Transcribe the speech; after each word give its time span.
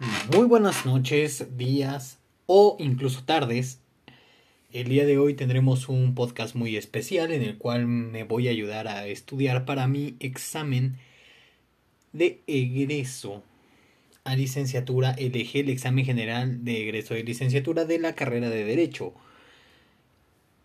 Muy 0.00 0.46
buenas 0.46 0.86
noches, 0.86 1.56
días 1.56 2.20
o 2.46 2.76
incluso 2.78 3.24
tardes. 3.24 3.80
El 4.72 4.88
día 4.88 5.04
de 5.04 5.18
hoy 5.18 5.34
tendremos 5.34 5.88
un 5.88 6.14
podcast 6.14 6.54
muy 6.54 6.76
especial 6.76 7.32
en 7.32 7.42
el 7.42 7.58
cual 7.58 7.88
me 7.88 8.22
voy 8.22 8.46
a 8.46 8.52
ayudar 8.52 8.86
a 8.86 9.08
estudiar 9.08 9.64
para 9.64 9.88
mi 9.88 10.14
examen 10.20 10.98
de 12.12 12.42
egreso 12.46 13.42
a 14.22 14.36
licenciatura. 14.36 15.10
Elegí 15.18 15.58
el 15.58 15.68
examen 15.68 16.04
general 16.04 16.64
de 16.64 16.82
egreso 16.82 17.14
de 17.14 17.24
licenciatura 17.24 17.84
de 17.84 17.98
la 17.98 18.14
carrera 18.14 18.50
de 18.50 18.64
Derecho. 18.64 19.14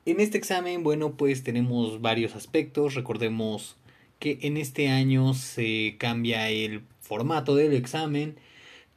En 0.05 0.19
este 0.19 0.37
examen, 0.37 0.83
bueno, 0.83 1.17
pues 1.17 1.43
tenemos 1.43 2.01
varios 2.01 2.35
aspectos. 2.35 2.93
Recordemos 2.93 3.77
que 4.19 4.37
en 4.43 4.57
este 4.57 4.89
año 4.89 5.33
se 5.33 5.95
cambia 5.97 6.51
el 6.51 6.83
formato 7.01 7.55
del 7.55 7.73
examen 7.73 8.35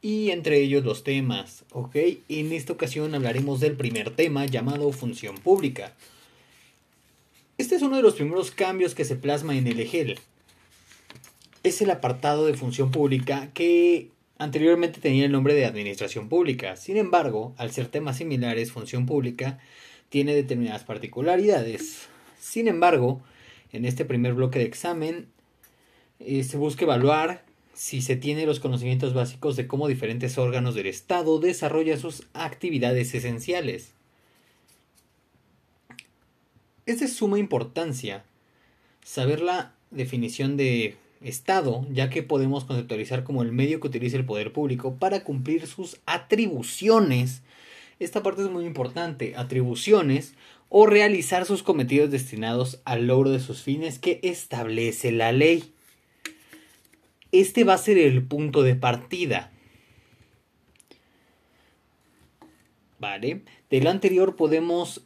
y 0.01 0.31
entre 0.31 0.59
ellos 0.59 0.83
los 0.83 1.03
temas. 1.03 1.65
En 1.93 2.51
esta 2.53 2.73
ocasión 2.73 3.13
hablaremos 3.15 3.59
del 3.59 3.75
primer 3.75 4.11
tema 4.11 4.45
llamado 4.45 4.91
función 4.91 5.37
pública. 5.37 5.93
Este 7.57 7.75
es 7.75 7.81
uno 7.81 7.97
de 7.97 8.03
los 8.03 8.15
primeros 8.15 8.51
cambios 8.51 8.93
que 8.93 9.05
se 9.05 9.15
plasma 9.15 9.55
en 9.57 9.67
el 9.67 9.79
EGEL. 9.79 10.19
Es 11.63 11.81
el 11.81 11.89
apartado 11.89 12.45
de 12.45 12.53
función 12.53 12.91
pública 12.91 13.49
que 13.53 14.09
anteriormente 14.37 15.01
tenía 15.01 15.25
el 15.25 15.31
nombre 15.31 15.55
de 15.55 15.65
administración 15.65 16.29
pública. 16.29 16.75
Sin 16.75 16.97
embargo, 16.97 17.55
al 17.57 17.71
ser 17.71 17.87
temas 17.87 18.17
similares, 18.17 18.71
función 18.71 19.07
pública 19.07 19.59
tiene 20.09 20.35
determinadas 20.35 20.83
particularidades. 20.83 22.07
Sin 22.39 22.67
embargo, 22.67 23.21
en 23.73 23.85
este 23.85 24.05
primer 24.05 24.35
bloque 24.35 24.59
de 24.59 24.65
examen 24.65 25.27
eh, 26.19 26.43
se 26.43 26.57
busca 26.57 26.85
evaluar 26.85 27.46
si 27.77 28.01
se 28.01 28.15
tiene 28.15 28.47
los 28.47 28.59
conocimientos 28.59 29.13
básicos 29.13 29.55
de 29.55 29.67
cómo 29.67 29.87
diferentes 29.87 30.39
órganos 30.39 30.73
del 30.73 30.87
Estado 30.87 31.39
desarrollan 31.39 31.99
sus 31.99 32.23
actividades 32.33 33.13
esenciales. 33.13 33.91
Es 36.87 37.01
de 37.01 37.07
suma 37.07 37.37
importancia 37.37 38.23
saber 39.03 39.41
la 39.41 39.75
definición 39.91 40.57
de 40.57 40.97
Estado, 41.21 41.85
ya 41.91 42.09
que 42.09 42.23
podemos 42.23 42.65
conceptualizar 42.65 43.23
como 43.23 43.43
el 43.43 43.51
medio 43.51 43.79
que 43.79 43.87
utiliza 43.89 44.17
el 44.17 44.25
poder 44.25 44.53
público 44.53 44.95
para 44.95 45.23
cumplir 45.23 45.67
sus 45.67 45.99
atribuciones. 46.07 47.43
Esta 47.99 48.23
parte 48.23 48.41
es 48.41 48.49
muy 48.49 48.65
importante, 48.65 49.35
atribuciones 49.35 50.33
o 50.69 50.87
realizar 50.87 51.45
sus 51.45 51.61
cometidos 51.61 52.09
destinados 52.09 52.81
al 52.85 53.05
logro 53.05 53.29
de 53.29 53.39
sus 53.39 53.61
fines 53.61 53.99
que 53.99 54.19
establece 54.23 55.11
la 55.11 55.31
ley 55.31 55.75
este 57.31 57.63
va 57.63 57.73
a 57.73 57.79
ser 57.79 57.97
el 57.97 58.23
punto 58.23 58.63
de 58.63 58.75
partida. 58.75 59.51
¿Vale? 62.99 63.41
De 63.69 63.81
lo 63.81 63.89
anterior 63.89 64.35
podemos 64.35 65.03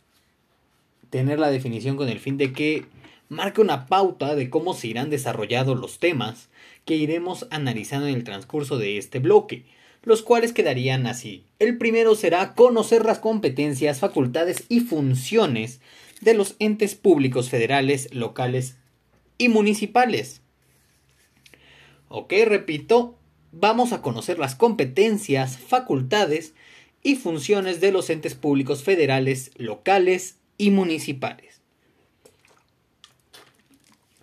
tener 1.10 1.40
la 1.40 1.52
definición 1.52 1.98
con 1.98 2.10
el 2.10 2.20
fin 2.20 2.38
de 2.38 2.54
que 2.54 2.86
marque 3.30 3.62
una 3.62 3.88
pauta 3.88 4.36
de 4.36 4.50
cómo 4.50 4.74
se 4.74 4.88
irán 4.88 5.10
desarrollados 5.10 5.80
los 5.80 6.00
temas 6.00 6.50
que 6.86 6.96
iremos 6.96 7.48
analizando 7.50 8.08
en 8.08 8.16
el 8.16 8.24
transcurso 8.24 8.78
de 8.78 8.98
este 8.98 9.20
bloque, 9.20 9.66
los 10.04 10.22
cuales 10.22 10.54
quedarían 10.54 11.06
así. 11.06 11.46
El 11.60 11.78
primero 11.78 12.16
será 12.16 12.56
conocer 12.56 13.06
las 13.06 13.20
competencias, 13.20 14.00
facultades 14.00 14.66
y 14.70 14.80
funciones 14.80 15.82
de 16.22 16.34
los 16.34 16.56
entes 16.60 16.96
públicos 16.96 17.50
federales, 17.50 18.14
locales 18.14 18.78
y 19.38 19.50
municipales. 19.50 20.41
Ok, 22.14 22.34
repito, 22.46 23.16
vamos 23.54 23.94
a 23.94 24.02
conocer 24.02 24.38
las 24.38 24.56
competencias, 24.56 25.58
facultades 25.58 26.54
y 27.04 27.16
funciones 27.16 27.80
de 27.80 27.94
los 27.94 28.10
entes 28.10 28.36
públicos 28.36 28.84
federales, 28.84 29.52
locales 29.56 30.36
y 30.58 30.72
municipales. 30.72 31.62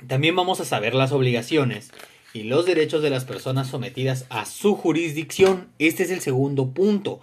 También 0.06 0.36
vamos 0.36 0.60
a 0.60 0.66
saber 0.66 0.94
las 0.94 1.12
obligaciones 1.12 1.90
y 2.34 2.42
los 2.42 2.66
derechos 2.66 3.00
de 3.00 3.08
las 3.08 3.24
personas 3.24 3.68
sometidas 3.68 4.26
a 4.28 4.44
su 4.44 4.74
jurisdicción. 4.74 5.68
Este 5.78 6.02
es 6.02 6.10
el 6.10 6.20
segundo 6.20 6.72
punto. 6.72 7.20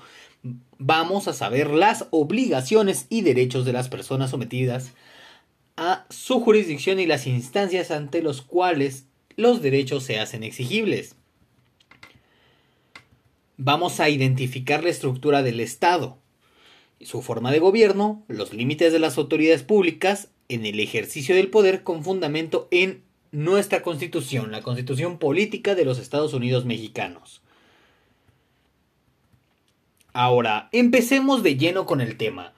Vamos 0.79 1.28
a 1.28 1.34
saber 1.34 1.69
las 1.69 2.07
obligaciones 2.09 3.06
y 3.09 3.22
derechos 3.22 3.66
de 3.66 3.73
las 3.73 3.88
personas 3.88 4.31
sometidas 4.31 4.94
a 5.78 6.07
su 6.09 6.39
jurisdicción 6.39 7.00
y 7.00 7.06
las 7.06 7.28
instancias 7.28 7.91
ante 7.91 8.23
los 8.23 8.41
cuales 8.41 9.06
los 9.35 9.62
derechos 9.62 10.03
se 10.03 10.19
hacen 10.19 10.44
exigibles. 10.44 11.16
Vamos 13.57 14.00
a 14.00 14.09
identificar 14.09 14.84
la 14.84 14.90
estructura 14.90 15.41
del 15.41 15.59
Estado, 15.59 16.18
su 17.01 17.22
forma 17.22 17.51
de 17.51 17.59
gobierno, 17.59 18.24
los 18.28 18.53
límites 18.53 18.91
de 18.91 19.00
las 19.00 19.18
autoridades 19.18 19.63
públicas 19.63 20.29
en 20.50 20.66
el 20.66 20.79
ejercicio 20.79 21.35
del 21.35 21.50
poder 21.50 21.84
con 21.84 22.03
fundamento 22.03 22.68
en 22.72 23.03
nuestra 23.31 23.81
Constitución, 23.81 24.51
la 24.51 24.62
Constitución 24.62 25.19
Política 25.19 25.75
de 25.75 25.85
los 25.85 26.00
Estados 26.00 26.34
Unidos 26.34 26.66
Mexicanos. 26.66 27.41
Ahora, 30.13 30.69
empecemos 30.72 31.44
de 31.44 31.57
lleno 31.57 31.85
con 31.85 32.00
el 32.00 32.16
tema. 32.16 32.53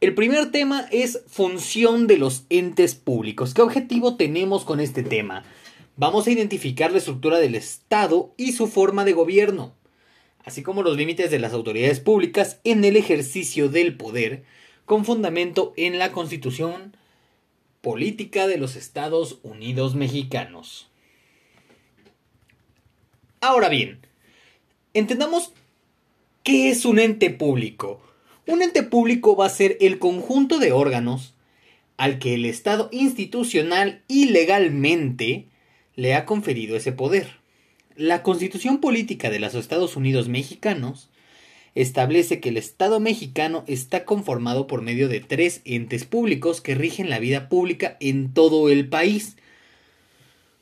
El 0.00 0.14
primer 0.14 0.50
tema 0.50 0.86
es 0.90 1.22
función 1.26 2.06
de 2.06 2.16
los 2.16 2.44
entes 2.48 2.94
públicos. 2.94 3.52
¿Qué 3.52 3.62
objetivo 3.62 4.16
tenemos 4.16 4.64
con 4.64 4.80
este 4.80 5.02
tema? 5.02 5.44
Vamos 6.00 6.28
a 6.28 6.30
identificar 6.30 6.92
la 6.92 6.98
estructura 6.98 7.40
del 7.40 7.56
Estado 7.56 8.32
y 8.36 8.52
su 8.52 8.68
forma 8.68 9.04
de 9.04 9.14
gobierno, 9.14 9.74
así 10.44 10.62
como 10.62 10.84
los 10.84 10.96
límites 10.96 11.28
de 11.32 11.40
las 11.40 11.52
autoridades 11.52 11.98
públicas 11.98 12.60
en 12.62 12.84
el 12.84 12.96
ejercicio 12.96 13.68
del 13.68 13.96
poder, 13.96 14.44
con 14.84 15.04
fundamento 15.04 15.72
en 15.76 15.98
la 15.98 16.12
Constitución 16.12 16.96
Política 17.80 18.46
de 18.46 18.58
los 18.58 18.76
Estados 18.76 19.40
Unidos 19.42 19.96
Mexicanos. 19.96 20.88
Ahora 23.40 23.68
bien, 23.68 23.98
entendamos 24.94 25.52
qué 26.44 26.70
es 26.70 26.84
un 26.84 27.00
ente 27.00 27.30
público. 27.30 28.00
Un 28.46 28.62
ente 28.62 28.84
público 28.84 29.34
va 29.34 29.46
a 29.46 29.50
ser 29.50 29.76
el 29.80 29.98
conjunto 29.98 30.60
de 30.60 30.70
órganos 30.70 31.34
al 31.96 32.20
que 32.20 32.34
el 32.34 32.44
Estado 32.44 32.88
institucional 32.92 34.04
y 34.06 34.26
legalmente 34.26 35.48
le 35.98 36.14
ha 36.14 36.26
conferido 36.26 36.76
ese 36.76 36.92
poder. 36.92 37.26
La 37.96 38.22
Constitución 38.22 38.80
Política 38.80 39.30
de 39.30 39.40
los 39.40 39.56
Estados 39.56 39.96
Unidos 39.96 40.28
Mexicanos 40.28 41.10
establece 41.74 42.38
que 42.38 42.50
el 42.50 42.56
Estado 42.56 43.00
mexicano 43.00 43.64
está 43.66 44.04
conformado 44.04 44.68
por 44.68 44.80
medio 44.80 45.08
de 45.08 45.18
tres 45.18 45.60
entes 45.64 46.04
públicos 46.04 46.60
que 46.60 46.76
rigen 46.76 47.10
la 47.10 47.18
vida 47.18 47.48
pública 47.48 47.96
en 47.98 48.32
todo 48.32 48.68
el 48.68 48.88
país, 48.88 49.38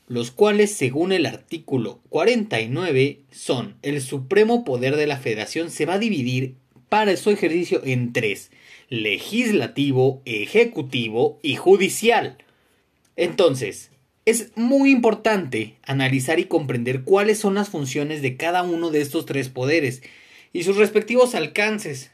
los 0.09 0.31
cuales, 0.31 0.73
según 0.73 1.13
el 1.13 1.27
artículo 1.27 2.01
49, 2.09 3.21
son 3.31 3.77
el 3.83 4.01
supremo 4.01 4.65
poder 4.65 4.97
de 4.97 5.07
la 5.07 5.19
federación 5.19 5.71
se 5.71 5.85
va 5.85 5.95
a 5.95 5.99
dividir 5.99 6.55
para 6.89 7.15
su 7.19 7.29
ejercicio 7.29 7.83
en 7.85 8.15
tres, 8.15 8.51
legislativo, 8.89 10.23
ejecutivo 10.25 11.39
y 11.43 11.57
judicial. 11.57 12.39
Entonces, 13.17 13.91
es 14.27 14.51
muy 14.57 14.91
importante 14.91 15.77
analizar 15.85 16.41
y 16.41 16.47
comprender 16.47 17.03
cuáles 17.03 17.39
son 17.39 17.55
las 17.55 17.71
funciones 17.71 18.23
de 18.23 18.37
cada 18.37 18.65
uno 18.65 18.91
de 18.91 19.01
estos 19.01 19.25
tres 19.25 19.49
poderes 19.49 20.03
y 20.53 20.65
sus 20.65 20.77
respectivos 20.77 21.37
alcances. 21.37 22.11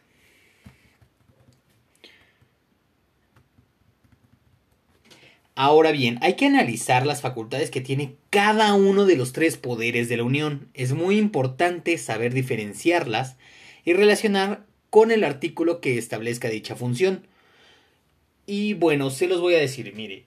Ahora 5.55 5.91
bien, 5.91 6.19
hay 6.21 6.35
que 6.35 6.47
analizar 6.47 7.07
las 7.07 7.23
facultades 7.23 7.71
que 7.71 7.81
tiene 7.81 8.15
cada 8.29 8.75
uno 8.75 9.07
de 9.07 9.17
los 9.17 9.33
tres 9.33 9.57
poderes 9.57 10.09
de 10.11 10.19
la 10.19 10.25
Unión. 10.25 10.69
Es 10.75 10.93
muy 10.93 11.19
importante 11.19 11.97
saber 11.97 12.35
diferenciarlas 12.35 13.37
y 13.85 13.95
relacionar 13.95 14.67
con 14.91 15.11
el 15.13 15.25
artículo 15.25 15.81
que 15.81 15.97
establezca 15.97 16.51
dicha 16.51 16.77
función. 16.77 17.27
Y 18.47 18.75
bueno, 18.75 19.09
se 19.11 19.29
los 19.29 19.41
voy 19.41 19.55
a 19.55 19.59
decir, 19.59 19.93
mire, 19.95 20.27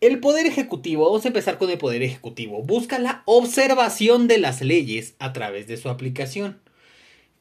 el 0.00 0.18
Poder 0.18 0.46
Ejecutivo, 0.46 1.04
vamos 1.04 1.24
a 1.24 1.28
empezar 1.28 1.58
con 1.58 1.70
el 1.70 1.78
Poder 1.78 2.02
Ejecutivo, 2.02 2.62
busca 2.62 2.98
la 2.98 3.22
observación 3.26 4.28
de 4.28 4.38
las 4.38 4.62
leyes 4.62 5.14
a 5.18 5.32
través 5.32 5.66
de 5.66 5.76
su 5.76 5.88
aplicación. 5.90 6.58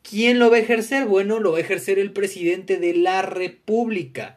¿Quién 0.02 0.40
lo 0.40 0.50
va 0.50 0.58
a 0.58 0.60
ejercer? 0.60 1.06
Bueno, 1.06 1.40
lo 1.40 1.54
va 1.54 1.58
a 1.58 1.62
ejercer 1.62 2.00
el 2.00 2.12
presidente 2.12 2.78
de 2.78 2.94
la 2.94 3.22
República. 3.22 4.36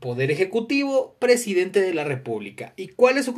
Poder 0.00 0.30
Ejecutivo, 0.30 1.16
presidente 1.18 1.80
de 1.80 1.94
la 1.94 2.04
República. 2.04 2.72
¿Y 2.76 2.88
cuál 2.88 3.18
es 3.18 3.26
su, 3.26 3.34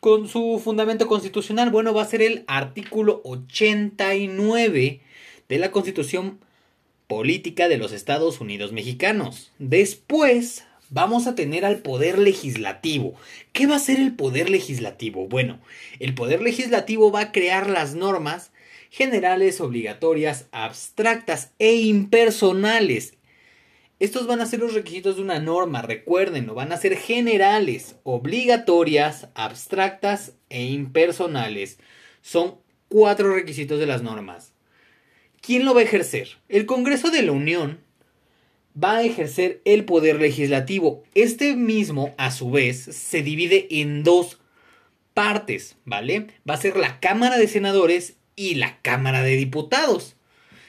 con 0.00 0.28
su 0.28 0.60
fundamento 0.62 1.06
constitucional? 1.06 1.70
Bueno, 1.70 1.94
va 1.94 2.02
a 2.02 2.06
ser 2.06 2.22
el 2.22 2.44
artículo 2.46 3.20
89 3.24 5.00
de 5.48 5.58
la 5.58 5.70
Constitución 5.70 6.38
Política 7.06 7.68
de 7.68 7.78
los 7.78 7.92
Estados 7.92 8.40
Unidos 8.40 8.72
Mexicanos. 8.72 9.52
Después 9.58 10.64
vamos 10.92 11.26
a 11.26 11.34
tener 11.34 11.64
al 11.64 11.78
poder 11.78 12.18
legislativo. 12.18 13.14
¿Qué 13.52 13.66
va 13.66 13.76
a 13.76 13.80
ser 13.80 13.98
el 13.98 14.14
poder 14.14 14.50
legislativo? 14.50 15.26
Bueno, 15.26 15.58
el 15.98 16.14
poder 16.14 16.42
legislativo 16.42 17.10
va 17.10 17.20
a 17.20 17.32
crear 17.32 17.68
las 17.68 17.94
normas 17.94 18.52
generales, 18.90 19.60
obligatorias, 19.60 20.46
abstractas 20.52 21.52
e 21.58 21.76
impersonales. 21.76 23.14
Estos 24.00 24.26
van 24.26 24.40
a 24.40 24.46
ser 24.46 24.60
los 24.60 24.74
requisitos 24.74 25.16
de 25.16 25.22
una 25.22 25.38
norma, 25.38 25.80
recuérdenlo, 25.80 26.54
van 26.54 26.72
a 26.72 26.76
ser 26.76 26.96
generales, 26.96 27.96
obligatorias, 28.02 29.28
abstractas 29.34 30.32
e 30.50 30.64
impersonales. 30.64 31.78
Son 32.20 32.56
cuatro 32.88 33.34
requisitos 33.34 33.80
de 33.80 33.86
las 33.86 34.02
normas. 34.02 34.52
¿Quién 35.40 35.64
lo 35.64 35.72
va 35.72 35.80
a 35.80 35.84
ejercer? 35.84 36.28
El 36.48 36.66
Congreso 36.66 37.10
de 37.10 37.22
la 37.22 37.32
Unión 37.32 37.80
va 38.80 38.98
a 38.98 39.02
ejercer 39.02 39.60
el 39.64 39.84
poder 39.84 40.20
legislativo. 40.20 41.02
Este 41.14 41.56
mismo, 41.56 42.14
a 42.16 42.30
su 42.30 42.50
vez, 42.50 42.82
se 42.82 43.22
divide 43.22 43.66
en 43.70 44.02
dos 44.02 44.38
partes, 45.14 45.76
¿vale? 45.84 46.28
Va 46.48 46.54
a 46.54 46.60
ser 46.60 46.76
la 46.76 47.00
Cámara 47.00 47.38
de 47.38 47.48
Senadores 47.48 48.14
y 48.36 48.54
la 48.54 48.78
Cámara 48.80 49.22
de 49.22 49.36
Diputados. 49.36 50.16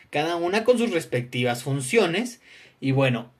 Cada 0.09 0.35
una 0.35 0.63
con 0.63 0.77
sus 0.77 0.91
respectivas 0.91 1.63
funciones. 1.63 2.41
Y 2.81 2.91
bueno, 2.91 3.31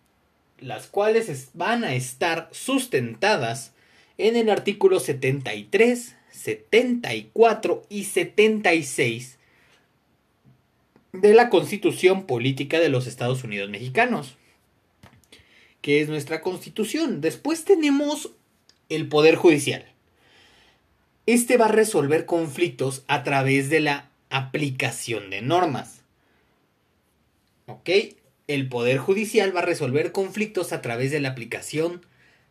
las 0.60 0.88
cuales 0.88 1.50
van 1.54 1.83
a 1.83 1.94
estar 1.94 2.50
sustentadas 2.51 3.74
en 4.18 4.36
el 4.38 4.50
artículo 4.50 5.00
73, 5.00 6.15
74 6.31 7.83
y 7.89 8.06
76 8.06 9.38
de 11.12 11.33
la 11.33 11.50
Constitución 11.50 12.25
Política 12.25 12.80
de 12.80 12.89
los 12.89 13.06
Estados 13.06 13.44
Unidos 13.44 13.69
Mexicanos 13.69 14.38
que 15.83 16.01
es 16.01 16.07
nuestra 16.07 16.39
constitución. 16.39 17.19
Después 17.19 17.65
tenemos 17.65 18.31
el 18.88 19.09
Poder 19.09 19.35
Judicial. 19.35 19.85
Este 21.25 21.57
va 21.57 21.65
a 21.65 21.71
resolver 21.74 22.25
conflictos 22.25 23.03
a 23.07 23.24
través 23.24 23.69
de 23.69 23.81
la 23.81 24.09
aplicación 24.30 25.30
de 25.30 25.41
normas. 25.41 26.00
¿Ok? 27.68 27.89
El 28.47 28.69
Poder 28.69 28.97
Judicial 28.97 29.53
va 29.53 29.59
a 29.59 29.65
resolver 29.65 30.13
conflictos 30.13 30.71
a 30.71 30.81
través 30.81 31.12
de 31.12 31.19
la 31.19 31.30
aplicación 31.30 32.06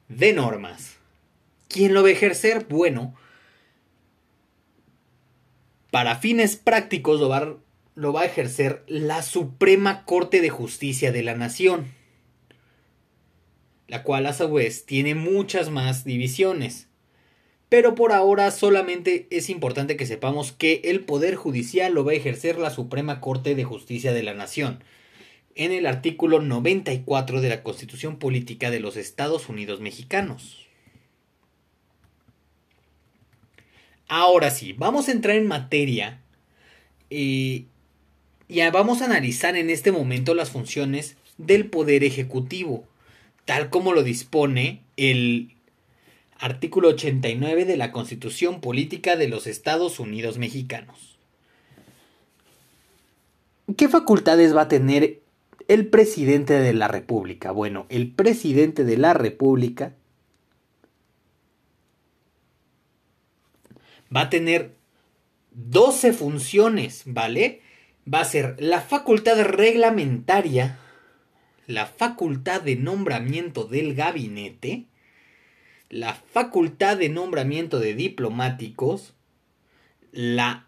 de 0.08 0.34
normas. 0.34 0.96
¿Quién 1.68 1.94
lo 1.94 2.02
va 2.02 2.10
a 2.10 2.12
ejercer? 2.12 2.66
Bueno, 2.68 3.14
para 5.90 6.16
fines 6.16 6.56
prácticos 6.56 7.18
lo 7.18 7.30
va, 7.30 7.56
lo 7.94 8.12
va 8.12 8.20
a 8.20 8.26
ejercer 8.26 8.84
la 8.88 9.22
Suprema 9.22 10.04
Corte 10.04 10.42
de 10.42 10.50
Justicia 10.50 11.12
de 11.12 11.22
la 11.22 11.34
Nación 11.34 12.01
la 13.92 14.04
cual 14.04 14.24
a 14.24 14.32
su 14.32 14.50
vez 14.50 14.86
tiene 14.86 15.14
muchas 15.14 15.68
más 15.68 16.02
divisiones. 16.02 16.88
Pero 17.68 17.94
por 17.94 18.12
ahora 18.12 18.50
solamente 18.50 19.26
es 19.28 19.50
importante 19.50 19.98
que 19.98 20.06
sepamos 20.06 20.50
que 20.50 20.80
el 20.84 21.00
Poder 21.00 21.34
Judicial 21.34 21.92
lo 21.92 22.02
va 22.02 22.12
a 22.12 22.14
ejercer 22.14 22.56
la 22.56 22.70
Suprema 22.70 23.20
Corte 23.20 23.54
de 23.54 23.64
Justicia 23.64 24.14
de 24.14 24.22
la 24.22 24.32
Nación, 24.32 24.82
en 25.56 25.72
el 25.72 25.84
artículo 25.84 26.40
94 26.40 27.42
de 27.42 27.50
la 27.50 27.62
Constitución 27.62 28.18
Política 28.18 28.70
de 28.70 28.80
los 28.80 28.96
Estados 28.96 29.50
Unidos 29.50 29.80
Mexicanos. 29.80 30.66
Ahora 34.08 34.50
sí, 34.50 34.72
vamos 34.72 35.08
a 35.08 35.12
entrar 35.12 35.36
en 35.36 35.48
materia 35.48 36.22
y 37.10 37.66
ya 38.48 38.70
vamos 38.70 39.02
a 39.02 39.04
analizar 39.04 39.54
en 39.54 39.68
este 39.68 39.92
momento 39.92 40.32
las 40.32 40.48
funciones 40.48 41.18
del 41.36 41.66
Poder 41.66 42.04
Ejecutivo 42.04 42.88
tal 43.44 43.70
como 43.70 43.92
lo 43.92 44.02
dispone 44.02 44.82
el 44.96 45.56
artículo 46.38 46.88
89 46.88 47.64
de 47.64 47.76
la 47.76 47.92
Constitución 47.92 48.60
Política 48.60 49.16
de 49.16 49.28
los 49.28 49.46
Estados 49.46 50.00
Unidos 50.00 50.38
Mexicanos. 50.38 51.18
¿Qué 53.76 53.88
facultades 53.88 54.54
va 54.54 54.62
a 54.62 54.68
tener 54.68 55.20
el 55.68 55.86
presidente 55.86 56.54
de 56.54 56.72
la 56.72 56.88
República? 56.88 57.52
Bueno, 57.52 57.86
el 57.88 58.10
presidente 58.10 58.84
de 58.84 58.96
la 58.96 59.14
República 59.14 59.94
va 64.14 64.22
a 64.22 64.30
tener 64.30 64.74
12 65.52 66.12
funciones, 66.12 67.02
¿vale? 67.06 67.62
Va 68.12 68.20
a 68.20 68.24
ser 68.24 68.56
la 68.58 68.80
facultad 68.80 69.40
reglamentaria 69.42 70.78
la 71.66 71.86
facultad 71.86 72.62
de 72.62 72.76
nombramiento 72.76 73.64
del 73.64 73.94
gabinete, 73.94 74.86
la 75.88 76.14
facultad 76.14 76.96
de 76.96 77.08
nombramiento 77.08 77.78
de 77.78 77.94
diplomáticos, 77.94 79.14
la 80.12 80.66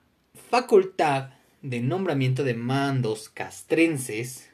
facultad 0.50 1.30
de 1.62 1.80
nombramiento 1.80 2.44
de 2.44 2.54
mandos 2.54 3.28
castrenses, 3.28 4.50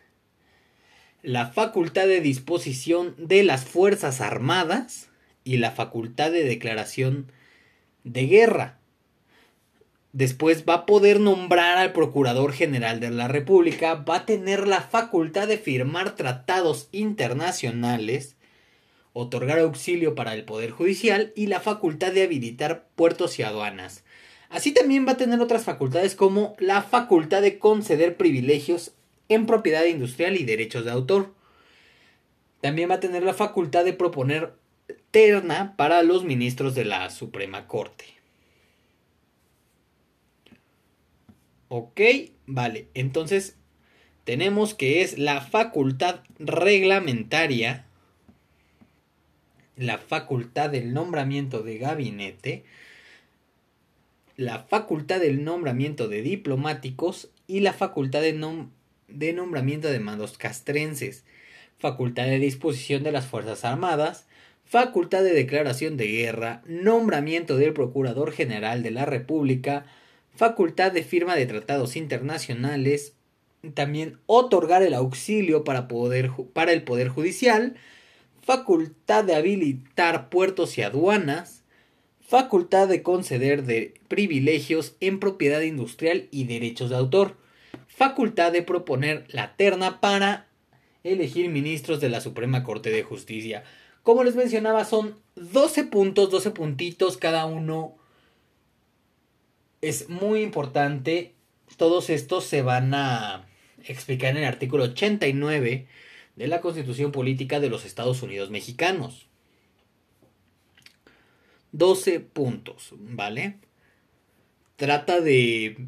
la 1.23 1.49
facultad 1.49 2.07
de 2.07 2.21
disposición 2.21 3.15
de 3.19 3.43
las 3.43 3.65
Fuerzas 3.65 4.21
Armadas 4.21 5.09
y 5.45 5.59
la 5.59 5.71
facultad 5.73 6.31
de 6.31 6.45
declaración 6.45 7.31
de 8.05 8.27
guerra. 8.27 8.80
Después 10.13 10.65
va 10.69 10.75
a 10.75 10.87
poder 10.87 11.21
nombrar 11.21 11.79
al 11.79 11.93
Procurador 11.93 12.53
General 12.53 12.99
de 12.99 13.11
la 13.11 13.29
República, 13.29 13.95
va 13.95 14.17
a 14.17 14.27
tener 14.27 14.67
la 14.67 14.81
facultad 14.81 15.47
de 15.47 15.57
firmar 15.57 16.17
tratados 16.17 16.89
internacionales, 16.91 18.37
otorgar 19.13 19.61
auxilio 19.61 20.17
para 20.17 20.35
el 20.35 20.45
Poder 20.45 20.71
Judicial 20.71 21.33
y 21.37 21.47
la 21.47 21.61
facultad 21.61 22.13
de 22.13 22.25
habilitar 22.25 22.89
puertos 22.97 23.39
y 23.39 23.45
aduanas. 23.45 24.03
Así 24.49 24.73
también 24.73 25.07
va 25.07 25.13
a 25.13 25.17
tener 25.17 25.41
otras 25.41 25.63
facultades 25.63 26.17
como 26.17 26.57
la 26.59 26.83
facultad 26.83 27.41
de 27.41 27.61
conceder 27.61 28.17
privilegios 28.17 28.93
en 29.29 29.47
propiedad 29.47 29.85
industrial 29.85 30.37
y 30.37 30.45
derechos 30.45 30.85
de 30.85 30.91
autor. 30.91 31.35
También 32.61 32.91
va 32.91 32.95
a 32.95 33.01
tener 33.01 33.23
la 33.23 33.33
facultad 33.33 33.85
de 33.85 33.93
proponer 33.93 34.55
terna 35.13 35.77
para 35.77 36.03
los 36.03 36.25
ministros 36.25 36.75
de 36.75 36.85
la 36.85 37.11
Suprema 37.11 37.69
Corte. 37.69 38.20
Ok, 41.73 42.01
vale. 42.47 42.89
Entonces 42.95 43.57
tenemos 44.25 44.75
que 44.75 45.03
es 45.03 45.19
la 45.19 45.41
facultad 45.41 46.25
reglamentaria, 46.41 47.87
la 49.77 49.99
facultad 49.99 50.71
del 50.71 50.93
nombramiento 50.93 51.63
de 51.63 51.79
gabinete, 51.79 52.65
la 54.37 54.65
facultad 54.65 55.21
del 55.21 55.45
nombramiento 55.45 56.09
de 56.09 56.23
diplomáticos 56.23 57.31
y 57.47 57.61
la 57.61 57.73
facultad 57.73 58.21
de, 58.21 58.67
de 59.07 59.33
nombramiento 59.33 59.87
de 59.87 60.01
mandos 60.01 60.39
castrenses, 60.39 61.25
facultad 61.79 62.25
de 62.25 62.41
disposición 62.41 63.05
de 63.05 63.13
las 63.13 63.27
Fuerzas 63.27 63.65
Armadas, 63.65 64.27
facultad 64.65 65.23
de 65.23 65.35
declaración 65.35 65.97
de 65.97 66.09
guerra, 66.09 66.63
nombramiento 66.67 67.57
del 67.57 67.75
Procurador 67.75 68.33
General 68.33 68.83
de 68.83 68.91
la 68.91 69.07
República, 69.07 69.87
facultad 70.35 70.93
de 70.93 71.03
firma 71.03 71.37
de 71.37 71.47
tratados 71.47 71.97
internacionales, 71.97 73.15
también 73.75 74.19
otorgar 74.27 74.83
el 74.83 74.95
auxilio 74.95 75.65
para, 75.65 75.89
poder, 75.89 76.31
para 76.53 76.73
el 76.73 76.83
Poder 76.83 77.09
Judicial, 77.09 77.77
facultad 78.43 79.25
de 79.25 79.35
habilitar 79.35 80.31
puertos 80.31 80.79
y 80.79 80.83
aduanas, 80.83 81.63
facultad 82.27 82.89
de 82.89 83.03
conceder 83.03 83.65
de 83.65 83.95
privilegios 84.09 84.97
en 85.01 85.21
propiedad 85.21 85.61
industrial 85.61 86.29
y 86.31 86.45
derechos 86.45 86.91
de 86.91 86.97
autor, 86.97 87.37
facultad 87.87 88.53
de 88.53 88.63
proponer 88.63 89.27
la 89.29 89.57
terna 89.57 90.01
para 90.01 90.47
elegir 91.05 91.51
ministros 91.51 92.01
de 92.01 92.09
la 92.09 92.21
Suprema 92.21 92.63
Corte 92.63 92.91
de 92.91 93.03
Justicia. 93.03 93.65
Como 94.03 94.25
les 94.25 94.37
mencionaba, 94.37 94.85
son 94.85 95.17
12 95.37 95.85
puntos, 95.85 96.31
12 96.31 96.51
puntitos 96.53 97.19
cada 97.19 97.45
uno 97.45 97.97
es 99.81 100.09
muy 100.09 100.43
importante. 100.43 101.35
Todos 101.77 102.11
estos 102.11 102.45
se 102.45 102.63
van 102.63 102.95
a 102.95 103.47
explicar 103.85 104.31
en 104.31 104.39
el 104.39 104.45
artículo 104.45 104.85
89 104.85 105.87
de 106.37 106.49
la 106.49 106.61
Constitución 106.61 107.13
Política 107.13 107.61
de 107.61 107.71
los 107.71 107.85
Estados 107.85 108.23
Unidos 108.23 108.51
Mexicanos. 108.51 109.27
12 111.73 112.21
puntos, 112.21 112.91
¿vale? 112.99 113.59
Trata 114.77 115.21
de 115.21 115.87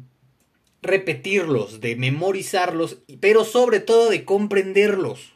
repetirlos, 0.81 1.81
de 1.81 1.95
memorizarlos, 1.95 2.99
pero 3.19 3.43
sobre 3.43 3.79
todo 3.79 4.09
de 4.09 4.25
comprenderlos. 4.25 5.33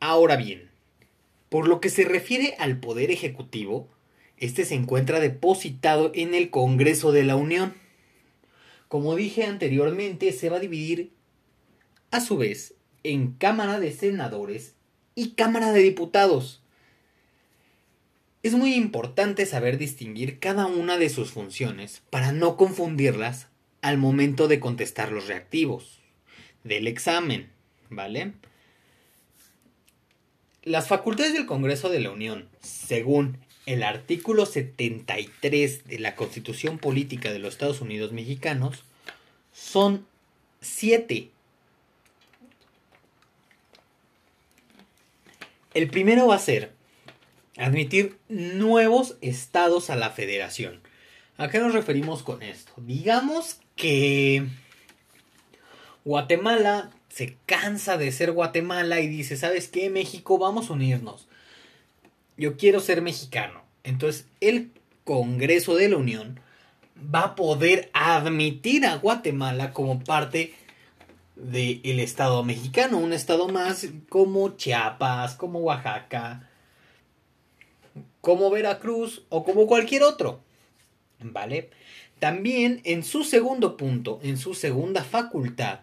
Ahora 0.00 0.36
bien, 0.36 0.70
por 1.50 1.68
lo 1.68 1.80
que 1.80 1.90
se 1.90 2.04
refiere 2.04 2.54
al 2.58 2.80
Poder 2.80 3.10
Ejecutivo, 3.10 3.88
este 4.40 4.64
se 4.64 4.74
encuentra 4.74 5.20
depositado 5.20 6.10
en 6.14 6.34
el 6.34 6.50
Congreso 6.50 7.12
de 7.12 7.24
la 7.24 7.36
Unión. 7.36 7.74
Como 8.88 9.14
dije 9.14 9.44
anteriormente, 9.44 10.32
se 10.32 10.48
va 10.48 10.56
a 10.56 10.60
dividir 10.60 11.12
a 12.10 12.20
su 12.20 12.38
vez 12.38 12.74
en 13.04 13.32
Cámara 13.32 13.78
de 13.78 13.92
Senadores 13.92 14.74
y 15.14 15.32
Cámara 15.32 15.72
de 15.72 15.82
Diputados. 15.82 16.62
Es 18.42 18.54
muy 18.54 18.74
importante 18.74 19.44
saber 19.44 19.76
distinguir 19.76 20.38
cada 20.38 20.66
una 20.66 20.96
de 20.96 21.10
sus 21.10 21.30
funciones 21.30 22.02
para 22.08 22.32
no 22.32 22.56
confundirlas 22.56 23.48
al 23.82 23.98
momento 23.98 24.48
de 24.48 24.58
contestar 24.58 25.12
los 25.12 25.28
reactivos 25.28 26.00
del 26.64 26.86
examen, 26.86 27.50
¿vale? 27.90 28.32
Las 30.62 30.88
facultades 30.88 31.34
del 31.34 31.46
Congreso 31.46 31.90
de 31.90 32.00
la 32.00 32.10
Unión, 32.10 32.48
según 32.60 33.38
el 33.66 33.82
artículo 33.82 34.46
73 34.46 35.84
de 35.84 35.98
la 35.98 36.16
Constitución 36.16 36.78
Política 36.78 37.32
de 37.32 37.38
los 37.38 37.54
Estados 37.54 37.80
Unidos 37.80 38.12
Mexicanos, 38.12 38.84
son 39.52 40.06
siete. 40.60 41.30
El 45.74 45.88
primero 45.88 46.26
va 46.26 46.36
a 46.36 46.40
ser 46.40 46.72
admitir 47.56 48.18
nuevos 48.28 49.16
estados 49.20 49.90
a 49.90 49.96
la 49.96 50.10
federación. 50.10 50.80
¿A 51.36 51.48
qué 51.48 51.58
nos 51.58 51.72
referimos 51.72 52.22
con 52.22 52.42
esto? 52.42 52.72
Digamos 52.78 53.60
que 53.76 54.46
Guatemala 56.04 56.90
se 57.08 57.36
cansa 57.46 57.96
de 57.96 58.12
ser 58.12 58.32
Guatemala 58.32 59.00
y 59.00 59.08
dice, 59.08 59.36
¿sabes 59.36 59.68
qué? 59.68 59.90
México, 59.90 60.38
vamos 60.38 60.70
a 60.70 60.72
unirnos. 60.74 61.26
Yo 62.40 62.56
quiero 62.56 62.80
ser 62.80 63.02
mexicano. 63.02 63.60
Entonces 63.84 64.26
el 64.40 64.72
Congreso 65.04 65.76
de 65.76 65.90
la 65.90 65.98
Unión 65.98 66.40
va 67.14 67.20
a 67.20 67.34
poder 67.34 67.90
admitir 67.92 68.86
a 68.86 68.96
Guatemala 68.96 69.74
como 69.74 70.02
parte 70.02 70.54
del 71.36 72.00
Estado 72.00 72.42
mexicano, 72.42 72.96
un 72.96 73.12
Estado 73.12 73.48
más 73.48 73.88
como 74.08 74.56
Chiapas, 74.56 75.34
como 75.34 75.58
Oaxaca, 75.58 76.48
como 78.22 78.48
Veracruz 78.48 79.22
o 79.28 79.44
como 79.44 79.66
cualquier 79.66 80.02
otro. 80.02 80.40
¿Vale? 81.18 81.68
También 82.20 82.80
en 82.84 83.04
su 83.04 83.22
segundo 83.24 83.76
punto, 83.76 84.18
en 84.22 84.38
su 84.38 84.54
segunda 84.54 85.04
facultad, 85.04 85.80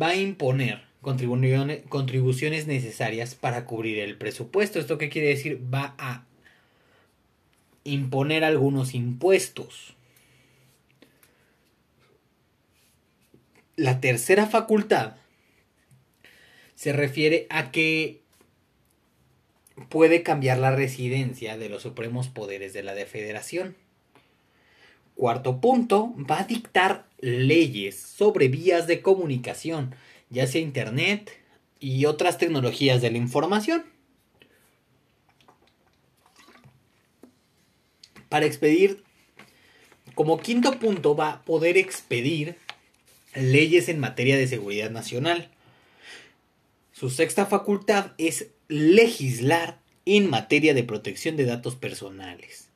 va 0.00 0.08
a 0.08 0.16
imponer 0.16 0.85
contribuciones 1.00 2.66
necesarias 2.66 3.34
para 3.34 3.64
cubrir 3.64 3.98
el 3.98 4.16
presupuesto. 4.16 4.78
¿Esto 4.78 4.98
qué 4.98 5.08
quiere 5.08 5.28
decir? 5.28 5.62
Va 5.72 5.94
a 5.98 6.24
imponer 7.84 8.44
algunos 8.44 8.94
impuestos. 8.94 9.94
La 13.76 14.00
tercera 14.00 14.46
facultad 14.46 15.16
se 16.74 16.92
refiere 16.92 17.46
a 17.50 17.70
que 17.70 18.20
puede 19.88 20.22
cambiar 20.22 20.58
la 20.58 20.74
residencia 20.74 21.56
de 21.56 21.68
los 21.68 21.82
supremos 21.82 22.28
poderes 22.28 22.72
de 22.72 22.82
la 22.82 22.94
Federación. 23.06 23.76
Cuarto 25.14 25.60
punto, 25.60 26.14
va 26.30 26.40
a 26.40 26.44
dictar 26.44 27.06
leyes 27.20 27.98
sobre 27.98 28.48
vías 28.48 28.86
de 28.86 29.00
comunicación, 29.00 29.94
ya 30.30 30.46
sea 30.46 30.60
Internet 30.60 31.30
y 31.80 32.06
otras 32.06 32.38
tecnologías 32.38 33.02
de 33.02 33.10
la 33.10 33.18
información. 33.18 33.84
Para 38.28 38.46
expedir, 38.46 39.04
como 40.14 40.38
quinto 40.38 40.78
punto, 40.78 41.14
va 41.14 41.30
a 41.30 41.44
poder 41.44 41.76
expedir 41.76 42.56
leyes 43.34 43.88
en 43.88 44.00
materia 44.00 44.36
de 44.36 44.48
seguridad 44.48 44.90
nacional. 44.90 45.50
Su 46.92 47.10
sexta 47.10 47.46
facultad 47.46 48.12
es 48.18 48.48
legislar 48.68 49.80
en 50.06 50.30
materia 50.30 50.74
de 50.74 50.84
protección 50.84 51.36
de 51.36 51.44
datos 51.44 51.76
personales. 51.76 52.68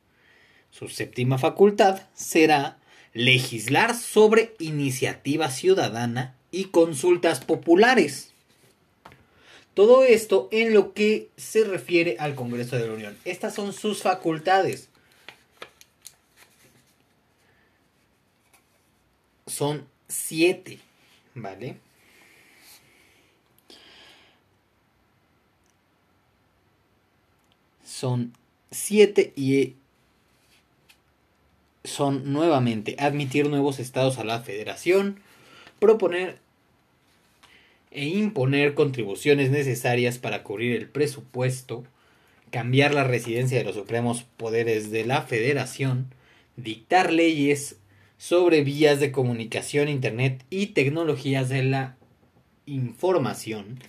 Su 0.69 0.87
séptima 0.87 1.37
facultad 1.37 2.03
será 2.13 2.79
legislar 3.13 3.95
sobre 3.95 4.53
iniciativa 4.59 5.49
ciudadana 5.49 6.37
y 6.51 6.65
consultas 6.65 7.43
populares. 7.43 8.31
Todo 9.73 10.03
esto 10.03 10.49
en 10.51 10.73
lo 10.73 10.93
que 10.93 11.29
se 11.37 11.63
refiere 11.63 12.17
al 12.19 12.35
Congreso 12.35 12.75
de 12.75 12.87
la 12.87 12.93
Unión. 12.93 13.17
Estas 13.23 13.55
son 13.55 13.73
sus 13.73 14.01
facultades. 14.01 14.89
Son 19.47 19.87
siete, 20.07 20.79
¿vale? 21.35 21.77
son 28.01 28.33
siete 28.71 29.31
y 29.35 29.75
son 31.83 32.33
nuevamente 32.33 32.95
admitir 32.97 33.47
nuevos 33.47 33.77
estados 33.77 34.17
a 34.17 34.23
la 34.23 34.39
federación, 34.39 35.19
proponer 35.81 36.37
e 37.89 38.05
imponer 38.05 38.75
contribuciones 38.75 39.49
necesarias 39.49 40.19
para 40.19 40.43
cubrir 40.43 40.75
el 40.75 40.87
presupuesto, 40.87 41.83
cambiar 42.51 42.93
la 42.93 43.03
residencia 43.03 43.57
de 43.57 43.63
los 43.63 43.73
supremos 43.73 44.23
poderes 44.37 44.91
de 44.91 45.05
la 45.05 45.23
federación, 45.23 46.13
dictar 46.55 47.11
leyes 47.11 47.77
sobre 48.19 48.63
vías 48.63 48.99
de 48.99 49.11
comunicación, 49.11 49.89
internet 49.89 50.45
y 50.51 50.67
tecnologías 50.67 51.49
de 51.49 51.63
la 51.63 51.97
información, 52.67 53.79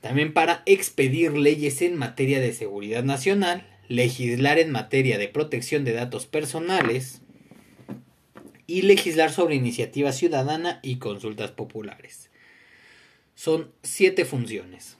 también 0.00 0.32
para 0.32 0.62
expedir 0.64 1.36
leyes 1.36 1.82
en 1.82 1.98
materia 1.98 2.40
de 2.40 2.54
seguridad 2.54 3.04
nacional, 3.04 3.66
legislar 3.88 4.58
en 4.58 4.70
materia 4.70 5.18
de 5.18 5.28
protección 5.28 5.84
de 5.84 5.92
datos 5.92 6.24
personales 6.24 7.20
y 8.70 8.82
legislar 8.82 9.32
sobre 9.32 9.56
iniciativa 9.56 10.12
ciudadana 10.12 10.78
y 10.84 10.98
consultas 10.98 11.50
populares. 11.50 12.30
Son 13.34 13.72
siete 13.82 14.24
funciones. 14.24 14.96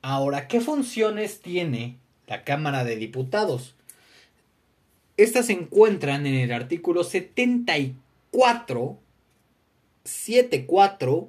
Ahora, 0.00 0.48
¿qué 0.48 0.62
funciones 0.62 1.42
tiene 1.42 1.98
la 2.26 2.42
Cámara 2.42 2.84
de 2.84 2.96
Diputados? 2.96 3.74
Estas 5.18 5.46
se 5.46 5.52
encuentran 5.52 6.26
en 6.26 6.36
el 6.36 6.52
artículo 6.52 7.04
74, 7.04 8.98
74 10.04 11.28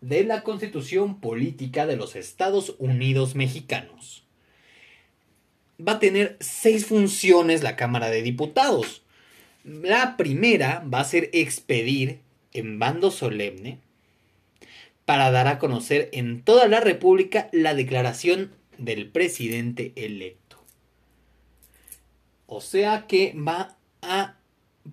de 0.00 0.24
la 0.24 0.42
Constitución 0.42 1.20
Política 1.20 1.86
de 1.86 1.96
los 1.96 2.16
Estados 2.16 2.74
Unidos 2.78 3.34
Mexicanos. 3.34 4.24
Va 5.86 5.92
a 5.92 5.98
tener 5.98 6.36
seis 6.40 6.86
funciones 6.86 7.62
la 7.62 7.76
Cámara 7.76 8.10
de 8.10 8.22
Diputados. 8.22 9.02
La 9.64 10.16
primera 10.16 10.84
va 10.92 11.00
a 11.00 11.04
ser 11.04 11.30
expedir 11.32 12.20
en 12.52 12.78
bando 12.78 13.10
solemne 13.10 13.78
para 15.04 15.30
dar 15.30 15.48
a 15.48 15.58
conocer 15.58 16.08
en 16.12 16.42
toda 16.42 16.68
la 16.68 16.80
República 16.80 17.48
la 17.52 17.74
declaración 17.74 18.52
del 18.78 19.08
presidente 19.08 19.92
electo. 19.96 20.56
O 22.46 22.60
sea 22.60 23.06
que 23.06 23.34
va 23.36 23.76
a 24.02 24.36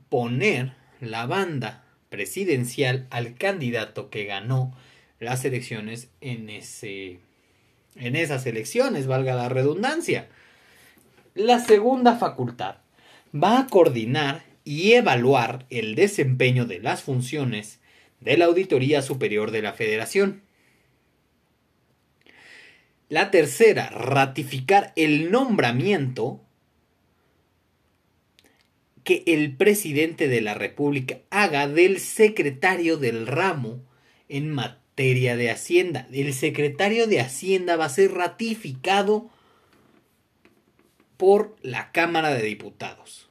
poner 0.10 0.74
la 1.02 1.26
banda 1.26 1.84
presidencial 2.10 3.08
al 3.10 3.36
candidato 3.36 4.10
que 4.10 4.26
ganó 4.26 4.76
las 5.20 5.46
elecciones 5.46 6.10
en 6.22 6.50
ese 6.50 7.20
en 7.96 8.16
esas 8.16 8.46
elecciones, 8.46 9.08
valga 9.08 9.34
la 9.34 9.50
redundancia. 9.50 10.28
La 11.38 11.60
segunda 11.60 12.16
facultad 12.16 12.78
va 13.32 13.60
a 13.60 13.68
coordinar 13.68 14.44
y 14.64 14.94
evaluar 14.94 15.68
el 15.70 15.94
desempeño 15.94 16.66
de 16.66 16.80
las 16.80 17.04
funciones 17.04 17.80
de 18.22 18.38
la 18.38 18.46
Auditoría 18.46 19.04
Superior 19.04 19.52
de 19.52 19.62
la 19.62 19.74
Federación. 19.74 20.42
La 23.08 23.30
tercera, 23.30 23.92
ratificar 23.92 24.94
el 24.96 25.30
nombramiento 25.30 26.42
que 29.04 29.22
el 29.28 29.56
presidente 29.56 30.28
de 30.28 30.42
la 30.42 30.56
República 30.56 31.20
haga 31.30 31.68
del 31.68 32.00
secretario 32.00 32.98
del 32.98 33.28
ramo 33.28 33.84
en 34.28 34.50
materia 34.50 35.38
de 35.38 35.52
Hacienda. 35.52 36.08
El 36.12 36.34
secretario 36.34 37.06
de 37.06 37.20
Hacienda 37.20 37.76
va 37.76 37.86
a 37.86 37.90
ser 37.90 38.14
ratificado 38.14 39.30
por 41.18 41.56
la 41.62 41.92
Cámara 41.92 42.34
de 42.34 42.44
Diputados. 42.44 43.30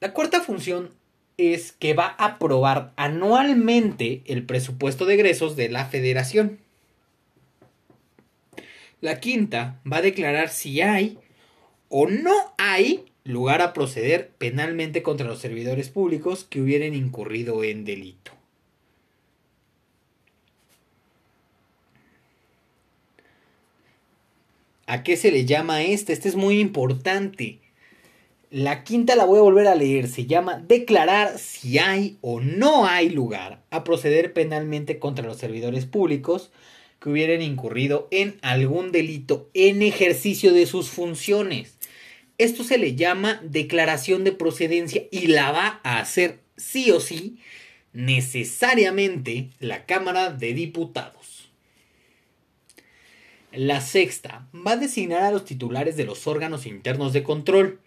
La 0.00 0.12
cuarta 0.12 0.40
función 0.40 0.90
es 1.36 1.72
que 1.72 1.94
va 1.94 2.14
a 2.18 2.26
aprobar 2.26 2.92
anualmente 2.96 4.22
el 4.26 4.44
presupuesto 4.44 5.06
de 5.06 5.14
egresos 5.14 5.56
de 5.56 5.68
la 5.68 5.86
federación. 5.86 6.58
La 9.00 9.20
quinta 9.20 9.80
va 9.90 9.98
a 9.98 10.02
declarar 10.02 10.48
si 10.48 10.80
hay 10.80 11.18
o 11.88 12.08
no 12.08 12.34
hay 12.58 13.04
lugar 13.24 13.62
a 13.62 13.72
proceder 13.72 14.30
penalmente 14.38 15.02
contra 15.02 15.26
los 15.26 15.40
servidores 15.40 15.88
públicos 15.88 16.44
que 16.44 16.60
hubieran 16.60 16.94
incurrido 16.94 17.62
en 17.64 17.84
delito. 17.84 18.31
¿A 24.86 25.02
qué 25.02 25.16
se 25.16 25.30
le 25.30 25.44
llama 25.44 25.82
esta? 25.82 26.12
Este 26.12 26.28
es 26.28 26.36
muy 26.36 26.58
importante. 26.60 27.60
La 28.50 28.84
quinta 28.84 29.16
la 29.16 29.24
voy 29.24 29.38
a 29.38 29.42
volver 29.42 29.66
a 29.66 29.74
leer. 29.74 30.08
Se 30.08 30.26
llama 30.26 30.58
declarar 30.58 31.38
si 31.38 31.78
hay 31.78 32.18
o 32.20 32.40
no 32.40 32.86
hay 32.86 33.08
lugar 33.08 33.62
a 33.70 33.84
proceder 33.84 34.32
penalmente 34.32 34.98
contra 34.98 35.24
los 35.24 35.38
servidores 35.38 35.86
públicos 35.86 36.50
que 37.00 37.10
hubieran 37.10 37.42
incurrido 37.42 38.08
en 38.10 38.38
algún 38.42 38.92
delito 38.92 39.48
en 39.54 39.82
ejercicio 39.82 40.52
de 40.52 40.66
sus 40.66 40.90
funciones. 40.90 41.78
Esto 42.38 42.64
se 42.64 42.78
le 42.78 42.94
llama 42.94 43.40
declaración 43.44 44.24
de 44.24 44.32
procedencia 44.32 45.04
y 45.10 45.28
la 45.28 45.52
va 45.52 45.80
a 45.84 45.98
hacer 45.98 46.40
sí 46.56 46.90
o 46.90 47.00
sí 47.00 47.38
necesariamente 47.92 49.50
la 49.60 49.84
Cámara 49.86 50.30
de 50.30 50.54
Diputados. 50.54 51.21
La 53.52 53.80
sexta 53.82 54.48
va 54.54 54.72
a 54.72 54.76
designar 54.76 55.22
a 55.22 55.30
los 55.30 55.44
titulares 55.44 55.96
de 55.96 56.04
los 56.04 56.26
órganos 56.26 56.64
internos 56.66 57.12
de 57.12 57.22
control 57.22 57.80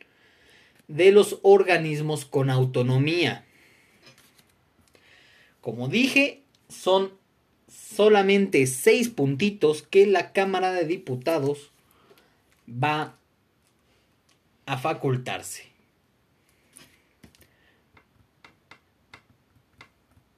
de 0.87 1.11
los 1.11 1.39
organismos 1.41 2.25
con 2.25 2.51
autonomía. 2.51 3.45
Como 5.61 5.87
dije, 5.87 6.43
son 6.69 7.13
solamente 7.67 8.67
seis 8.67 9.09
puntitos 9.09 9.81
que 9.81 10.05
la 10.05 10.31
Cámara 10.31 10.71
de 10.71 10.85
Diputados 10.85 11.71
va 12.69 13.17
a 14.67 14.77
facultarse. 14.77 15.63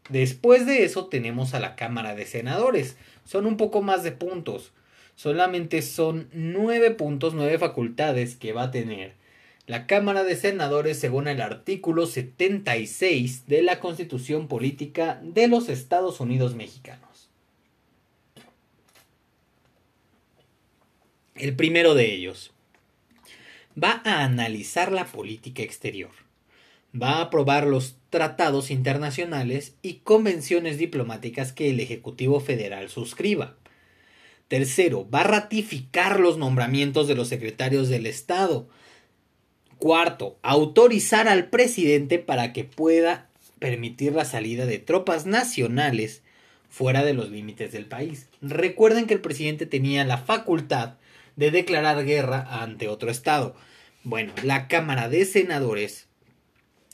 Después 0.10 0.66
de 0.66 0.86
eso 0.86 1.08
tenemos 1.08 1.54
a 1.54 1.60
la 1.60 1.76
Cámara 1.76 2.16
de 2.16 2.26
Senadores. 2.26 2.96
Son 3.26 3.46
un 3.46 3.58
poco 3.58 3.82
más 3.82 4.04
de 4.04 4.14
puntos. 4.14 4.72
Solamente 5.18 5.82
son 5.82 6.30
nueve 6.32 6.92
puntos, 6.92 7.34
nueve 7.34 7.58
facultades 7.58 8.36
que 8.36 8.54
va 8.54 8.64
a 8.64 8.72
tener 8.72 9.16
la 9.66 9.88
Cámara 9.88 10.24
de 10.24 10.36
Senadores 10.36 11.00
según 11.00 11.28
el 11.28 11.42
artículo 11.42 12.06
76 12.06 13.48
de 13.48 13.64
la 13.64 13.80
Constitución 13.80 14.48
Política 14.48 15.20
de 15.24 15.48
los 15.48 15.70
Estados 15.70 16.20
Unidos 16.20 16.54
Mexicanos. 16.54 17.30
El 21.34 21.56
primero 21.56 21.96
de 21.96 22.14
ellos 22.14 22.52
va 23.76 24.04
a 24.06 24.24
analizar 24.24 24.92
la 24.92 25.06
política 25.08 25.64
exterior, 25.64 26.12
va 26.94 27.14
a 27.14 27.22
aprobar 27.22 27.66
los 27.66 27.96
tratados 28.12 28.70
internacionales 28.70 29.74
y 29.82 29.96
convenciones 29.96 30.78
diplomáticas 30.78 31.54
que 31.54 31.72
el 31.72 31.80
Ejecutivo 31.80 32.40
Federal 32.40 32.90
suscriba. 32.90 33.56
Tercero, 34.48 35.10
va 35.10 35.22
a 35.22 35.28
ratificar 35.28 36.20
los 36.20 36.38
nombramientos 36.38 37.08
de 37.08 37.16
los 37.16 37.28
secretarios 37.28 37.90
del 37.90 38.06
Estado, 38.06 38.70
Cuarto, 39.78 40.40
autorizar 40.42 41.28
al 41.28 41.50
presidente 41.50 42.18
para 42.18 42.52
que 42.52 42.64
pueda 42.64 43.30
permitir 43.60 44.14
la 44.14 44.26
salida 44.26 44.66
de 44.66 44.80
tropas 44.80 45.28
nacionales 45.28 46.24
fuera 46.68 47.04
de 47.04 47.14
los 47.14 47.30
límites 47.30 47.72
del 47.72 47.86
país. 47.86 48.28
Recuerden 48.42 49.06
que 49.06 49.14
el 49.14 49.22
presidente 49.22 49.68
tenía 49.68 50.04
la 50.04 50.18
facultad 50.18 50.96
de 51.36 51.52
declarar 51.52 52.04
guerra 52.06 52.48
ante 52.62 52.88
otro 52.88 53.12
estado. 53.12 53.56
Bueno, 54.04 54.34
la 54.44 54.68
Cámara 54.68 55.10
de 55.10 55.26
Senadores 55.26 56.08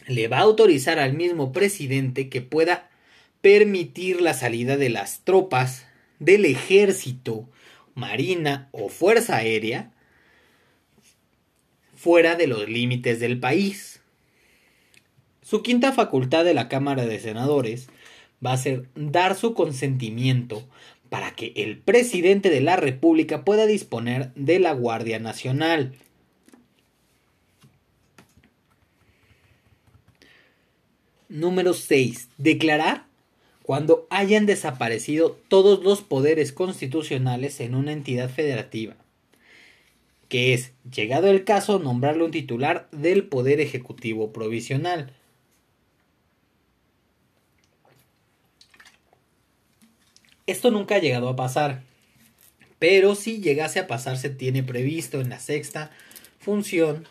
le 0.08 0.28
va 0.28 0.40
a 0.40 0.42
autorizar 0.42 1.00
al 1.00 1.14
mismo 1.14 1.54
presidente 1.54 2.28
que 2.28 2.42
pueda 2.42 2.90
permitir 3.40 4.22
la 4.22 4.34
salida 4.34 4.76
de 4.76 4.90
las 4.90 5.22
tropas 5.24 5.86
del 6.24 6.46
ejército, 6.46 7.50
marina 7.96 8.70
o 8.72 8.90
fuerza 8.90 9.38
aérea 9.38 9.92
fuera 11.96 12.36
de 12.36 12.48
los 12.48 12.68
límites 12.68 13.20
del 13.20 13.40
país. 13.40 14.02
Su 15.42 15.64
quinta 15.64 15.92
facultad 15.92 16.44
de 16.44 16.54
la 16.54 16.68
Cámara 16.68 17.06
de 17.06 17.20
Senadores 17.20 17.88
va 18.46 18.54
a 18.54 18.58
ser 18.58 18.88
dar 18.96 19.36
su 19.36 19.54
consentimiento 19.54 20.68
para 21.10 21.36
que 21.36 21.54
el 21.56 21.78
presidente 21.78 22.50
de 22.50 22.62
la 22.62 22.76
República 22.76 23.46
pueda 23.46 23.66
disponer 23.66 24.34
de 24.34 24.60
la 24.60 24.74
Guardia 24.74 25.20
Nacional. 25.20 25.96
Número 31.30 31.74
6. 31.74 32.30
Declarar 32.38 33.06
cuando 33.74 34.06
hayan 34.12 34.46
desaparecido 34.46 35.32
todos 35.48 35.84
los 35.84 36.04
poderes 36.04 36.54
constitucionales 36.54 37.60
en 37.60 37.74
una 37.74 37.92
entidad 37.92 38.30
federativa 38.30 38.96
que 40.30 40.54
es, 40.54 40.74
llegado 40.94 41.28
el 41.32 41.44
caso, 41.44 41.80
nombrarle 41.80 42.24
un 42.24 42.30
titular 42.30 42.88
del 42.92 43.24
Poder 43.24 43.60
Ejecutivo 43.60 44.32
Provisional. 44.32 45.12
Esto 50.46 50.70
nunca 50.70 50.98
ha 50.98 51.00
llegado 51.00 51.28
a 51.28 51.36
pasar, 51.36 51.82
pero 52.78 53.16
si 53.16 53.42
llegase 53.42 53.80
a 53.80 53.88
pasar 53.88 54.20
se 54.20 54.30
tiene 54.30 54.62
previsto 54.62 55.20
en 55.20 55.30
la 55.30 55.40
sexta 55.40 55.90
función 56.38 57.08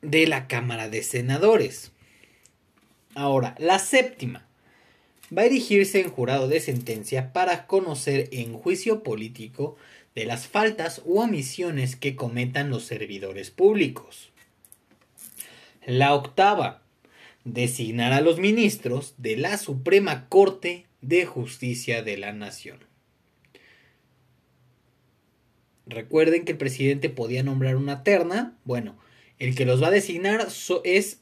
de 0.00 0.26
la 0.26 0.48
Cámara 0.48 0.88
de 0.88 1.04
Senadores. 1.04 1.91
Ahora, 3.14 3.54
la 3.58 3.78
séptima 3.78 4.46
va 5.36 5.42
a 5.42 5.46
erigirse 5.46 6.00
en 6.00 6.10
jurado 6.10 6.48
de 6.48 6.60
sentencia 6.60 7.32
para 7.32 7.66
conocer 7.66 8.28
en 8.32 8.54
juicio 8.54 9.02
político 9.02 9.76
de 10.14 10.26
las 10.26 10.46
faltas 10.46 11.02
o 11.06 11.22
omisiones 11.22 11.96
que 11.96 12.16
cometan 12.16 12.70
los 12.70 12.84
servidores 12.84 13.50
públicos. 13.50 14.30
La 15.86 16.14
octava, 16.14 16.82
designar 17.44 18.12
a 18.12 18.20
los 18.20 18.38
ministros 18.38 19.14
de 19.18 19.36
la 19.36 19.58
Suprema 19.58 20.28
Corte 20.28 20.86
de 21.00 21.26
Justicia 21.26 22.02
de 22.02 22.16
la 22.16 22.32
Nación. 22.32 22.78
Recuerden 25.86 26.44
que 26.44 26.52
el 26.52 26.58
presidente 26.58 27.10
podía 27.10 27.42
nombrar 27.42 27.76
una 27.76 28.04
terna. 28.04 28.56
Bueno, 28.64 28.96
el 29.38 29.56
que 29.56 29.66
los 29.66 29.82
va 29.82 29.88
a 29.88 29.92
designar 29.92 30.46
es 30.84 31.21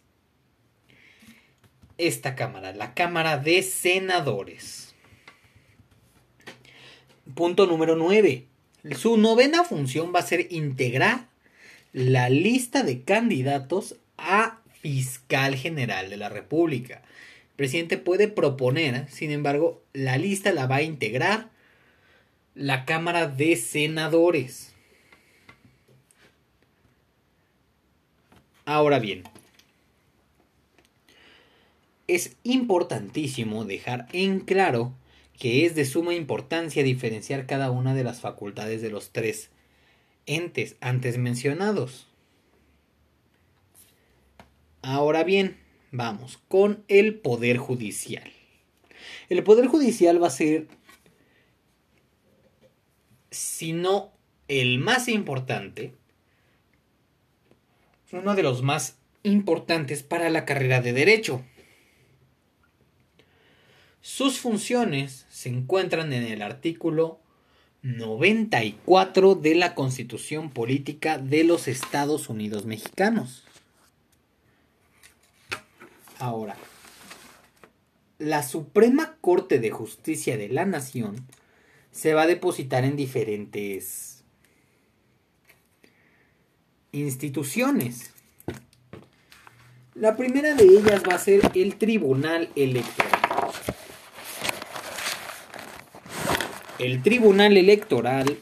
esta 2.06 2.34
Cámara, 2.34 2.72
la 2.74 2.94
Cámara 2.94 3.38
de 3.38 3.62
Senadores. 3.62 4.94
Punto 7.34 7.66
número 7.66 7.96
9. 7.96 8.46
Su 8.96 9.16
novena 9.16 9.64
función 9.64 10.12
va 10.14 10.20
a 10.20 10.26
ser 10.26 10.46
integrar 10.50 11.28
la 11.92 12.28
lista 12.28 12.82
de 12.82 13.02
candidatos 13.02 13.96
a 14.16 14.58
fiscal 14.80 15.54
general 15.56 16.10
de 16.10 16.16
la 16.16 16.28
República. 16.28 17.02
El 17.50 17.56
presidente 17.56 17.98
puede 17.98 18.28
proponer, 18.28 19.06
sin 19.10 19.30
embargo, 19.30 19.82
la 19.92 20.16
lista 20.16 20.52
la 20.52 20.66
va 20.66 20.76
a 20.76 20.82
integrar 20.82 21.50
la 22.54 22.84
Cámara 22.84 23.26
de 23.26 23.56
Senadores. 23.56 24.74
Ahora 28.64 28.98
bien, 28.98 29.24
es 32.14 32.36
importantísimo 32.42 33.64
dejar 33.64 34.08
en 34.12 34.40
claro 34.40 34.94
que 35.38 35.64
es 35.64 35.74
de 35.74 35.84
suma 35.84 36.14
importancia 36.14 36.82
diferenciar 36.82 37.46
cada 37.46 37.70
una 37.70 37.94
de 37.94 38.04
las 38.04 38.20
facultades 38.20 38.82
de 38.82 38.90
los 38.90 39.10
tres 39.10 39.50
entes 40.26 40.76
antes 40.80 41.18
mencionados. 41.18 42.08
Ahora 44.82 45.24
bien, 45.24 45.56
vamos 45.92 46.38
con 46.48 46.84
el 46.88 47.14
Poder 47.14 47.58
Judicial. 47.58 48.30
El 49.28 49.42
Poder 49.42 49.66
Judicial 49.66 50.22
va 50.22 50.26
a 50.26 50.30
ser, 50.30 50.68
si 53.30 53.72
no 53.72 54.12
el 54.48 54.78
más 54.78 55.08
importante, 55.08 55.94
uno 58.12 58.34
de 58.34 58.42
los 58.42 58.62
más 58.62 58.98
importantes 59.22 60.02
para 60.02 60.30
la 60.30 60.44
carrera 60.44 60.80
de 60.80 60.92
derecho. 60.92 61.44
Sus 64.00 64.38
funciones 64.38 65.26
se 65.30 65.50
encuentran 65.50 66.12
en 66.12 66.24
el 66.24 66.40
artículo 66.42 67.20
94 67.82 69.34
de 69.34 69.54
la 69.54 69.74
Constitución 69.74 70.50
Política 70.50 71.18
de 71.18 71.44
los 71.44 71.68
Estados 71.68 72.28
Unidos 72.28 72.64
Mexicanos. 72.64 73.44
Ahora, 76.18 76.56
la 78.18 78.42
Suprema 78.42 79.16
Corte 79.20 79.58
de 79.58 79.70
Justicia 79.70 80.36
de 80.36 80.48
la 80.48 80.66
Nación 80.66 81.26
se 81.90 82.14
va 82.14 82.22
a 82.22 82.26
depositar 82.26 82.84
en 82.84 82.96
diferentes 82.96 84.22
instituciones. 86.92 88.12
La 89.94 90.16
primera 90.16 90.54
de 90.54 90.64
ellas 90.64 91.02
va 91.08 91.14
a 91.14 91.18
ser 91.18 91.50
el 91.54 91.76
Tribunal 91.76 92.50
Electoral. 92.54 93.09
El 96.80 97.02
Tribunal 97.02 97.58
Electoral 97.58 98.38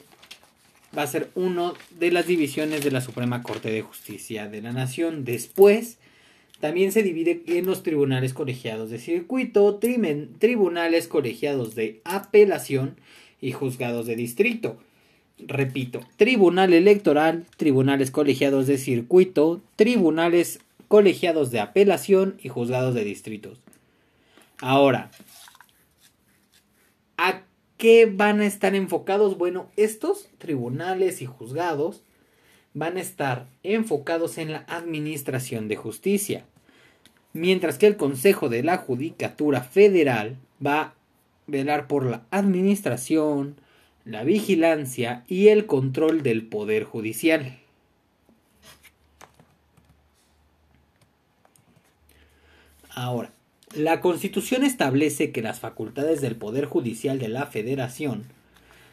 va 0.96 1.02
a 1.02 1.06
ser 1.08 1.28
una 1.34 1.72
de 1.98 2.12
las 2.12 2.26
divisiones 2.28 2.84
de 2.84 2.92
la 2.92 3.00
Suprema 3.00 3.42
Corte 3.42 3.70
de 3.70 3.82
Justicia 3.82 4.48
de 4.48 4.62
la 4.62 4.72
Nación. 4.72 5.24
Después, 5.24 5.98
también 6.60 6.92
se 6.92 7.02
divide 7.02 7.42
en 7.46 7.66
los 7.66 7.82
tribunales 7.82 8.34
colegiados 8.34 8.90
de 8.90 8.98
circuito, 8.98 9.80
tribunales 10.38 11.08
colegiados 11.08 11.74
de 11.74 12.00
apelación 12.04 12.96
y 13.40 13.50
juzgados 13.52 14.06
de 14.06 14.14
distrito. 14.14 14.78
Repito, 15.38 16.00
tribunal 16.16 16.72
electoral, 16.74 17.44
tribunales 17.56 18.12
colegiados 18.12 18.68
de 18.68 18.78
circuito, 18.78 19.60
tribunales 19.74 20.60
colegiados 20.86 21.50
de 21.50 21.58
apelación 21.58 22.38
y 22.40 22.48
juzgados 22.48 22.94
de 22.94 23.04
distritos. 23.04 23.60
Ahora, 24.60 25.10
¿a 27.16 27.42
qué 27.78 28.06
van 28.06 28.40
a 28.40 28.46
estar 28.46 28.74
enfocados? 28.74 29.38
Bueno, 29.38 29.68
estos 29.76 30.28
tribunales 30.36 31.22
y 31.22 31.26
juzgados 31.26 32.02
van 32.74 32.98
a 32.98 33.00
estar 33.00 33.46
enfocados 33.62 34.36
en 34.36 34.52
la 34.52 34.64
administración 34.68 35.68
de 35.68 35.76
justicia, 35.76 36.44
mientras 37.32 37.78
que 37.78 37.86
el 37.86 37.96
Consejo 37.96 38.48
de 38.48 38.62
la 38.62 38.76
Judicatura 38.76 39.62
Federal 39.62 40.36
va 40.64 40.80
a 40.80 40.94
velar 41.46 41.86
por 41.86 42.04
la 42.04 42.22
administración, 42.30 43.56
la 44.04 44.24
vigilancia 44.24 45.24
y 45.28 45.48
el 45.48 45.66
control 45.66 46.22
del 46.22 46.46
Poder 46.46 46.84
Judicial. 46.84 47.58
Ahora, 52.90 53.30
la 53.74 54.00
Constitución 54.00 54.64
establece 54.64 55.30
que 55.30 55.42
las 55.42 55.60
facultades 55.60 56.20
del 56.20 56.36
Poder 56.36 56.64
Judicial 56.64 57.18
de 57.18 57.28
la 57.28 57.46
Federación 57.46 58.24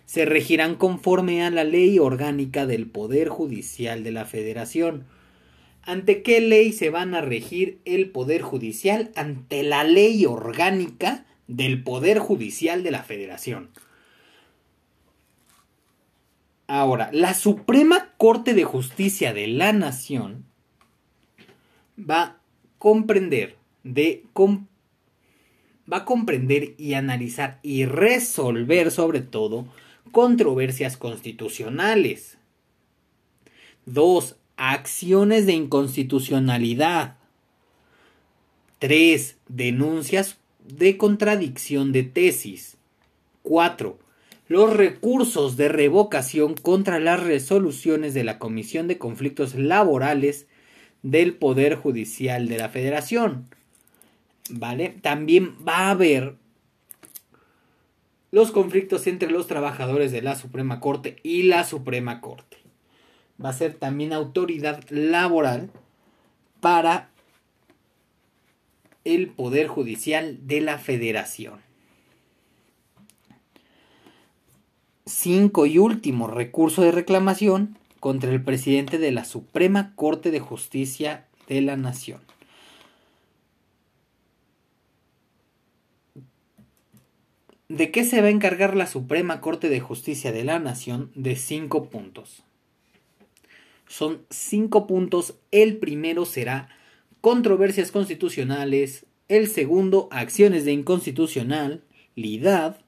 se 0.05 0.25
regirán 0.25 0.75
conforme 0.75 1.43
a 1.43 1.49
la 1.49 1.63
ley 1.63 1.97
orgánica 1.99 2.65
del 2.65 2.87
Poder 2.87 3.29
Judicial 3.29 4.03
de 4.03 4.11
la 4.11 4.25
Federación. 4.25 5.05
¿Ante 5.81 6.21
qué 6.21 6.41
ley 6.41 6.73
se 6.73 6.89
van 6.89 7.15
a 7.15 7.21
regir 7.21 7.79
el 7.85 8.09
Poder 8.09 8.41
Judicial? 8.41 9.11
Ante 9.15 9.63
la 9.63 9.83
ley 9.83 10.25
orgánica 10.25 11.25
del 11.47 11.83
Poder 11.83 12.19
Judicial 12.19 12.83
de 12.83 12.91
la 12.91 13.03
Federación. 13.03 13.69
Ahora, 16.67 17.09
la 17.13 17.33
Suprema 17.33 18.13
Corte 18.17 18.53
de 18.53 18.63
Justicia 18.63 19.33
de 19.33 19.47
la 19.47 19.71
Nación 19.71 20.45
va 21.97 22.21
a 22.21 22.37
comprender 22.79 23.55
de 23.85 24.23
va 25.91 25.97
a 25.97 26.05
comprender 26.05 26.73
y 26.77 26.95
analizar 26.95 27.59
y 27.63 27.85
resolver 27.85 28.91
sobre 28.91 29.21
todo 29.21 29.67
controversias 30.11 30.97
constitucionales. 30.97 32.37
2. 33.85 34.35
Acciones 34.57 35.45
de 35.45 35.53
inconstitucionalidad. 35.53 37.17
3. 38.79 39.37
Denuncias 39.47 40.37
de 40.67 40.97
contradicción 40.97 41.91
de 41.91 42.03
tesis. 42.03 42.77
4. 43.43 43.99
Los 44.47 44.73
recursos 44.73 45.57
de 45.57 45.69
revocación 45.69 46.55
contra 46.55 46.99
las 46.99 47.21
resoluciones 47.21 48.15
de 48.15 48.23
la 48.23 48.39
Comisión 48.39 48.87
de 48.87 48.97
Conflictos 48.97 49.53
Laborales 49.53 50.47
del 51.03 51.35
Poder 51.35 51.75
Judicial 51.75 52.47
de 52.47 52.57
la 52.57 52.69
Federación. 52.69 53.47
¿Vale? 54.49 54.89
También 55.01 55.55
va 55.67 55.77
a 55.77 55.89
haber 55.91 56.35
los 58.31 58.51
conflictos 58.51 59.07
entre 59.07 59.31
los 59.31 59.47
trabajadores 59.47 60.11
de 60.11 60.21
la 60.21 60.35
Suprema 60.35 60.79
Corte 60.79 61.17
y 61.23 61.43
la 61.43 61.63
Suprema 61.63 62.21
Corte. 62.21 62.57
Va 63.43 63.49
a 63.49 63.53
ser 63.53 63.75
también 63.75 64.13
autoridad 64.13 64.83
laboral 64.89 65.71
para 66.59 67.09
el 69.05 69.29
Poder 69.29 69.67
Judicial 69.67 70.47
de 70.47 70.61
la 70.61 70.79
Federación. 70.79 71.61
Cinco 75.05 75.65
y 75.65 75.77
último 75.77 76.27
recurso 76.27 76.81
de 76.81 76.91
reclamación 76.91 77.77
contra 77.99 78.31
el 78.31 78.43
presidente 78.43 78.97
de 78.97 79.11
la 79.11 79.23
Suprema 79.23 79.93
Corte 79.95 80.31
de 80.31 80.39
Justicia 80.39 81.27
de 81.47 81.61
la 81.61 81.77
Nación. 81.77 82.19
¿De 87.75 87.91
qué 87.91 88.05
se 88.05 88.21
va 88.21 88.27
a 88.27 88.31
encargar 88.31 88.73
la 88.73 88.87
Suprema 88.87 89.41
Corte 89.41 89.67
de 89.67 89.81
Justicia 89.81 90.31
de 90.31 90.45
la 90.45 90.59
Nación? 90.59 91.11
De 91.13 91.35
cinco 91.35 91.89
puntos. 91.89 92.43
Son 93.85 94.21
cinco 94.29 94.87
puntos. 94.87 95.33
El 95.51 95.75
primero 95.75 96.23
será 96.23 96.69
controversias 97.19 97.91
constitucionales. 97.91 99.05
El 99.27 99.49
segundo, 99.49 100.07
acciones 100.09 100.63
de 100.63 100.71
inconstitucionalidad. 100.71 102.79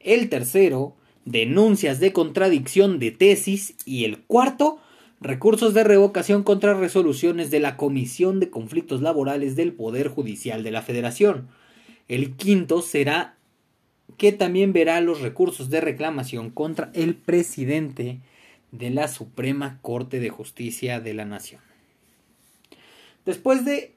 El 0.00 0.28
tercero, 0.28 0.96
denuncias 1.24 2.00
de 2.00 2.12
contradicción 2.12 2.98
de 2.98 3.12
tesis. 3.12 3.76
Y 3.84 4.06
el 4.06 4.22
cuarto, 4.22 4.80
recursos 5.20 5.72
de 5.72 5.84
revocación 5.84 6.42
contra 6.42 6.74
resoluciones 6.74 7.52
de 7.52 7.60
la 7.60 7.76
Comisión 7.76 8.40
de 8.40 8.50
Conflictos 8.50 9.02
Laborales 9.02 9.54
del 9.54 9.72
Poder 9.72 10.08
Judicial 10.08 10.64
de 10.64 10.72
la 10.72 10.82
Federación. 10.82 11.46
El 12.08 12.34
quinto 12.34 12.82
será 12.82 13.36
que 14.16 14.32
también 14.32 14.72
verá 14.72 15.00
los 15.00 15.20
recursos 15.20 15.70
de 15.70 15.80
reclamación 15.80 16.50
contra 16.50 16.90
el 16.94 17.14
presidente 17.14 18.20
de 18.70 18.90
la 18.90 19.08
Suprema 19.08 19.78
Corte 19.82 20.20
de 20.20 20.30
Justicia 20.30 21.00
de 21.00 21.14
la 21.14 21.24
Nación. 21.24 21.60
Después 23.24 23.64
de 23.64 23.94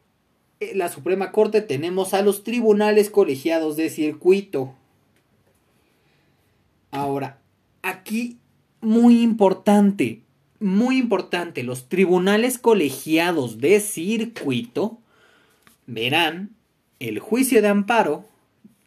eh, 0.59 0.73
la 0.75 0.89
Suprema 0.89 1.31
Corte 1.31 1.61
tenemos 1.61 2.13
a 2.13 2.21
los 2.21 2.43
tribunales 2.43 3.09
colegiados 3.09 3.75
de 3.77 3.89
circuito. 3.89 4.73
Ahora, 6.91 7.39
aquí 7.81 8.37
muy 8.81 9.21
importante, 9.21 10.21
muy 10.59 10.97
importante, 10.97 11.63
los 11.63 11.89
tribunales 11.89 12.57
colegiados 12.57 13.59
de 13.59 13.79
circuito 13.79 14.99
verán 15.87 16.51
el 16.99 17.19
juicio 17.19 17.61
de 17.61 17.67
amparo 17.67 18.25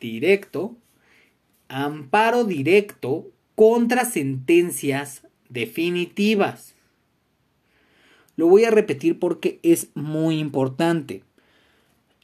directo 0.01 0.77
amparo 1.69 2.45
directo 2.45 3.31
contra 3.55 4.05
sentencias 4.05 5.23
definitivas. 5.49 6.75
Lo 8.37 8.47
voy 8.47 8.65
a 8.65 8.71
repetir 8.71 9.19
porque 9.19 9.59
es 9.63 9.89
muy 9.95 10.39
importante. 10.39 11.25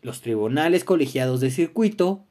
Los 0.00 0.20
tribunales 0.20 0.84
colegiados 0.84 1.40
de 1.40 1.50
circuito 1.50 2.24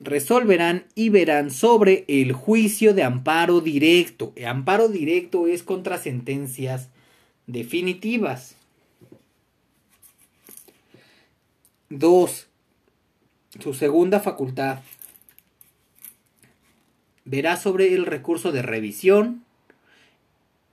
resolverán 0.00 0.86
y 0.94 1.10
verán 1.10 1.50
sobre 1.50 2.04
el 2.08 2.32
juicio 2.32 2.94
de 2.94 3.02
amparo 3.02 3.60
directo. 3.60 4.32
El 4.34 4.46
amparo 4.46 4.88
directo 4.88 5.46
es 5.46 5.62
contra 5.62 5.98
sentencias 5.98 6.88
definitivas. 7.46 8.56
2. 11.90 12.46
Su 13.58 13.74
segunda 13.74 14.20
facultad 14.20 14.80
verá 17.30 17.56
sobre 17.56 17.94
el 17.94 18.06
recurso 18.06 18.50
de 18.50 18.60
revisión, 18.60 19.44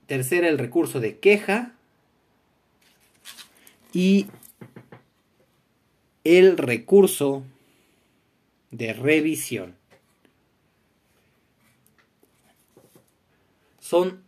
tercera 0.06 0.48
el 0.48 0.58
recurso 0.58 0.98
de 0.98 1.16
queja 1.18 1.72
y 3.92 4.26
el 6.24 6.58
recurso 6.58 7.44
de 8.72 8.92
revisión. 8.92 9.76
Son 13.78 14.20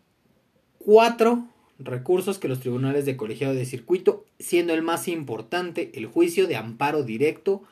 cuatro 0.78 1.48
recursos 1.80 2.38
que 2.38 2.46
los 2.46 2.60
tribunales 2.60 3.06
de 3.06 3.16
colegiado 3.16 3.54
de 3.54 3.66
circuito, 3.66 4.24
siendo 4.38 4.72
el 4.72 4.82
más 4.82 5.08
importante 5.08 5.90
el 5.94 6.06
juicio 6.06 6.46
de 6.46 6.54
amparo 6.54 7.02
directo 7.02 7.64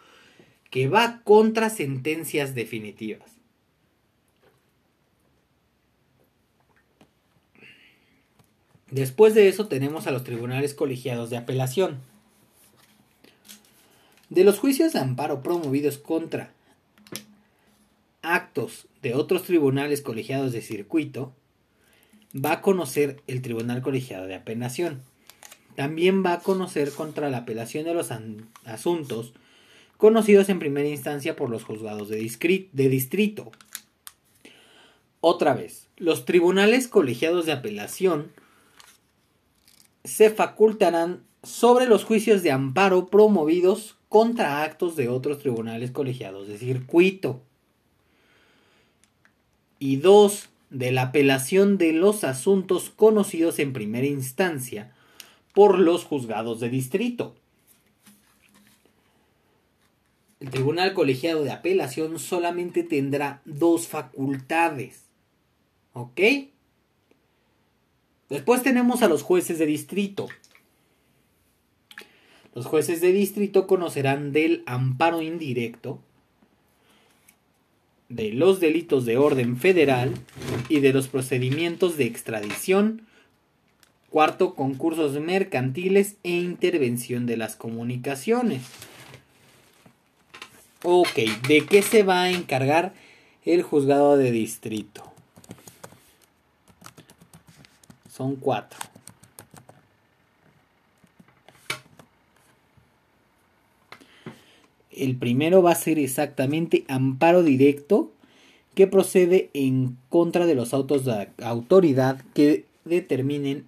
que 0.69 0.89
va 0.89 1.21
contra 1.23 1.71
sentencias 1.71 2.57
definitivas. 2.57 3.38
Después 8.91 9.35
de 9.35 9.49
eso 9.49 9.69
tenemos 9.69 10.07
a 10.07 10.11
los 10.11 10.25
tribunales 10.25 10.75
colegiados 10.75 11.31
de 11.31 11.37
apelación. 11.37 11.99
De 14.31 14.45
los 14.45 14.59
juicios 14.59 14.93
de 14.93 14.99
amparo 14.99 15.43
promovidos 15.43 15.99
contra 15.99 16.53
actos 18.23 18.87
de 19.03 19.15
otros 19.15 19.45
tribunales 19.45 20.03
colegiados 20.03 20.53
de 20.53 20.61
circuito, 20.61 21.33
va 22.35 22.53
a 22.53 22.61
conocer 22.61 23.23
el 23.27 23.43
tribunal 23.43 23.83
colegiado 23.83 24.27
de 24.27 24.35
apelación. 24.35 25.01
También 25.77 26.25
va 26.25 26.35
a 26.35 26.41
conocer 26.41 26.91
contra 26.91 27.31
la 27.31 27.39
apelación 27.39 27.85
de 27.85 27.95
los 27.95 28.11
asuntos 28.65 29.33
conocidos 29.97 30.49
en 30.49 30.59
primera 30.59 30.89
instancia 30.89 31.37
por 31.37 31.51
los 31.51 31.65
juzgados 31.65 32.09
de, 32.09 32.19
distrito. 32.19 33.53
Otra 35.21 35.55
vez, 35.55 35.87
los 35.97 36.25
tribunales 36.25 36.89
colegiados 36.89 37.47
de 37.47 37.53
apelación 37.53 38.33
se 40.09 40.31
facultarán 40.31 41.23
sobre 41.43 41.87
los 41.87 42.05
juicios 42.05 42.43
de 42.43 42.51
amparo 42.51 43.07
promovidos 43.09 43.97
contra 44.09 44.63
actos 44.63 44.97
de 44.97 45.09
otros 45.09 45.39
tribunales 45.39 45.91
colegiados 45.91 46.49
de 46.49 46.59
circuito. 46.59 47.43
Y 49.79 49.97
dos, 49.97 50.49
de 50.71 50.91
la 50.91 51.03
apelación 51.03 51.79
de 51.79 51.93
los 51.93 52.25
asuntos 52.25 52.91
conocidos 52.91 53.59
en 53.59 53.73
primera 53.73 54.07
instancia 54.07 54.93
por 55.55 55.79
los 55.79 56.05
juzgados 56.05 56.61
de 56.61 56.69
distrito. 56.69 57.35
El 60.41 60.51
Tribunal 60.51 60.95
Colegiado 60.95 61.43
de 61.43 61.51
Apelación 61.51 62.19
solamente 62.19 62.83
tendrá 62.83 63.43
dos 63.45 63.89
facultades. 63.89 65.05
¿Ok? 65.95 66.21
Después 68.29 68.63
tenemos 68.63 69.03
a 69.03 69.09
los 69.09 69.23
jueces 69.23 69.59
de 69.59 69.67
distrito. 69.67 70.29
Los 72.55 72.67
jueces 72.67 73.01
de 73.01 73.13
distrito 73.13 73.67
conocerán 73.67 74.33
del 74.33 74.63
amparo 74.67 75.23
indirecto, 75.23 76.01
de 78.09 78.33
los 78.33 78.61
delitos 78.61 79.05
de 79.05 79.17
orden 79.17 79.57
federal 79.57 80.15
y 80.69 80.81
de 80.81 80.93
los 80.93 81.09
procedimientos 81.09 81.97
de 81.97 82.05
extradición. 82.05 83.07
Cuarto, 84.11 84.55
concursos 84.55 85.21
mercantiles 85.21 86.17
e 86.23 86.31
intervención 86.31 87.27
de 87.27 87.37
las 87.37 87.57
comunicaciones. 87.57 88.63
Ok, 90.83 91.15
¿de 91.49 91.67
qué 91.67 91.83
se 91.83 92.03
va 92.03 92.23
a 92.23 92.31
encargar 92.31 92.95
el 93.45 93.63
juzgado 93.63 94.17
de 94.17 94.31
distrito? 94.33 95.08
Son 98.19 98.35
cuatro. 98.35 98.81
El 104.91 105.17
primero 105.17 105.63
va 105.63 105.71
a 105.71 105.77
ser 105.77 106.01
exactamente 106.01 106.85
amparo 106.89 107.45
directo 107.45 108.11
que 108.75 108.89
procede 108.89 109.51
en 109.55 109.97
contra 110.09 110.47
de 110.47 110.57
los 110.57 110.75
autos 110.75 111.05
de 111.05 111.29
autoridad 111.45 112.21
que 112.35 112.65
determinen 112.85 113.67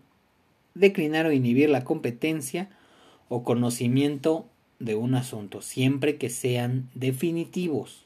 declinar 0.74 1.26
o 1.26 1.32
inhibir 1.32 1.70
la 1.70 1.84
competencia 1.84 2.70
o 3.28 3.44
conocimiento 3.44 4.46
de 4.80 4.96
un 4.96 5.14
asunto, 5.14 5.62
siempre 5.62 6.16
que 6.16 6.28
sean 6.28 6.90
definitivos. 6.96 8.04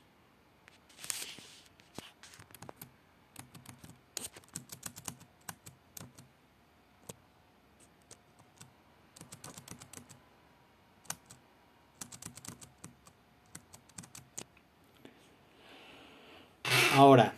Ahora, 16.96 17.34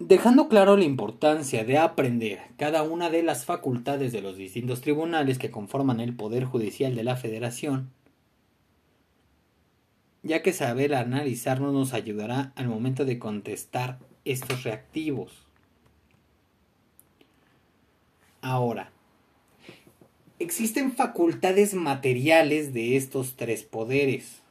dejando 0.00 0.48
claro 0.48 0.76
la 0.76 0.82
importancia 0.82 1.62
de 1.62 1.78
aprender 1.78 2.40
cada 2.56 2.82
una 2.82 3.10
de 3.10 3.22
las 3.22 3.44
facultades 3.44 4.10
de 4.10 4.22
los 4.22 4.36
distintos 4.36 4.80
tribunales 4.80 5.38
que 5.38 5.52
conforman 5.52 6.00
el 6.00 6.12
Poder 6.12 6.46
Judicial 6.46 6.96
de 6.96 7.04
la 7.04 7.14
Federación, 7.14 7.92
ya 10.24 10.42
que 10.42 10.52
saber 10.52 10.96
analizarnos 10.96 11.72
nos 11.72 11.92
ayudará 11.92 12.52
al 12.56 12.66
momento 12.66 13.04
de 13.04 13.20
contestar 13.20 14.00
estos 14.24 14.64
reactivos. 14.64 15.44
Ahora, 18.40 18.90
existen 20.40 20.90
facultades 20.90 21.74
materiales 21.74 22.74
de 22.74 22.96
estos 22.96 23.36
tres 23.36 23.62
poderes, 23.62 24.42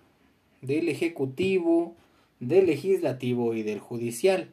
del 0.61 0.87
Ejecutivo, 0.87 1.97
del 2.39 2.67
Legislativo 2.67 3.53
y 3.53 3.63
del 3.63 3.79
Judicial, 3.79 4.49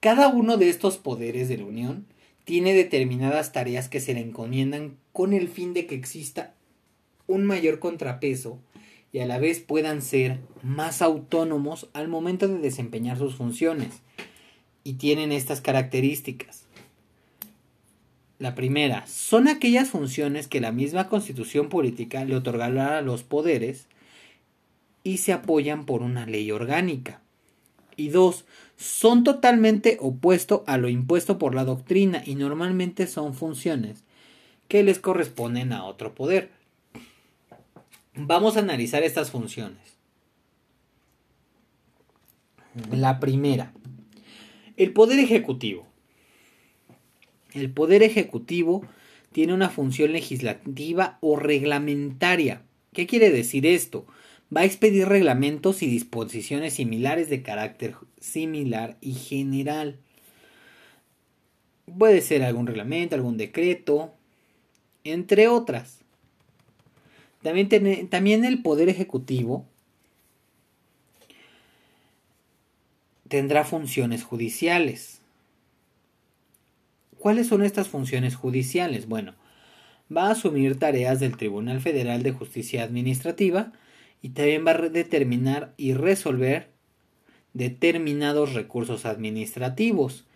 cada 0.00 0.28
uno 0.28 0.56
de 0.56 0.68
estos 0.68 0.96
poderes 0.96 1.48
de 1.48 1.58
la 1.58 1.64
Unión 1.64 2.06
tiene 2.44 2.74
determinadas 2.74 3.52
tareas 3.52 3.88
que 3.88 4.00
se 4.00 4.14
le 4.14 4.20
encomiendan 4.20 4.96
con 5.12 5.32
el 5.32 5.48
fin 5.48 5.74
de 5.74 5.86
que 5.86 5.94
exista 5.94 6.54
un 7.26 7.44
mayor 7.44 7.78
contrapeso 7.78 8.58
y 9.12 9.20
a 9.20 9.26
la 9.26 9.38
vez 9.38 9.60
puedan 9.60 10.02
ser 10.02 10.38
más 10.62 11.02
autónomos 11.02 11.88
al 11.92 12.08
momento 12.08 12.48
de 12.48 12.58
desempeñar 12.58 13.18
sus 13.18 13.36
funciones. 13.36 14.00
Y 14.82 14.94
tienen 14.94 15.32
estas 15.32 15.60
características. 15.60 16.64
La 18.38 18.54
primera, 18.54 19.06
son 19.06 19.48
aquellas 19.48 19.90
funciones 19.90 20.48
que 20.48 20.60
la 20.60 20.72
misma 20.72 21.08
constitución 21.08 21.68
política 21.68 22.24
le 22.24 22.36
otorgará 22.36 22.98
a 22.98 23.02
los 23.02 23.22
poderes 23.22 23.86
y 25.02 25.18
se 25.18 25.32
apoyan 25.32 25.86
por 25.86 26.02
una 26.02 26.26
ley 26.26 26.50
orgánica. 26.50 27.20
Y 27.96 28.08
dos, 28.08 28.44
son 28.76 29.24
totalmente 29.24 29.98
opuesto 30.00 30.64
a 30.66 30.78
lo 30.78 30.88
impuesto 30.88 31.38
por 31.38 31.54
la 31.54 31.64
doctrina 31.64 32.22
y 32.24 32.34
normalmente 32.34 33.06
son 33.06 33.34
funciones 33.34 34.04
que 34.68 34.82
les 34.82 34.98
corresponden 34.98 35.72
a 35.72 35.84
otro 35.84 36.14
poder. 36.14 36.50
Vamos 38.14 38.56
a 38.56 38.60
analizar 38.60 39.02
estas 39.02 39.30
funciones. 39.30 39.78
La 42.92 43.20
primera, 43.20 43.72
el 44.76 44.92
poder 44.92 45.18
ejecutivo. 45.18 45.86
El 47.52 47.70
poder 47.70 48.02
ejecutivo 48.02 48.86
tiene 49.32 49.54
una 49.54 49.68
función 49.68 50.12
legislativa 50.12 51.18
o 51.20 51.36
reglamentaria. 51.36 52.62
¿Qué 52.92 53.06
quiere 53.06 53.30
decir 53.30 53.66
esto? 53.66 54.06
Va 54.54 54.62
a 54.62 54.64
expedir 54.64 55.08
reglamentos 55.08 55.82
y 55.82 55.86
disposiciones 55.86 56.74
similares 56.74 57.30
de 57.30 57.42
carácter 57.42 57.94
similar 58.20 58.96
y 59.00 59.14
general. 59.14 59.98
Puede 61.98 62.20
ser 62.20 62.42
algún 62.42 62.66
reglamento, 62.66 63.14
algún 63.14 63.36
decreto, 63.36 64.14
entre 65.04 65.48
otras. 65.48 66.00
También, 67.42 68.08
también 68.08 68.44
el 68.44 68.62
Poder 68.62 68.88
Ejecutivo 68.88 69.66
tendrá 73.28 73.64
funciones 73.64 74.24
judiciales. 74.24 75.20
¿Cuáles 77.18 77.46
son 77.46 77.62
estas 77.62 77.88
funciones 77.88 78.34
judiciales? 78.34 79.06
Bueno, 79.06 79.34
va 80.14 80.26
a 80.26 80.32
asumir 80.32 80.78
tareas 80.78 81.20
del 81.20 81.36
Tribunal 81.36 81.80
Federal 81.80 82.22
de 82.22 82.32
Justicia 82.32 82.82
Administrativa, 82.82 83.72
y 84.22 84.30
también 84.30 84.66
va 84.66 84.72
a 84.72 84.88
determinar 84.88 85.74
y 85.76 85.94
resolver 85.94 86.70
determinados 87.52 88.54
recursos 88.54 89.06
administrativos. 89.06 90.26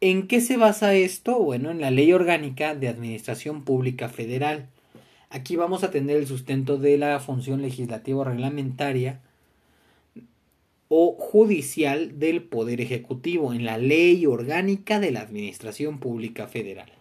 ¿En 0.00 0.26
qué 0.26 0.40
se 0.40 0.56
basa 0.56 0.94
esto? 0.94 1.38
Bueno, 1.38 1.70
en 1.70 1.80
la 1.80 1.90
Ley 1.90 2.12
Orgánica 2.12 2.74
de 2.74 2.88
Administración 2.88 3.64
Pública 3.64 4.08
Federal. 4.08 4.68
Aquí 5.30 5.56
vamos 5.56 5.82
a 5.82 5.90
tener 5.90 6.16
el 6.16 6.26
sustento 6.26 6.78
de 6.78 6.98
la 6.98 7.18
función 7.20 7.62
legislativa 7.62 8.24
reglamentaria 8.24 9.20
o 10.88 11.16
judicial 11.18 12.18
del 12.18 12.42
Poder 12.42 12.80
Ejecutivo 12.80 13.52
en 13.52 13.64
la 13.64 13.78
Ley 13.78 14.26
Orgánica 14.26 15.00
de 15.00 15.10
la 15.10 15.22
Administración 15.22 15.98
Pública 15.98 16.46
Federal. 16.46 16.92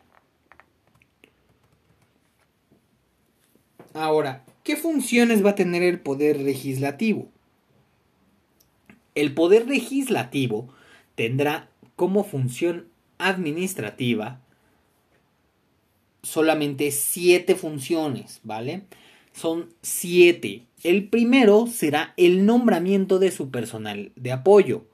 Ahora, 3.93 4.43
¿Qué 4.63 4.77
funciones 4.77 5.45
va 5.45 5.51
a 5.51 5.55
tener 5.55 5.83
el 5.83 5.99
poder 5.99 6.39
legislativo? 6.39 7.27
El 9.13 9.33
poder 9.33 9.67
legislativo 9.67 10.69
tendrá 11.15 11.69
como 11.95 12.23
función 12.23 12.87
administrativa 13.17 14.39
solamente 16.23 16.89
siete 16.91 17.55
funciones, 17.55 18.39
¿vale? 18.43 18.83
Son 19.33 19.69
siete. 19.81 20.63
El 20.83 21.09
primero 21.09 21.67
será 21.67 22.13
el 22.17 22.45
nombramiento 22.45 23.19
de 23.19 23.31
su 23.31 23.51
personal 23.51 24.11
de 24.15 24.31
apoyo. 24.31 24.85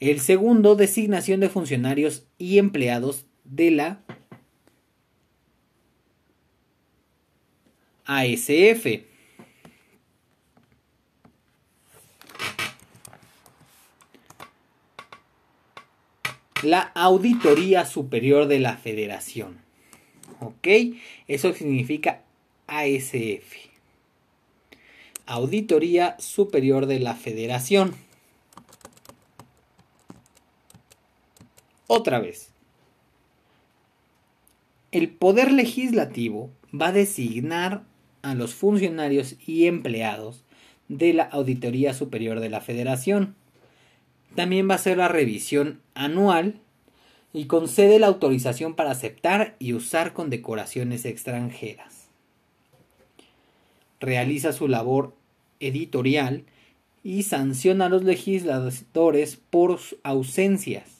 El 0.00 0.20
segundo, 0.20 0.74
designación 0.74 1.40
de 1.40 1.48
funcionarios 1.48 2.26
y 2.36 2.58
empleados 2.58 3.26
de 3.44 3.70
la 3.70 4.00
ASF. 8.08 9.04
La 16.62 16.80
Auditoría 16.94 17.84
Superior 17.84 18.46
de 18.46 18.60
la 18.60 18.78
Federación. 18.78 19.58
¿Ok? 20.40 20.66
Eso 21.28 21.52
significa 21.52 22.22
ASF. 22.66 23.68
Auditoría 25.26 26.16
Superior 26.18 26.86
de 26.86 27.00
la 27.00 27.14
Federación. 27.14 27.94
Otra 31.86 32.20
vez, 32.20 32.52
el 34.92 35.10
poder 35.10 35.52
legislativo 35.52 36.50
va 36.72 36.88
a 36.88 36.92
designar 36.92 37.84
a 38.30 38.34
los 38.34 38.54
funcionarios 38.54 39.36
y 39.46 39.66
empleados 39.66 40.44
de 40.88 41.12
la 41.12 41.24
Auditoría 41.24 41.94
Superior 41.94 42.40
de 42.40 42.50
la 42.50 42.60
Federación. 42.60 43.34
También 44.34 44.68
va 44.68 44.74
a 44.74 44.76
hacer 44.76 44.98
la 44.98 45.08
revisión 45.08 45.80
anual 45.94 46.60
y 47.32 47.46
concede 47.46 47.98
la 47.98 48.06
autorización 48.06 48.74
para 48.74 48.90
aceptar 48.90 49.56
y 49.58 49.74
usar 49.74 50.12
condecoraciones 50.12 51.04
extranjeras. 51.04 52.08
Realiza 54.00 54.52
su 54.52 54.68
labor 54.68 55.14
editorial 55.60 56.44
y 57.02 57.24
sanciona 57.24 57.86
a 57.86 57.88
los 57.88 58.04
legisladores 58.04 59.38
por 59.50 59.78
ausencias. 60.02 60.98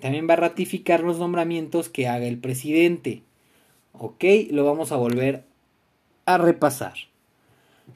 También 0.00 0.28
va 0.28 0.34
a 0.34 0.36
ratificar 0.36 1.00
los 1.00 1.18
nombramientos 1.18 1.88
que 1.88 2.08
haga 2.08 2.26
el 2.26 2.38
presidente. 2.38 3.22
Ok, 3.92 4.24
lo 4.50 4.64
vamos 4.64 4.92
a 4.92 4.96
volver 4.96 5.44
a 6.26 6.38
repasar. 6.38 6.94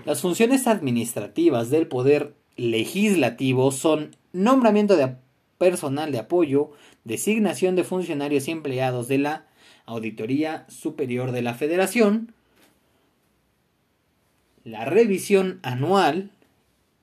Las 0.05 0.21
funciones 0.21 0.67
administrativas 0.67 1.69
del 1.71 1.89
poder 1.89 2.35
legislativo 2.57 3.73
son 3.73 4.17
nombramiento 4.33 4.97
de 4.97 5.17
personal 5.59 6.11
de 6.11 6.21
apoyo, 6.21 6.71
designación 7.05 7.77
de 7.77 7.85
funcionarios 7.85 8.49
y 8.49 8.53
empleados 8.53 9.09
de 9.09 9.19
la 9.19 9.47
Auditoría 9.85 10.65
Superior 10.69 11.33
de 11.33 11.43
la 11.43 11.55
Federación, 11.55 12.33
la 14.65 14.85
revisión 14.85 15.59
anual, 15.63 16.31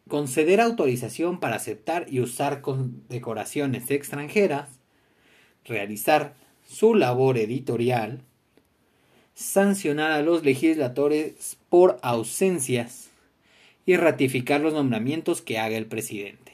conceder 0.07 0.61
autorización 0.61 1.39
para 1.39 1.57
aceptar 1.57 2.07
y 2.09 2.21
usar 2.21 2.61
decoraciones 3.09 3.91
extranjeras, 3.91 4.79
realizar 5.65 6.33
su 6.65 6.95
labor 6.95 7.37
editorial, 7.37 8.21
sancionar 9.37 10.11
a 10.13 10.23
los 10.23 10.43
legisladores 10.43 11.57
por 11.69 11.99
ausencias 12.01 13.11
y 13.85 13.95
ratificar 13.95 14.61
los 14.61 14.73
nombramientos 14.73 15.43
que 15.43 15.59
haga 15.59 15.77
el 15.77 15.85
presidente. 15.85 16.53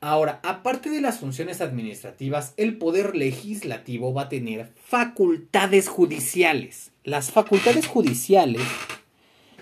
Ahora, 0.00 0.40
aparte 0.42 0.90
de 0.90 1.00
las 1.00 1.20
funciones 1.20 1.60
administrativas, 1.60 2.52
el 2.56 2.78
poder 2.78 3.14
legislativo 3.14 4.12
va 4.12 4.22
a 4.22 4.28
tener 4.28 4.72
facultades 4.74 5.86
judiciales. 5.86 6.90
Las 7.04 7.30
facultades 7.30 7.86
judiciales 7.86 8.62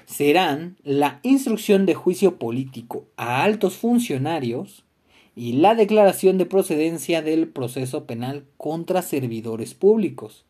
serán 0.07 0.79
la 0.85 1.21
instrucción 1.23 1.85
de 1.85 1.95
juicio 1.95 2.39
político 2.39 3.05
a 3.19 3.43
altos 3.43 3.77
funcionarios 3.77 4.85
y 5.37 5.53
la 5.53 5.75
declaración 5.75 6.39
de 6.39 6.47
procedencia 6.47 7.21
del 7.21 7.47
proceso 7.47 8.07
penal 8.07 8.47
contra 8.57 9.03
servidores 9.03 9.75
públicos. 9.75 10.47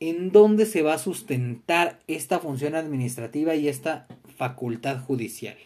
¿En 0.00 0.30
dónde 0.30 0.64
se 0.66 0.82
va 0.82 0.94
a 0.94 0.98
sustentar 0.98 1.98
esta 2.06 2.38
función 2.38 2.74
administrativa 2.74 3.54
y 3.56 3.68
esta 3.68 4.06
facultad 4.36 5.00
judicial? 5.02 5.56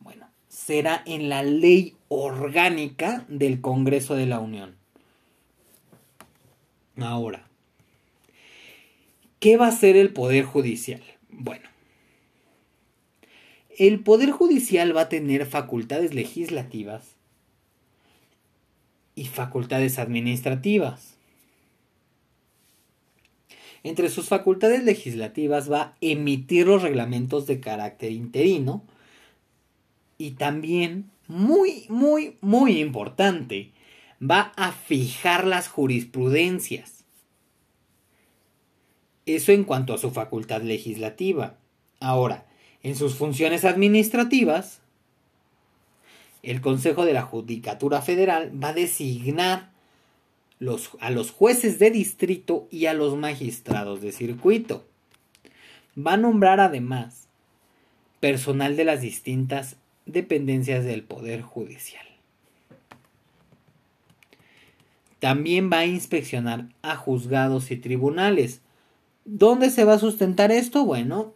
Bueno, 0.00 0.28
será 0.48 1.02
en 1.06 1.28
la 1.28 1.42
ley 1.42 1.96
orgánica 2.08 3.24
del 3.28 3.60
Congreso 3.60 4.14
de 4.14 4.26
la 4.26 4.38
Unión. 4.38 4.76
Ahora, 6.98 7.48
¿qué 9.40 9.56
va 9.56 9.66
a 9.66 9.72
ser 9.72 9.96
el 9.96 10.12
Poder 10.12 10.44
Judicial? 10.44 11.02
Bueno, 11.28 11.68
el 13.76 14.00
Poder 14.00 14.30
Judicial 14.30 14.96
va 14.96 15.02
a 15.02 15.08
tener 15.08 15.44
facultades 15.44 16.14
legislativas 16.14 17.16
y 19.14 19.26
facultades 19.26 19.98
administrativas. 19.98 21.15
Entre 23.86 24.08
sus 24.08 24.26
facultades 24.26 24.82
legislativas 24.82 25.70
va 25.70 25.80
a 25.80 25.94
emitir 26.00 26.66
los 26.66 26.82
reglamentos 26.82 27.46
de 27.46 27.60
carácter 27.60 28.10
interino 28.10 28.82
y 30.18 30.32
también, 30.32 31.12
muy, 31.28 31.86
muy, 31.88 32.36
muy 32.40 32.80
importante, 32.80 33.70
va 34.20 34.52
a 34.56 34.72
fijar 34.72 35.46
las 35.46 35.68
jurisprudencias. 35.68 37.04
Eso 39.24 39.52
en 39.52 39.62
cuanto 39.62 39.94
a 39.94 39.98
su 39.98 40.10
facultad 40.10 40.62
legislativa. 40.62 41.56
Ahora, 42.00 42.44
en 42.82 42.96
sus 42.96 43.14
funciones 43.14 43.64
administrativas, 43.64 44.80
el 46.42 46.60
Consejo 46.60 47.04
de 47.04 47.12
la 47.12 47.22
Judicatura 47.22 48.02
Federal 48.02 48.50
va 48.60 48.70
a 48.70 48.74
designar 48.74 49.75
a 51.00 51.10
los 51.10 51.30
jueces 51.30 51.78
de 51.78 51.90
distrito 51.90 52.68
y 52.70 52.86
a 52.86 52.94
los 52.94 53.16
magistrados 53.16 54.00
de 54.00 54.12
circuito. 54.12 54.84
Va 55.98 56.14
a 56.14 56.18
nombrar 56.18 56.60
además 56.60 57.28
personal 58.20 58.76
de 58.76 58.84
las 58.84 59.00
distintas 59.00 59.76
dependencias 60.06 60.84
del 60.84 61.02
Poder 61.02 61.42
Judicial. 61.42 62.06
También 65.18 65.70
va 65.72 65.78
a 65.78 65.86
inspeccionar 65.86 66.68
a 66.82 66.96
juzgados 66.96 67.70
y 67.70 67.76
tribunales. 67.76 68.60
¿Dónde 69.24 69.70
se 69.70 69.84
va 69.84 69.94
a 69.94 69.98
sustentar 69.98 70.52
esto? 70.52 70.84
Bueno, 70.84 71.34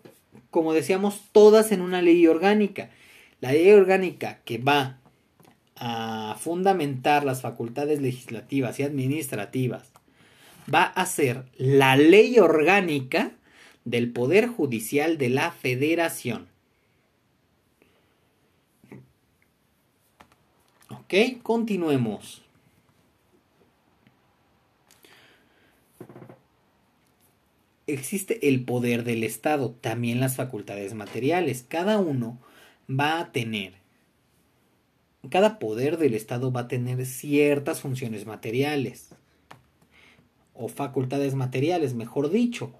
como 0.50 0.72
decíamos, 0.72 1.22
todas 1.33 1.72
en 1.72 1.80
una 1.80 2.02
ley 2.02 2.26
orgánica. 2.26 2.90
La 3.40 3.52
ley 3.52 3.70
orgánica 3.72 4.40
que 4.44 4.59
va 4.59 5.00
a 5.81 6.37
fundamentar 6.38 7.25
las 7.25 7.40
facultades 7.40 8.01
legislativas 8.01 8.79
y 8.79 8.83
administrativas 8.85 9.90
va 10.73 10.85
a 10.85 11.07
ser 11.07 11.45
la 11.57 11.97
ley 11.97 12.38
orgánica 12.38 13.33
del 13.85 14.12
Poder 14.12 14.47
Judicial 14.47 15.19
de 15.19 15.31
la 15.31 15.51
Federación. 15.51 16.49
Ok, 20.90 21.43
continuemos. 21.43 22.43
Existe 27.87 28.49
el 28.49 28.64
poder 28.64 29.03
del 29.03 29.25
Estado, 29.25 29.73
también 29.81 30.21
las 30.21 30.37
facultades 30.37 30.95
materiales. 30.95 31.64
Cada 31.66 31.99
uno 31.99 32.38
va 32.88 33.19
a 33.19 33.33
tener 33.33 33.80
cada 35.28 35.59
poder 35.59 35.98
del 35.98 36.14
Estado 36.14 36.50
va 36.50 36.62
a 36.62 36.68
tener 36.68 37.04
ciertas 37.04 37.80
funciones 37.80 38.26
materiales 38.26 39.11
o 40.54 40.68
facultades 40.68 41.35
materiales, 41.35 41.94
mejor 41.94 42.30
dicho. 42.30 42.72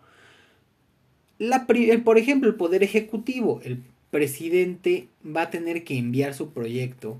La, 1.39 1.67
por 1.67 2.19
ejemplo, 2.19 2.49
el 2.49 2.57
poder 2.57 2.83
ejecutivo, 2.83 3.61
el 3.65 3.83
presidente 4.11 5.09
va 5.25 5.43
a 5.43 5.51
tener 5.51 5.85
que 5.85 5.99
enviar 5.99 6.35
su 6.35 6.51
proyecto 6.51 7.19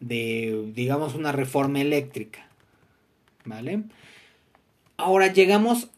de, 0.00 0.70
digamos, 0.74 1.14
una 1.14 1.32
reforma 1.32 1.80
eléctrica. 1.80 2.46
¿Vale? 3.44 3.84
Ahora 4.96 5.32
llegamos 5.32 5.88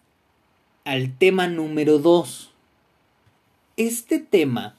al 0.84 1.16
tema 1.16 1.48
número 1.48 1.98
2. 1.98 2.52
Este 3.76 4.18
tema 4.18 4.76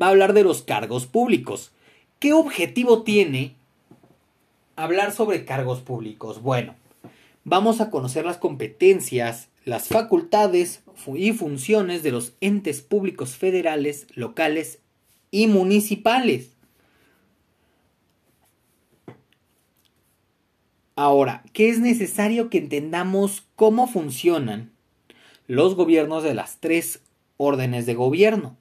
va 0.00 0.06
a 0.06 0.10
hablar 0.10 0.32
de 0.32 0.44
los 0.44 0.62
cargos 0.62 1.06
públicos. 1.06 1.72
¿Qué 2.20 2.34
objetivo 2.34 3.02
tiene 3.02 3.56
hablar 4.76 5.10
sobre 5.10 5.46
cargos 5.46 5.80
públicos? 5.80 6.42
Bueno, 6.42 6.74
vamos 7.44 7.80
a 7.80 7.88
conocer 7.88 8.26
las 8.26 8.36
competencias, 8.36 9.48
las 9.64 9.88
facultades 9.88 10.82
y 11.14 11.32
funciones 11.32 12.02
de 12.02 12.10
los 12.10 12.34
entes 12.42 12.82
públicos 12.82 13.38
federales, 13.38 14.06
locales 14.14 14.80
y 15.30 15.46
municipales. 15.46 16.50
Ahora, 20.96 21.42
¿qué 21.54 21.70
es 21.70 21.80
necesario 21.80 22.50
que 22.50 22.58
entendamos 22.58 23.46
cómo 23.56 23.88
funcionan 23.88 24.72
los 25.46 25.74
gobiernos 25.74 26.22
de 26.22 26.34
las 26.34 26.58
tres 26.60 27.00
órdenes 27.38 27.86
de 27.86 27.94
gobierno? 27.94 28.59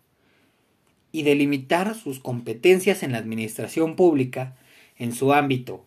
Y 1.12 1.24
delimitar 1.24 1.95
sus 1.95 2.20
competencias 2.20 3.03
en 3.03 3.14
la 3.14 3.18
administración 3.18 3.95
pública 3.95 4.55
en 4.97 5.14
su 5.14 5.34
ámbito 5.34 5.86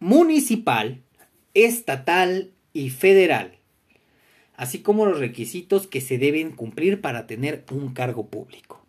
municipal, 0.00 1.02
estatal 1.54 2.52
y 2.72 2.90
federal, 2.90 3.58
así 4.56 4.80
como 4.80 5.06
los 5.06 5.18
requisitos 5.18 5.86
que 5.86 6.00
se 6.00 6.18
deben 6.18 6.52
cumplir 6.52 7.00
para 7.00 7.26
tener 7.26 7.64
un 7.70 7.92
cargo 7.92 8.26
público. 8.26 8.84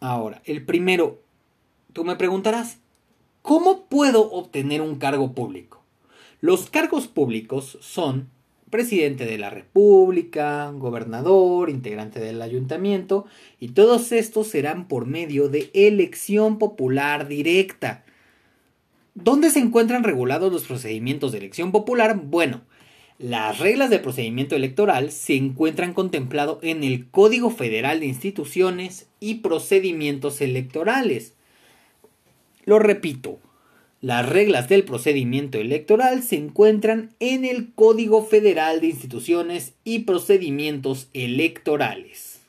Ahora, 0.00 0.42
el 0.44 0.64
primero, 0.64 1.22
tú 1.92 2.04
me 2.04 2.16
preguntarás, 2.16 2.78
¿cómo 3.42 3.86
puedo 3.86 4.30
obtener 4.32 4.82
un 4.82 4.96
cargo 4.96 5.32
público? 5.32 5.82
Los 6.40 6.68
cargos 6.68 7.08
públicos 7.08 7.78
son 7.80 8.28
presidente 8.70 9.24
de 9.24 9.38
la 9.38 9.50
República, 9.50 10.70
gobernador, 10.70 11.70
integrante 11.70 12.20
del 12.20 12.42
ayuntamiento, 12.42 13.26
y 13.60 13.68
todos 13.68 14.12
estos 14.12 14.48
serán 14.48 14.88
por 14.88 15.06
medio 15.06 15.48
de 15.48 15.70
elección 15.74 16.58
popular 16.58 17.28
directa. 17.28 18.04
¿Dónde 19.14 19.50
se 19.50 19.60
encuentran 19.60 20.02
regulados 20.02 20.52
los 20.52 20.64
procedimientos 20.64 21.32
de 21.32 21.38
elección 21.38 21.70
popular? 21.70 22.20
Bueno, 22.24 22.62
las 23.18 23.60
reglas 23.60 23.90
de 23.90 24.00
procedimiento 24.00 24.56
electoral 24.56 25.12
se 25.12 25.36
encuentran 25.36 25.94
contemplado 25.94 26.58
en 26.62 26.82
el 26.82 27.08
Código 27.10 27.50
Federal 27.50 28.00
de 28.00 28.06
Instituciones 28.06 29.06
y 29.20 29.36
Procedimientos 29.36 30.40
Electorales. 30.40 31.34
Lo 32.64 32.80
repito, 32.80 33.38
las 34.04 34.28
reglas 34.28 34.68
del 34.68 34.84
procedimiento 34.84 35.56
electoral 35.56 36.22
se 36.22 36.36
encuentran 36.36 37.14
en 37.20 37.46
el 37.46 37.72
Código 37.72 38.22
Federal 38.22 38.82
de 38.82 38.88
Instituciones 38.88 39.72
y 39.82 40.00
Procedimientos 40.00 41.08
Electorales. 41.14 42.42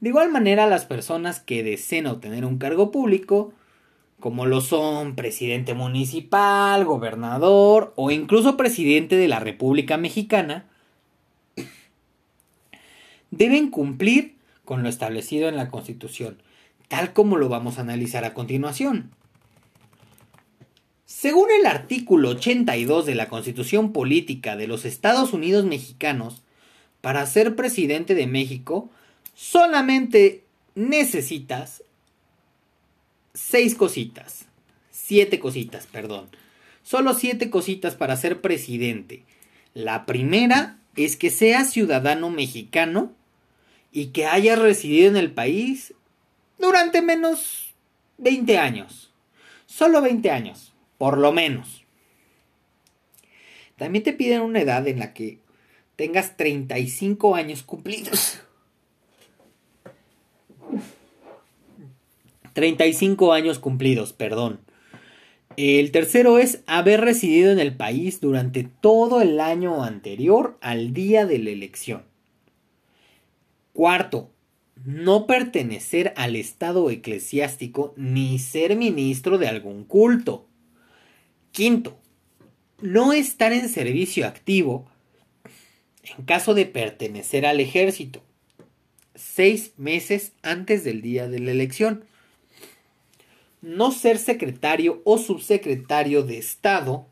De 0.00 0.08
igual 0.08 0.32
manera, 0.32 0.66
las 0.66 0.86
personas 0.86 1.38
que 1.38 1.62
deseen 1.62 2.08
obtener 2.08 2.44
un 2.44 2.58
cargo 2.58 2.90
público, 2.90 3.52
como 4.18 4.44
lo 4.44 4.60
son 4.60 5.14
presidente 5.14 5.72
municipal, 5.72 6.84
gobernador 6.84 7.92
o 7.94 8.10
incluso 8.10 8.56
presidente 8.56 9.14
de 9.16 9.28
la 9.28 9.38
República 9.38 9.96
Mexicana, 9.98 10.66
deben 13.30 13.70
cumplir 13.70 14.34
con 14.64 14.82
lo 14.82 14.88
establecido 14.88 15.48
en 15.48 15.54
la 15.54 15.68
Constitución, 15.68 16.42
tal 16.88 17.12
como 17.12 17.36
lo 17.36 17.48
vamos 17.48 17.78
a 17.78 17.82
analizar 17.82 18.24
a 18.24 18.34
continuación. 18.34 19.12
Según 21.06 21.52
el 21.52 21.66
artículo 21.66 22.30
82 22.30 23.06
de 23.06 23.14
la 23.14 23.28
Constitución 23.28 23.92
Política 23.92 24.56
de 24.56 24.66
los 24.66 24.84
Estados 24.84 25.32
Unidos 25.32 25.64
Mexicanos, 25.64 26.42
para 27.00 27.24
ser 27.26 27.54
presidente 27.54 28.16
de 28.16 28.26
México, 28.26 28.90
solamente 29.32 30.42
necesitas 30.74 31.84
seis 33.34 33.76
cositas. 33.76 34.46
Siete 34.90 35.38
cositas, 35.38 35.86
perdón. 35.86 36.28
Solo 36.82 37.14
siete 37.14 37.50
cositas 37.50 37.94
para 37.94 38.16
ser 38.16 38.40
presidente. 38.40 39.22
La 39.74 40.06
primera 40.06 40.78
es 40.96 41.16
que 41.16 41.30
seas 41.30 41.70
ciudadano 41.70 42.30
mexicano 42.30 43.12
y 43.92 44.06
que 44.06 44.26
hayas 44.26 44.58
residido 44.58 45.06
en 45.10 45.16
el 45.16 45.30
país 45.30 45.94
durante 46.58 47.00
menos 47.00 47.74
20 48.18 48.58
años. 48.58 49.12
Solo 49.66 50.02
20 50.02 50.32
años 50.32 50.72
por 50.98 51.18
lo 51.18 51.32
menos. 51.32 51.84
También 53.76 54.04
te 54.04 54.12
piden 54.12 54.40
una 54.40 54.60
edad 54.60 54.86
en 54.88 54.98
la 54.98 55.12
que 55.12 55.38
tengas 55.96 56.36
35 56.36 57.34
años 57.34 57.62
cumplidos. 57.62 58.40
35 62.54 63.34
años 63.34 63.58
cumplidos, 63.58 64.14
perdón. 64.14 64.60
El 65.58 65.90
tercero 65.90 66.38
es 66.38 66.62
haber 66.66 67.02
residido 67.02 67.50
en 67.52 67.58
el 67.58 67.74
país 67.74 68.20
durante 68.20 68.64
todo 68.64 69.20
el 69.20 69.40
año 69.40 69.82
anterior 69.82 70.58
al 70.60 70.92
día 70.92 71.26
de 71.26 71.38
la 71.38 71.50
elección. 71.50 72.02
Cuarto, 73.72 74.30
no 74.84 75.26
pertenecer 75.26 76.14
al 76.16 76.36
estado 76.36 76.90
eclesiástico 76.90 77.92
ni 77.96 78.38
ser 78.38 78.76
ministro 78.76 79.36
de 79.36 79.48
algún 79.48 79.84
culto. 79.84 80.45
Quinto, 81.56 81.96
no 82.82 83.14
estar 83.14 83.54
en 83.54 83.70
servicio 83.70 84.26
activo 84.26 84.90
en 86.18 86.26
caso 86.26 86.52
de 86.52 86.66
pertenecer 86.66 87.46
al 87.46 87.60
ejército 87.60 88.20
seis 89.14 89.72
meses 89.78 90.32
antes 90.42 90.84
del 90.84 91.00
día 91.00 91.28
de 91.28 91.38
la 91.38 91.52
elección. 91.52 92.04
No 93.62 93.90
ser 93.90 94.18
secretario 94.18 95.00
o 95.06 95.16
subsecretario 95.16 96.24
de 96.24 96.36
Estado, 96.36 97.06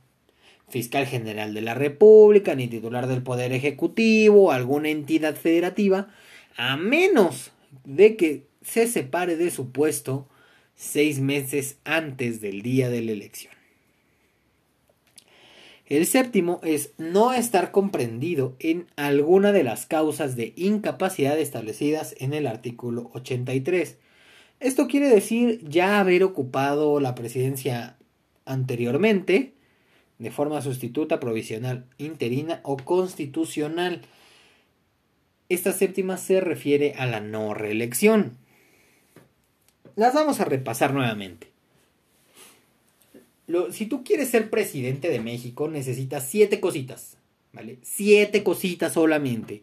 fiscal 0.68 1.06
general 1.06 1.54
de 1.54 1.62
la 1.62 1.72
República, 1.72 2.54
ni 2.54 2.68
titular 2.68 3.06
del 3.06 3.22
Poder 3.22 3.50
Ejecutivo 3.54 4.52
alguna 4.52 4.90
entidad 4.90 5.36
federativa, 5.36 6.08
a 6.58 6.76
menos 6.76 7.50
de 7.86 8.16
que 8.16 8.46
se 8.60 8.88
separe 8.88 9.38
de 9.38 9.50
su 9.50 9.72
puesto 9.72 10.28
seis 10.74 11.18
meses 11.18 11.78
antes 11.84 12.42
del 12.42 12.60
día 12.60 12.90
de 12.90 13.00
la 13.00 13.12
elección. 13.12 13.63
El 15.86 16.06
séptimo 16.06 16.60
es 16.62 16.94
no 16.96 17.34
estar 17.34 17.70
comprendido 17.70 18.56
en 18.58 18.86
alguna 18.96 19.52
de 19.52 19.64
las 19.64 19.84
causas 19.84 20.34
de 20.34 20.54
incapacidad 20.56 21.38
establecidas 21.38 22.14
en 22.20 22.32
el 22.32 22.46
artículo 22.46 23.10
83. 23.12 23.98
Esto 24.60 24.88
quiere 24.88 25.10
decir 25.10 25.60
ya 25.68 26.00
haber 26.00 26.22
ocupado 26.24 27.00
la 27.00 27.14
presidencia 27.14 27.98
anteriormente, 28.46 29.52
de 30.18 30.30
forma 30.30 30.62
sustituta, 30.62 31.20
provisional, 31.20 31.84
interina 31.98 32.60
o 32.62 32.78
constitucional. 32.78 34.00
Esta 35.50 35.72
séptima 35.72 36.16
se 36.16 36.40
refiere 36.40 36.94
a 36.96 37.04
la 37.04 37.20
no 37.20 37.52
reelección. 37.52 38.38
Las 39.96 40.14
vamos 40.14 40.40
a 40.40 40.46
repasar 40.46 40.94
nuevamente 40.94 41.53
si 43.70 43.86
tú 43.86 44.04
quieres 44.04 44.30
ser 44.30 44.50
presidente 44.50 45.08
de 45.08 45.20
México, 45.20 45.68
necesitas 45.68 46.28
siete 46.28 46.60
cositas, 46.60 47.16
¿vale? 47.52 47.78
Siete 47.82 48.42
cositas 48.42 48.92
solamente. 48.92 49.62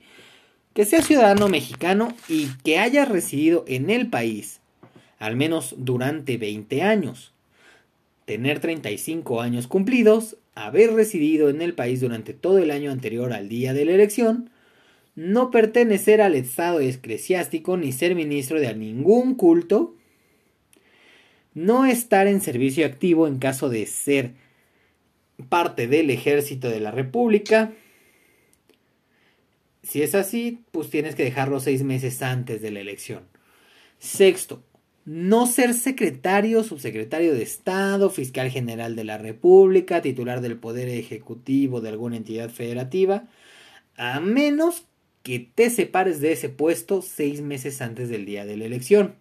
Que 0.74 0.86
seas 0.86 1.06
ciudadano 1.06 1.50
mexicano 1.50 2.16
y 2.30 2.48
que 2.64 2.80
hayas 2.80 3.10
residido 3.10 3.66
en 3.68 3.90
el 3.90 4.10
país 4.10 4.62
al 5.22 5.36
menos 5.36 5.76
durante 5.78 6.38
20 6.38 6.82
años. 6.82 7.32
Tener 8.26 8.60
35 8.60 9.42
años 9.42 9.68
cumplidos, 9.68 10.38
haber 10.56 10.94
residido 10.94 11.50
en 11.50 11.62
el 11.62 11.76
país 11.76 12.02
durante 12.02 12.34
todo 12.34 12.58
el 12.58 12.72
año 12.72 12.92
anterior 12.92 13.32
al 13.32 13.48
día 13.48 13.74
de 13.74 13.86
la 13.86 13.92
elección, 13.92 14.50
no 15.16 15.52
pertenecer 15.52 16.24
al 16.24 16.34
estado 16.34 16.80
eclesiástico 16.80 17.78
ni 17.78 17.92
ser 17.92 18.16
ministro 18.16 18.60
de 18.60 18.74
ningún 18.74 19.36
culto, 19.36 19.94
no 21.54 21.86
estar 21.86 22.28
en 22.28 22.42
servicio 22.42 22.86
activo 22.86 23.28
en 23.28 23.40
caso 23.40 23.70
de 23.70 23.86
ser 23.86 24.34
parte 25.50 25.88
del 25.88 26.10
ejército 26.10 26.70
de 26.70 26.80
la 26.80 26.92
República. 26.92 27.74
Si 29.84 30.02
es 30.02 30.16
así, 30.16 30.60
pues 30.72 30.90
tienes 30.90 31.16
que 31.16 31.24
dejarlo 31.24 31.60
seis 31.60 31.84
meses 31.84 32.22
antes 32.22 32.62
de 32.62 32.72
la 32.72 32.80
elección. 32.80 33.24
Sexto, 34.00 34.64
no 35.06 35.48
ser 35.48 35.74
secretario, 35.74 36.64
subsecretario 36.64 37.34
de 37.34 37.44
Estado, 37.44 38.10
fiscal 38.10 38.50
general 38.50 38.96
de 38.96 39.04
la 39.04 39.18
República, 39.18 40.02
titular 40.02 40.42
del 40.42 40.58
Poder 40.58 40.90
Ejecutivo 40.90 41.82
de 41.82 41.90
alguna 41.90 42.18
entidad 42.18 42.50
federativa, 42.50 43.28
a 43.98 44.20
menos 44.20 44.86
que 45.24 45.40
te 45.40 45.70
separes 45.70 46.22
de 46.22 46.32
ese 46.32 46.50
puesto 46.50 47.02
seis 47.02 47.42
meses 47.42 47.82
antes 47.82 48.10
del 48.10 48.26
día 48.26 48.46
de 48.46 48.58
la 48.58 48.66
elección. 48.66 49.16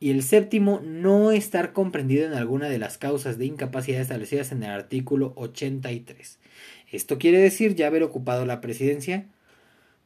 Y 0.00 0.10
el 0.10 0.22
séptimo, 0.22 0.80
no 0.84 1.32
estar 1.32 1.72
comprendido 1.72 2.26
en 2.26 2.34
alguna 2.34 2.68
de 2.68 2.78
las 2.78 2.98
causas 2.98 3.36
de 3.36 3.46
incapacidad 3.46 4.00
establecidas 4.00 4.52
en 4.52 4.62
el 4.62 4.70
artículo 4.70 5.32
83. 5.36 6.38
Esto 6.92 7.18
quiere 7.18 7.38
decir 7.38 7.74
ya 7.74 7.88
haber 7.88 8.04
ocupado 8.04 8.46
la 8.46 8.60
presidencia 8.60 9.26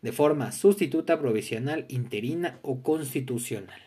de 0.00 0.12
forma 0.12 0.50
sustituta, 0.50 1.20
provisional, 1.20 1.84
interina 1.88 2.58
o 2.62 2.82
constitucional. 2.82 3.80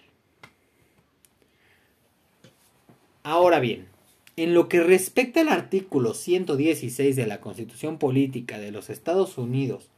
Ahora 3.24 3.60
bien, 3.60 3.88
en 4.38 4.54
lo 4.54 4.70
que 4.70 4.82
respecta 4.82 5.42
al 5.42 5.50
artículo 5.50 6.14
116 6.14 7.16
de 7.16 7.26
la 7.26 7.42
Constitución 7.42 7.98
Política 7.98 8.60
de 8.60 8.72
los 8.72 8.92
Estados 8.92 9.38
Unidos 9.40 9.90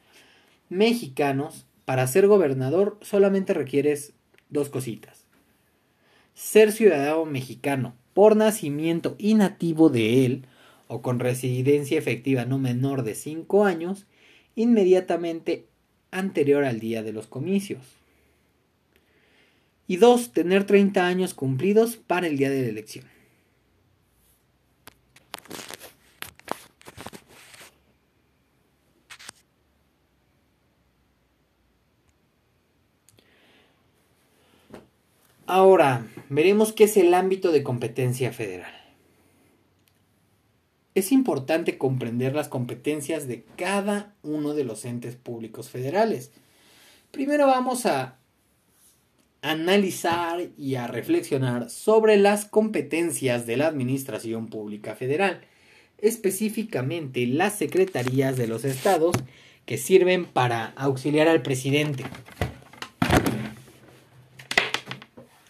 mexicanos, 0.70 1.66
para 1.86 2.08
ser 2.08 2.28
gobernador 2.28 2.98
solamente 3.02 3.54
requieres 3.54 4.14
dos 4.50 4.70
cositas 4.70 5.17
ser 6.38 6.72
ciudadano 6.72 7.26
mexicano 7.26 7.96
por 8.14 8.36
nacimiento 8.36 9.16
y 9.18 9.34
nativo 9.34 9.90
de 9.90 10.24
él, 10.24 10.46
o 10.88 11.02
con 11.02 11.20
residencia 11.20 11.98
efectiva 11.98 12.46
no 12.46 12.60
menor 12.60 13.02
de 13.02 13.16
5 13.16 13.66
años, 13.66 14.06
inmediatamente 14.56 15.66
anterior 16.12 16.64
al 16.64 16.80
día 16.80 17.02
de 17.02 17.12
los 17.12 17.26
comicios. 17.26 17.82
Y 19.88 19.98
dos, 19.98 20.32
tener 20.32 20.66
30 20.66 21.08
años 21.08 21.34
cumplidos 21.34 21.98
para 21.98 22.28
el 22.28 22.38
día 22.38 22.52
de 22.52 22.62
la 22.62 22.68
elección. 22.68 23.06
Ahora, 35.48 36.06
veremos 36.30 36.74
qué 36.74 36.86
es 36.86 36.98
el 36.98 37.14
ámbito 37.14 37.52
de 37.52 37.64
competencia 37.64 38.32
federal. 38.32 38.74
es 40.96 41.12
importante 41.12 41.78
comprender 41.78 42.34
las 42.34 42.48
competencias 42.48 43.28
de 43.28 43.44
cada 43.56 44.16
uno 44.24 44.56
de 44.56 44.64
los 44.64 44.84
entes 44.84 45.16
públicos 45.16 45.70
federales. 45.70 46.32
Primero 47.12 47.46
vamos 47.46 47.86
a 47.86 48.18
analizar 49.44 50.50
y 50.58 50.74
a 50.74 50.88
reflexionar 50.88 51.70
sobre 51.70 52.18
las 52.18 52.46
competencias 52.46 53.46
de 53.46 53.58
la 53.58 53.68
Administración 53.68 54.48
Pública 54.48 54.96
Federal, 54.96 55.42
específicamente 56.00 57.28
las 57.28 57.56
secretarías 57.56 58.36
de 58.36 58.48
los 58.48 58.66
estados 58.66 59.16
que 59.68 59.78
sirven 59.78 60.26
para 60.26 60.74
auxiliar 60.76 61.28
al 61.28 61.44
presidente. 61.44 62.06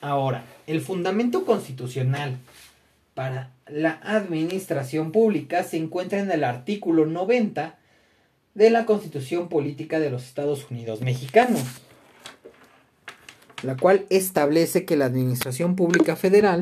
Ahora, 0.02 0.44
el 0.68 0.82
fundamento 0.82 1.46
constitucional 1.46 2.38
para 3.16 3.52
la 3.68 4.00
administración 4.04 5.12
pública 5.12 5.64
se 5.64 5.78
encuentra 5.78 6.20
en 6.20 6.30
el 6.30 6.44
artículo 6.44 7.06
90 7.06 7.80
de 8.54 8.70
la 8.70 8.86
Constitución 8.86 9.50
Política 9.50 10.00
de 10.00 10.12
los 10.12 10.26
Estados 10.26 10.70
Unidos 10.70 11.02
Mexicanos, 11.02 11.64
la 13.64 13.76
cual 13.78 14.06
establece 14.10 14.86
que 14.86 14.98
la 14.98 15.06
administración 15.06 15.76
pública 15.76 16.16
federal 16.16 16.62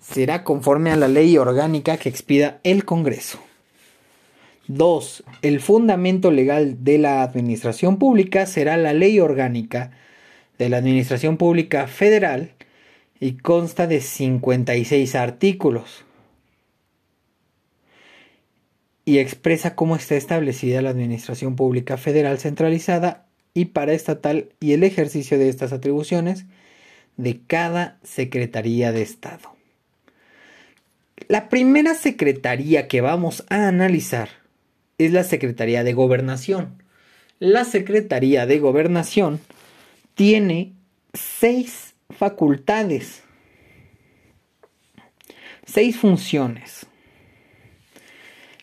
será 0.00 0.44
conforme 0.44 0.90
a 0.90 0.96
la 0.96 1.08
ley 1.08 1.36
orgánica 1.36 1.96
que 1.96 2.08
expida 2.08 2.60
el 2.62 2.84
Congreso. 2.84 3.38
2. 4.68 5.24
El 5.42 5.60
fundamento 5.60 6.30
legal 6.30 6.84
de 6.84 6.98
la 6.98 7.22
administración 7.22 7.98
pública 7.98 8.46
será 8.46 8.76
la 8.76 8.94
ley 8.94 9.20
orgánica 9.20 9.90
de 10.58 10.68
la 10.68 10.78
administración 10.78 11.36
pública 11.36 11.86
federal 11.86 12.53
y 13.24 13.38
consta 13.38 13.86
de 13.86 14.02
56 14.02 15.14
artículos 15.14 16.04
y 19.06 19.16
expresa 19.16 19.74
cómo 19.74 19.96
está 19.96 20.14
establecida 20.14 20.82
la 20.82 20.90
administración 20.90 21.56
pública 21.56 21.96
federal 21.96 22.38
centralizada 22.38 23.24
y 23.54 23.64
paraestatal 23.66 24.50
y 24.60 24.74
el 24.74 24.84
ejercicio 24.84 25.38
de 25.38 25.48
estas 25.48 25.72
atribuciones 25.72 26.44
de 27.16 27.40
cada 27.46 27.98
Secretaría 28.02 28.92
de 28.92 29.00
Estado. 29.00 29.56
La 31.26 31.48
primera 31.48 31.94
secretaría 31.94 32.88
que 32.88 33.00
vamos 33.00 33.46
a 33.48 33.68
analizar 33.68 34.28
es 34.98 35.12
la 35.12 35.24
Secretaría 35.24 35.82
de 35.82 35.94
Gobernación. 35.94 36.82
La 37.38 37.64
Secretaría 37.64 38.44
de 38.44 38.58
Gobernación 38.58 39.40
tiene 40.14 40.74
seis 41.14 41.93
facultades, 42.16 43.22
seis 45.66 45.96
funciones. 45.96 46.86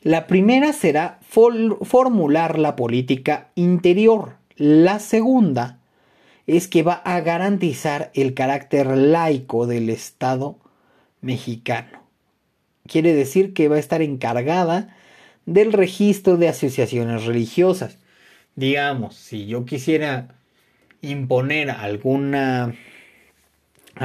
La 0.01 0.25
primera 0.25 0.73
será 0.73 1.19
formular 1.21 2.57
la 2.57 2.75
política 2.75 3.51
interior. 3.55 4.37
La 4.55 4.99
segunda 4.99 5.79
es 6.47 6.67
que 6.67 6.81
va 6.81 6.93
a 6.93 7.21
garantizar 7.21 8.11
el 8.15 8.33
carácter 8.33 8.87
laico 8.97 9.67
del 9.67 9.89
Estado 9.89 10.57
mexicano. 11.21 12.01
Quiere 12.87 13.13
decir 13.13 13.53
que 13.53 13.67
va 13.67 13.75
a 13.75 13.79
estar 13.79 14.01
encargada 14.01 14.95
del 15.45 15.71
registro 15.71 16.37
de 16.37 16.47
asociaciones 16.47 17.25
religiosas. 17.25 17.97
Digamos, 18.55 19.15
si 19.15 19.45
yo 19.45 19.65
quisiera 19.65 20.35
imponer 21.01 21.69
alguna 21.69 22.75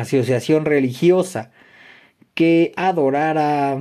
asociación 0.01 0.65
religiosa 0.65 1.51
que 2.35 2.73
adorara 2.77 3.79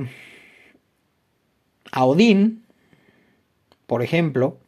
a 1.92 2.04
Odín, 2.04 2.64
por 3.86 4.02
ejemplo, 4.02 4.58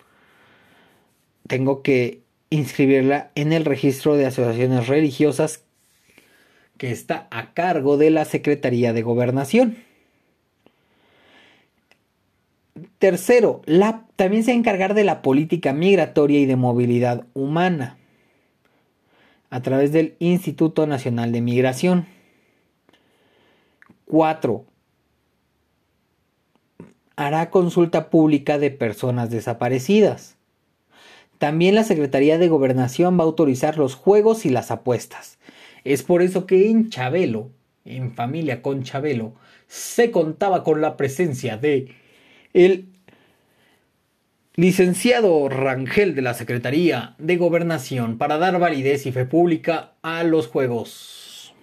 tengo 1.46 1.82
que 1.82 2.22
inscribirla 2.50 3.30
en 3.34 3.52
el 3.52 3.64
registro 3.64 4.16
de 4.16 4.26
asociaciones 4.26 4.86
religiosas 4.86 5.64
que 6.76 6.90
está 6.90 7.26
a 7.30 7.52
cargo 7.54 7.96
de 7.96 8.10
la 8.10 8.24
Secretaría 8.24 8.92
de 8.92 9.02
Gobernación. 9.02 9.78
Tercero, 12.98 13.62
la, 13.64 14.06
también 14.16 14.44
se 14.44 14.52
va 14.52 14.54
a 14.54 14.58
encargar 14.58 14.94
de 14.94 15.04
la 15.04 15.22
política 15.22 15.72
migratoria 15.72 16.38
y 16.38 16.46
de 16.46 16.56
movilidad 16.56 17.26
humana 17.34 17.97
a 19.50 19.62
través 19.62 19.92
del 19.92 20.16
Instituto 20.18 20.86
Nacional 20.86 21.32
de 21.32 21.40
Migración. 21.40 22.06
Cuatro, 24.04 24.64
hará 27.16 27.50
consulta 27.50 28.10
pública 28.10 28.58
de 28.58 28.70
personas 28.70 29.30
desaparecidas. 29.30 30.36
También 31.38 31.74
la 31.74 31.84
Secretaría 31.84 32.38
de 32.38 32.48
Gobernación 32.48 33.18
va 33.18 33.22
a 33.22 33.26
autorizar 33.26 33.78
los 33.78 33.94
juegos 33.94 34.44
y 34.44 34.50
las 34.50 34.70
apuestas. 34.70 35.38
Es 35.84 36.02
por 36.02 36.22
eso 36.22 36.46
que 36.46 36.70
en 36.70 36.90
Chabelo, 36.90 37.50
en 37.84 38.14
familia 38.14 38.62
con 38.62 38.82
Chabelo, 38.82 39.34
se 39.66 40.10
contaba 40.10 40.64
con 40.64 40.80
la 40.80 40.96
presencia 40.96 41.56
de 41.56 41.94
el 42.54 42.88
licenciado 44.58 45.48
Rangel 45.48 46.16
de 46.16 46.22
la 46.22 46.34
Secretaría 46.34 47.14
de 47.18 47.36
Gobernación 47.36 48.18
para 48.18 48.38
dar 48.38 48.58
validez 48.58 49.06
y 49.06 49.12
fe 49.12 49.24
pública 49.24 49.92
a 50.02 50.24
los 50.24 50.48
juegos. 50.48 51.54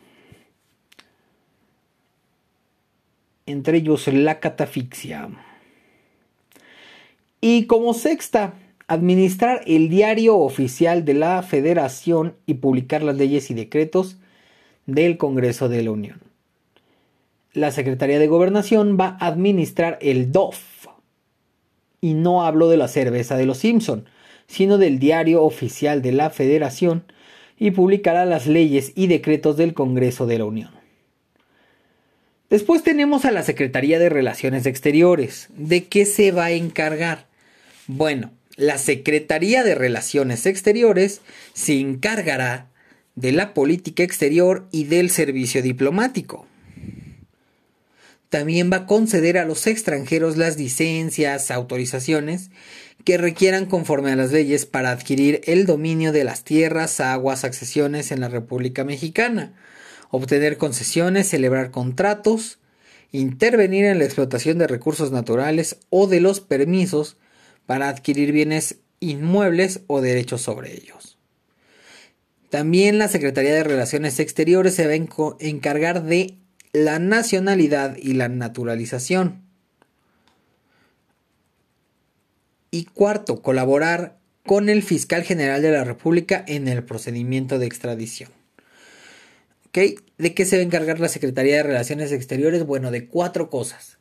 Entre 3.45 3.79
ellos 3.79 4.07
la 4.07 4.39
catafixia. 4.39 5.27
Y 7.41 7.65
como 7.65 7.93
sexta, 7.93 8.53
administrar 8.87 9.59
el 9.67 9.89
diario 9.89 10.37
oficial 10.37 11.03
de 11.03 11.15
la 11.15 11.43
Federación 11.43 12.37
y 12.45 12.53
publicar 12.53 13.03
las 13.03 13.17
leyes 13.17 13.51
y 13.51 13.55
decretos 13.55 14.19
del 14.85 15.17
Congreso 15.17 15.67
de 15.67 15.83
la 15.83 15.91
Unión. 15.91 16.21
La 17.51 17.71
Secretaría 17.71 18.19
de 18.19 18.27
Gobernación 18.27 18.97
va 18.97 19.17
a 19.19 19.27
administrar 19.27 19.99
el 20.01 20.31
DOF. 20.31 20.74
Y 22.05 22.13
no 22.13 22.45
hablo 22.45 22.69
de 22.69 22.77
la 22.77 22.87
cerveza 22.87 23.35
de 23.35 23.47
los 23.47 23.57
Simpson, 23.57 24.05
sino 24.45 24.77
del 24.77 24.99
diario 24.99 25.41
oficial 25.41 26.03
de 26.03 26.11
la 26.11 26.29
Federación 26.29 27.03
y 27.57 27.71
publicará 27.71 28.25
las 28.25 28.45
leyes 28.45 28.91
y 28.93 29.07
decretos 29.07 29.57
del 29.57 29.73
Congreso 29.73 30.27
de 30.27 30.37
la 30.37 30.45
Unión. 30.45 30.69
Después 32.51 32.83
tenemos 32.83 33.25
a 33.25 33.31
la 33.31 33.41
Secretaría 33.41 33.97
de 33.97 34.09
Relaciones 34.09 34.67
Exteriores. 34.67 35.47
¿De 35.57 35.85
qué 35.85 36.05
se 36.05 36.31
va 36.31 36.45
a 36.45 36.51
encargar? 36.51 37.25
Bueno, 37.87 38.29
la 38.55 38.77
Secretaría 38.77 39.63
de 39.63 39.73
Relaciones 39.73 40.45
Exteriores 40.45 41.21
se 41.53 41.79
encargará 41.79 42.67
de 43.15 43.31
la 43.31 43.55
política 43.55 44.03
exterior 44.03 44.67
y 44.71 44.83
del 44.83 45.09
servicio 45.09 45.63
diplomático. 45.63 46.45
También 48.35 48.69
va 48.69 48.75
a 48.75 48.85
conceder 48.85 49.37
a 49.37 49.45
los 49.45 49.65
extranjeros 49.65 50.35
las 50.35 50.57
licencias, 50.57 51.51
autorizaciones 51.51 52.49
que 53.05 53.17
requieran 53.17 53.65
conforme 53.65 54.11
a 54.11 54.17
las 54.17 54.33
leyes 54.33 54.65
para 54.65 54.91
adquirir 54.91 55.39
el 55.45 55.65
dominio 55.65 56.11
de 56.11 56.25
las 56.25 56.43
tierras, 56.43 56.99
aguas, 56.99 57.45
accesiones 57.45 58.11
en 58.11 58.19
la 58.19 58.27
República 58.27 58.83
Mexicana, 58.83 59.53
obtener 60.09 60.57
concesiones, 60.57 61.29
celebrar 61.29 61.71
contratos, 61.71 62.59
intervenir 63.13 63.85
en 63.85 63.99
la 63.99 64.03
explotación 64.03 64.57
de 64.57 64.67
recursos 64.67 65.13
naturales 65.13 65.77
o 65.89 66.05
de 66.05 66.19
los 66.19 66.41
permisos 66.41 67.15
para 67.65 67.87
adquirir 67.87 68.33
bienes 68.33 68.79
inmuebles 68.99 69.79
o 69.87 70.01
derechos 70.01 70.41
sobre 70.41 70.73
ellos. 70.73 71.17
También 72.49 72.97
la 72.97 73.07
Secretaría 73.07 73.53
de 73.53 73.63
Relaciones 73.63 74.19
Exteriores 74.19 74.75
se 74.75 74.87
va 74.87 74.91
a 74.91 75.37
encargar 75.39 76.03
de 76.03 76.35
la 76.75 76.99
nacionalidad 76.99 77.95
y 77.95 78.15
la 78.15 78.27
naturalización. 78.27 79.43
Y 82.69 82.83
cuarto, 82.83 83.41
colaborar 83.41 84.17
con 84.45 84.67
el 84.67 84.83
fiscal 84.83 85.23
general 85.23 85.61
de 85.61 85.71
la 85.71 85.85
República 85.85 86.43
en 86.45 86.67
el 86.67 86.83
procedimiento 86.83 87.59
de 87.59 87.65
extradición. 87.65 88.29
¿De 89.71 90.33
qué 90.33 90.45
se 90.45 90.57
va 90.57 90.61
a 90.61 90.65
encargar 90.65 90.99
la 90.99 91.07
Secretaría 91.07 91.57
de 91.57 91.63
Relaciones 91.63 92.11
Exteriores? 92.11 92.65
Bueno, 92.65 92.91
de 92.91 93.07
cuatro 93.07 93.49
cosas. 93.49 93.97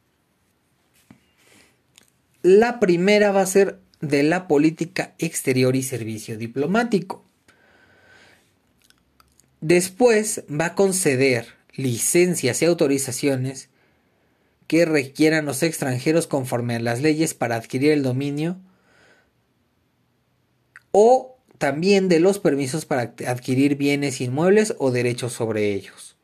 La 2.42 2.80
primera 2.80 3.30
va 3.30 3.42
a 3.42 3.46
ser 3.46 3.78
de 4.00 4.24
la 4.24 4.48
política 4.48 5.14
exterior 5.18 5.76
y 5.76 5.84
servicio 5.84 6.36
diplomático. 6.36 7.24
Después 9.60 10.42
va 10.50 10.66
a 10.66 10.74
conceder 10.74 11.63
licencias 11.76 12.62
y 12.62 12.64
autorizaciones 12.64 13.68
que 14.66 14.84
requieran 14.84 15.44
los 15.44 15.62
extranjeros 15.62 16.26
conforme 16.26 16.76
a 16.76 16.80
las 16.80 17.02
leyes 17.02 17.34
para 17.34 17.56
adquirir 17.56 17.92
el 17.92 18.02
dominio 18.02 18.58
o 20.90 21.36
también 21.58 22.08
de 22.08 22.20
los 22.20 22.38
permisos 22.38 22.84
para 22.84 23.14
adquirir 23.26 23.76
bienes 23.76 24.20
inmuebles 24.20 24.74
o 24.78 24.90
derechos 24.90 25.32
sobre 25.32 25.72
ellos. 25.74 26.16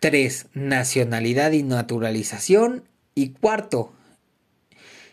3. 0.00 0.46
Nacionalidad 0.54 1.52
y 1.52 1.62
naturalización 1.62 2.84
Y 3.14 3.30
cuarto, 3.30 3.92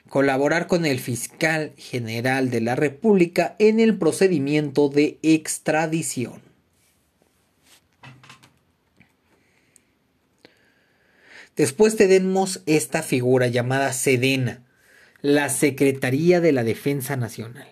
colaborar 0.09 0.67
con 0.67 0.85
el 0.85 0.99
fiscal 0.99 1.73
general 1.77 2.51
de 2.51 2.61
la 2.61 2.75
República 2.75 3.55
en 3.57 3.79
el 3.79 3.97
procedimiento 3.97 4.89
de 4.89 5.17
extradición. 5.23 6.44
Después 11.55 11.95
tenemos 11.95 12.61
esta 12.65 13.01
figura 13.01 13.47
llamada 13.47 13.93
Sedena, 13.93 14.63
la 15.21 15.49
Secretaría 15.49 16.41
de 16.41 16.51
la 16.51 16.63
Defensa 16.63 17.15
Nacional. 17.15 17.67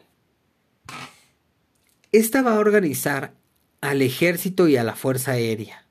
Esta 2.11 2.41
va 2.41 2.55
a 2.55 2.59
organizar 2.59 3.33
al 3.81 4.01
ejército 4.01 4.67
y 4.67 4.77
a 4.77 4.83
la 4.83 4.95
Fuerza 4.95 5.31
Aérea 5.33 5.83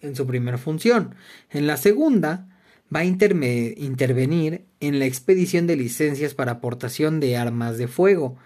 en 0.00 0.16
su 0.16 0.26
primera 0.26 0.58
función. 0.58 1.14
En 1.50 1.66
la 1.66 1.76
segunda, 1.76 2.48
va 2.94 3.00
a 3.00 3.04
intervenir 3.04 4.64
en 4.80 4.98
la 4.98 5.04
expedición 5.04 5.66
de 5.66 5.76
licencias 5.76 6.34
para 6.34 6.52
aportación 6.52 7.20
de 7.20 7.36
armas 7.36 7.78
de 7.78 7.88
fuego. 7.88 8.36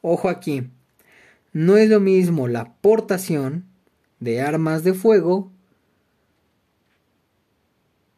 Ojo 0.00 0.28
aquí, 0.28 0.70
no 1.52 1.76
es 1.76 1.88
lo 1.88 2.00
mismo 2.00 2.48
la 2.48 2.60
aportación 2.60 3.66
de 4.20 4.40
armas 4.40 4.84
de 4.84 4.94
fuego 4.94 5.52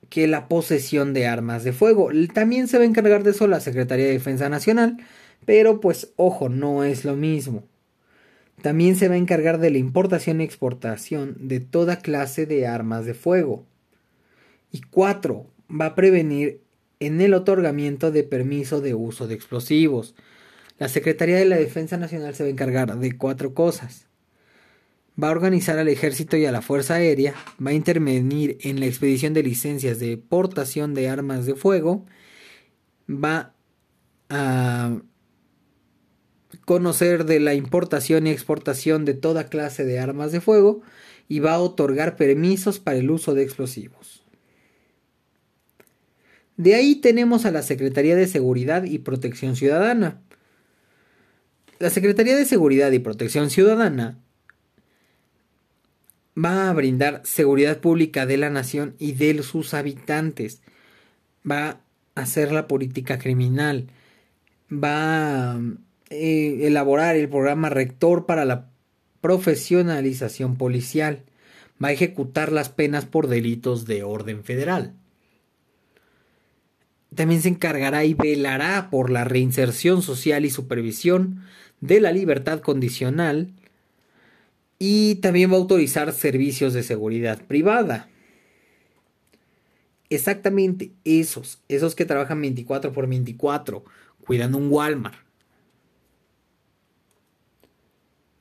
que 0.08 0.26
la 0.26 0.48
posesión 0.48 1.12
de 1.12 1.26
armas 1.26 1.64
de 1.64 1.72
fuego. 1.72 2.10
También 2.32 2.68
se 2.68 2.78
va 2.78 2.84
a 2.84 2.86
encargar 2.86 3.22
de 3.22 3.30
eso 3.30 3.46
la 3.46 3.60
Secretaría 3.60 4.06
de 4.06 4.12
Defensa 4.12 4.48
Nacional, 4.48 4.98
pero 5.44 5.80
pues 5.80 6.12
ojo, 6.16 6.48
no 6.48 6.84
es 6.84 7.04
lo 7.04 7.16
mismo. 7.16 7.64
También 8.62 8.96
se 8.96 9.08
va 9.08 9.14
a 9.14 9.18
encargar 9.18 9.58
de 9.58 9.70
la 9.70 9.78
importación 9.78 10.40
y 10.40 10.44
exportación 10.44 11.36
de 11.38 11.60
toda 11.60 11.96
clase 11.96 12.46
de 12.46 12.66
armas 12.66 13.04
de 13.04 13.14
fuego. 13.14 13.66
Y 14.72 14.80
cuatro, 14.80 15.46
va 15.68 15.86
a 15.86 15.94
prevenir 15.94 16.62
en 17.00 17.20
el 17.20 17.34
otorgamiento 17.34 18.10
de 18.10 18.24
permiso 18.24 18.80
de 18.80 18.94
uso 18.94 19.28
de 19.28 19.34
explosivos. 19.34 20.14
La 20.78 20.88
Secretaría 20.88 21.36
de 21.36 21.44
la 21.44 21.56
Defensa 21.56 21.96
Nacional 21.96 22.34
se 22.34 22.44
va 22.44 22.48
a 22.48 22.52
encargar 22.52 22.98
de 22.98 23.16
cuatro 23.16 23.54
cosas. 23.54 24.05
Va 25.22 25.28
a 25.28 25.30
organizar 25.30 25.78
al 25.78 25.88
ejército 25.88 26.36
y 26.36 26.44
a 26.44 26.52
la 26.52 26.60
Fuerza 26.60 26.94
Aérea, 26.94 27.34
va 27.64 27.70
a 27.70 27.74
intervenir 27.74 28.58
en 28.60 28.80
la 28.80 28.86
expedición 28.86 29.32
de 29.32 29.42
licencias 29.42 29.98
de 29.98 30.18
portación 30.18 30.92
de 30.92 31.08
armas 31.08 31.46
de 31.46 31.54
fuego, 31.54 32.04
va 33.08 33.54
a 34.28 34.98
conocer 36.66 37.24
de 37.24 37.40
la 37.40 37.54
importación 37.54 38.26
y 38.26 38.30
exportación 38.30 39.04
de 39.04 39.14
toda 39.14 39.48
clase 39.48 39.84
de 39.84 39.98
armas 39.98 40.32
de 40.32 40.40
fuego 40.40 40.82
y 41.28 41.40
va 41.40 41.54
a 41.54 41.60
otorgar 41.60 42.16
permisos 42.16 42.78
para 42.78 42.98
el 42.98 43.10
uso 43.10 43.34
de 43.34 43.42
explosivos. 43.42 44.22
De 46.56 46.74
ahí 46.74 46.96
tenemos 46.96 47.46
a 47.46 47.50
la 47.50 47.62
Secretaría 47.62 48.16
de 48.16 48.26
Seguridad 48.26 48.84
y 48.84 48.98
Protección 48.98 49.56
Ciudadana. 49.56 50.20
La 51.78 51.90
Secretaría 51.90 52.34
de 52.34 52.46
Seguridad 52.46 52.90
y 52.92 52.98
Protección 52.98 53.50
Ciudadana 53.50 54.18
va 56.36 56.68
a 56.68 56.72
brindar 56.72 57.22
seguridad 57.24 57.80
pública 57.80 58.26
de 58.26 58.36
la 58.36 58.50
nación 58.50 58.94
y 58.98 59.12
de 59.12 59.42
sus 59.42 59.74
habitantes. 59.74 60.62
Va 61.48 61.80
a 62.14 62.20
hacer 62.20 62.52
la 62.52 62.66
política 62.68 63.18
criminal. 63.18 63.88
Va 64.72 65.52
a 65.52 65.60
eh, 66.10 66.58
elaborar 66.62 67.16
el 67.16 67.28
programa 67.28 67.70
rector 67.70 68.26
para 68.26 68.44
la 68.44 68.70
profesionalización 69.20 70.56
policial. 70.56 71.24
Va 71.82 71.88
a 71.88 71.92
ejecutar 71.92 72.52
las 72.52 72.68
penas 72.68 73.06
por 73.06 73.28
delitos 73.28 73.86
de 73.86 74.02
orden 74.02 74.44
federal 74.44 74.94
también 77.16 77.42
se 77.42 77.48
encargará 77.48 78.04
y 78.04 78.14
velará 78.14 78.88
por 78.90 79.10
la 79.10 79.24
reinserción 79.24 80.02
social 80.02 80.44
y 80.44 80.50
supervisión 80.50 81.42
de 81.80 82.00
la 82.00 82.12
libertad 82.12 82.60
condicional 82.60 83.52
y 84.78 85.16
también 85.16 85.50
va 85.50 85.54
a 85.54 85.58
autorizar 85.58 86.12
servicios 86.12 86.72
de 86.74 86.82
seguridad 86.82 87.42
privada. 87.42 88.08
Exactamente 90.08 90.92
esos, 91.04 91.62
esos 91.68 91.94
que 91.94 92.04
trabajan 92.04 92.40
24 92.40 92.92
por 92.92 93.08
24, 93.08 93.84
cuidando 94.24 94.58
un 94.58 94.70
Walmart. 94.70 95.18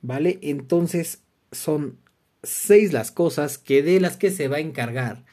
¿Vale? 0.02 0.38
Entonces 0.42 1.22
son 1.50 1.98
seis 2.42 2.92
las 2.92 3.10
cosas 3.10 3.58
que 3.58 3.82
de 3.82 4.00
las 4.00 4.16
que 4.16 4.30
se 4.30 4.48
va 4.48 4.58
a 4.58 4.60
encargar 4.60 5.24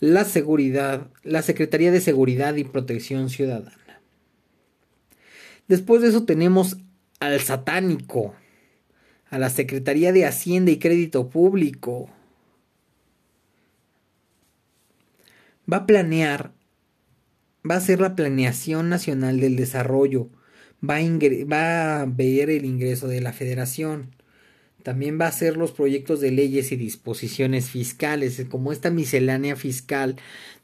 la 0.00 0.24
seguridad, 0.24 1.08
la 1.22 1.42
Secretaría 1.42 1.90
de 1.90 2.00
Seguridad 2.00 2.56
y 2.56 2.64
Protección 2.64 3.30
Ciudadana. 3.30 4.00
Después 5.68 6.02
de 6.02 6.08
eso 6.08 6.24
tenemos 6.24 6.76
al 7.20 7.40
satánico, 7.40 8.34
a 9.34 9.38
la 9.40 9.50
Secretaría 9.50 10.12
de 10.12 10.26
Hacienda 10.26 10.70
y 10.70 10.78
Crédito 10.78 11.28
Público. 11.28 12.08
Va 15.70 15.78
a 15.78 15.86
planear, 15.86 16.52
va 17.68 17.74
a 17.74 17.78
hacer 17.78 18.00
la 18.00 18.14
planeación 18.14 18.88
nacional 18.88 19.40
del 19.40 19.56
desarrollo, 19.56 20.28
va 20.88 20.98
a, 20.98 21.02
va 21.50 22.02
a 22.02 22.06
ver 22.06 22.48
el 22.48 22.64
ingreso 22.64 23.08
de 23.08 23.20
la 23.20 23.32
federación, 23.32 24.14
también 24.84 25.20
va 25.20 25.26
a 25.26 25.32
ser 25.32 25.56
los 25.56 25.72
proyectos 25.72 26.20
de 26.20 26.30
leyes 26.30 26.70
y 26.70 26.76
disposiciones 26.76 27.70
fiscales, 27.70 28.40
como 28.48 28.70
esta 28.70 28.90
miscelánea 28.90 29.56
fiscal 29.56 30.14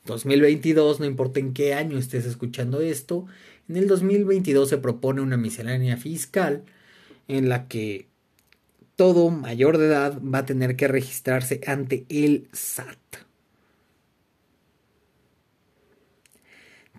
2022, 0.05 1.01
no 1.01 1.07
importa 1.07 1.41
en 1.41 1.55
qué 1.55 1.75
año 1.75 1.99
estés 1.99 2.25
escuchando 2.25 2.81
esto, 2.81 3.27
en 3.69 3.79
el 3.79 3.89
2022 3.89 4.69
se 4.69 4.79
propone 4.79 5.23
una 5.23 5.37
miscelánea 5.37 5.97
fiscal 5.97 6.63
en 7.27 7.49
la 7.49 7.67
que 7.67 8.10
todo 9.01 9.31
mayor 9.31 9.79
de 9.79 9.87
edad 9.87 10.21
va 10.21 10.41
a 10.41 10.45
tener 10.45 10.77
que 10.77 10.87
registrarse 10.87 11.63
ante 11.67 12.05
el 12.11 12.51
SAT. 12.53 12.99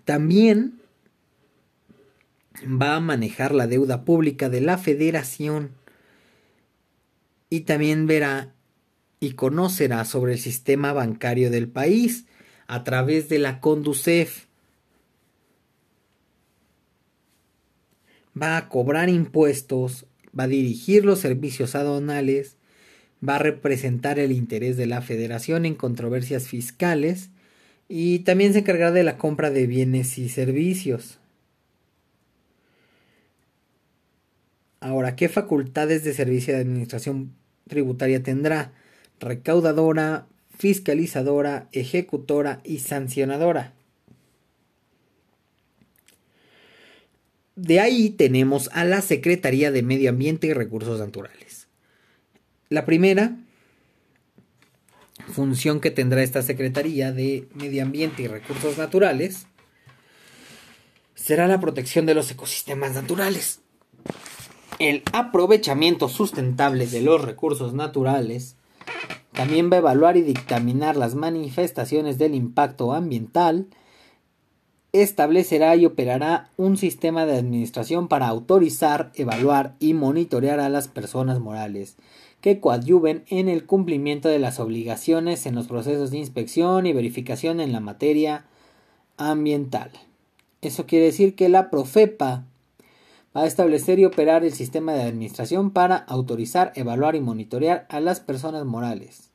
También 0.04 0.80
va 2.64 2.96
a 2.96 3.00
manejar 3.00 3.54
la 3.54 3.68
deuda 3.68 4.04
pública 4.04 4.48
de 4.48 4.60
la 4.60 4.78
federación 4.78 5.76
y 7.50 7.60
también 7.60 8.08
verá 8.08 8.52
y 9.20 9.34
conocerá 9.34 10.04
sobre 10.04 10.32
el 10.32 10.40
sistema 10.40 10.92
bancario 10.92 11.52
del 11.52 11.68
país 11.68 12.26
a 12.66 12.82
través 12.82 13.28
de 13.28 13.38
la 13.38 13.60
Conducef. 13.60 14.46
Va 18.36 18.56
a 18.56 18.68
cobrar 18.68 19.08
impuestos, 19.08 20.06
va 20.38 20.44
a 20.44 20.48
dirigir 20.48 21.04
los 21.04 21.18
servicios 21.18 21.74
aduanales, 21.74 22.56
va 23.26 23.36
a 23.36 23.40
representar 23.40 24.18
el 24.18 24.32
interés 24.32 24.76
de 24.76 24.86
la 24.86 25.02
federación 25.02 25.64
en 25.66 25.74
controversias 25.74 26.48
fiscales 26.48 27.30
y 27.88 28.20
también 28.20 28.52
se 28.52 28.60
encargará 28.60 28.92
de 28.92 29.04
la 29.04 29.18
compra 29.18 29.50
de 29.50 29.66
bienes 29.66 30.18
y 30.18 30.28
servicios. 30.28 31.18
Ahora, 34.80 35.14
¿qué 35.14 35.28
facultades 35.28 36.02
de 36.02 36.12
servicio 36.12 36.54
de 36.54 36.60
administración 36.60 37.32
tributaria 37.68 38.22
tendrá 38.22 38.72
recaudadora, 39.20 40.26
fiscalizadora, 40.56 41.68
ejecutora 41.72 42.60
y 42.64 42.78
sancionadora. 42.78 43.72
De 47.54 47.80
ahí 47.80 48.10
tenemos 48.10 48.70
a 48.72 48.84
la 48.84 49.02
Secretaría 49.02 49.70
de 49.70 49.82
Medio 49.82 50.10
Ambiente 50.10 50.46
y 50.46 50.52
Recursos 50.52 50.98
Naturales. 50.98 51.68
La 52.68 52.84
primera 52.84 53.36
función 55.28 55.80
que 55.80 55.90
tendrá 55.90 56.22
esta 56.22 56.42
Secretaría 56.42 57.12
de 57.12 57.48
Medio 57.54 57.82
Ambiente 57.82 58.22
y 58.22 58.26
Recursos 58.26 58.78
Naturales 58.78 59.46
será 61.14 61.46
la 61.46 61.60
protección 61.60 62.06
de 62.06 62.14
los 62.14 62.30
ecosistemas 62.30 62.94
naturales 62.94 63.62
el 64.88 65.02
aprovechamiento 65.12 66.08
sustentable 66.08 66.88
de 66.88 67.02
los 67.02 67.22
recursos 67.22 67.72
naturales, 67.72 68.56
también 69.32 69.70
va 69.70 69.76
a 69.76 69.78
evaluar 69.78 70.16
y 70.16 70.22
dictaminar 70.22 70.96
las 70.96 71.14
manifestaciones 71.14 72.18
del 72.18 72.34
impacto 72.34 72.92
ambiental, 72.92 73.68
establecerá 74.92 75.74
y 75.76 75.86
operará 75.86 76.50
un 76.56 76.76
sistema 76.76 77.24
de 77.24 77.36
administración 77.38 78.08
para 78.08 78.28
autorizar, 78.28 79.10
evaluar 79.14 79.74
y 79.80 79.94
monitorear 79.94 80.60
a 80.60 80.68
las 80.68 80.88
personas 80.88 81.40
morales 81.40 81.96
que 82.42 82.60
coadyuven 82.60 83.24
en 83.28 83.48
el 83.48 83.64
cumplimiento 83.64 84.28
de 84.28 84.40
las 84.40 84.60
obligaciones 84.60 85.46
en 85.46 85.54
los 85.54 85.68
procesos 85.68 86.10
de 86.10 86.18
inspección 86.18 86.86
y 86.86 86.92
verificación 86.92 87.60
en 87.60 87.72
la 87.72 87.80
materia 87.80 88.44
ambiental. 89.16 89.92
Eso 90.60 90.86
quiere 90.86 91.06
decir 91.06 91.34
que 91.36 91.48
la 91.48 91.70
Profepa 91.70 92.44
va 93.34 93.42
a 93.42 93.46
establecer 93.46 93.98
y 93.98 94.04
operar 94.04 94.44
el 94.44 94.52
sistema 94.52 94.92
de 94.92 95.02
administración 95.02 95.70
para 95.70 95.96
autorizar, 95.96 96.72
evaluar 96.74 97.14
y 97.14 97.20
monitorear 97.20 97.86
a 97.88 98.00
las 98.00 98.20
personas 98.20 98.64
morales. 98.64 99.31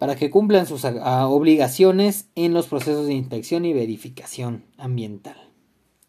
Para 0.00 0.16
que 0.16 0.30
cumplan 0.30 0.64
sus 0.64 0.86
obligaciones 0.86 2.30
en 2.34 2.54
los 2.54 2.68
procesos 2.68 3.06
de 3.06 3.12
inspección 3.12 3.66
y 3.66 3.74
verificación 3.74 4.64
ambiental. 4.78 5.36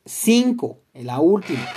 5. 0.05 0.79
La 0.93 1.19
última. 1.19 1.67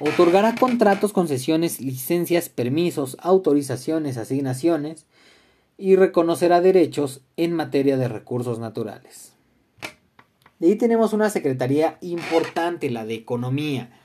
Otorgará 0.00 0.54
contratos, 0.54 1.12
concesiones, 1.12 1.82
licencias, 1.82 2.48
permisos, 2.48 3.18
autorizaciones, 3.20 4.16
asignaciones 4.16 5.04
y 5.76 5.96
reconocerá 5.96 6.62
derechos 6.62 7.20
en 7.36 7.52
materia 7.52 7.98
de 7.98 8.08
recursos 8.08 8.58
naturales. 8.58 9.34
De 10.60 10.68
ahí 10.68 10.76
tenemos 10.76 11.12
una 11.12 11.28
secretaría 11.28 11.98
importante, 12.00 12.88
la 12.88 13.04
de 13.04 13.12
Economía. 13.12 13.97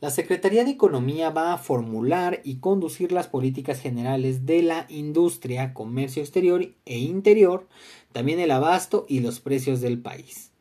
La 0.00 0.10
Secretaría 0.10 0.64
de 0.64 0.70
Economía 0.70 1.30
va 1.30 1.52
a 1.52 1.58
formular 1.58 2.40
y 2.44 2.56
conducir 2.56 3.10
las 3.10 3.26
políticas 3.26 3.80
generales 3.80 4.46
de 4.46 4.62
la 4.62 4.86
industria, 4.88 5.74
comercio 5.74 6.22
exterior 6.22 6.68
e 6.86 6.98
interior, 6.98 7.66
también 8.12 8.38
el 8.38 8.52
abasto 8.52 9.06
y 9.08 9.20
los 9.20 9.40
precios 9.40 9.80
del 9.80 9.98
país. 9.98 10.52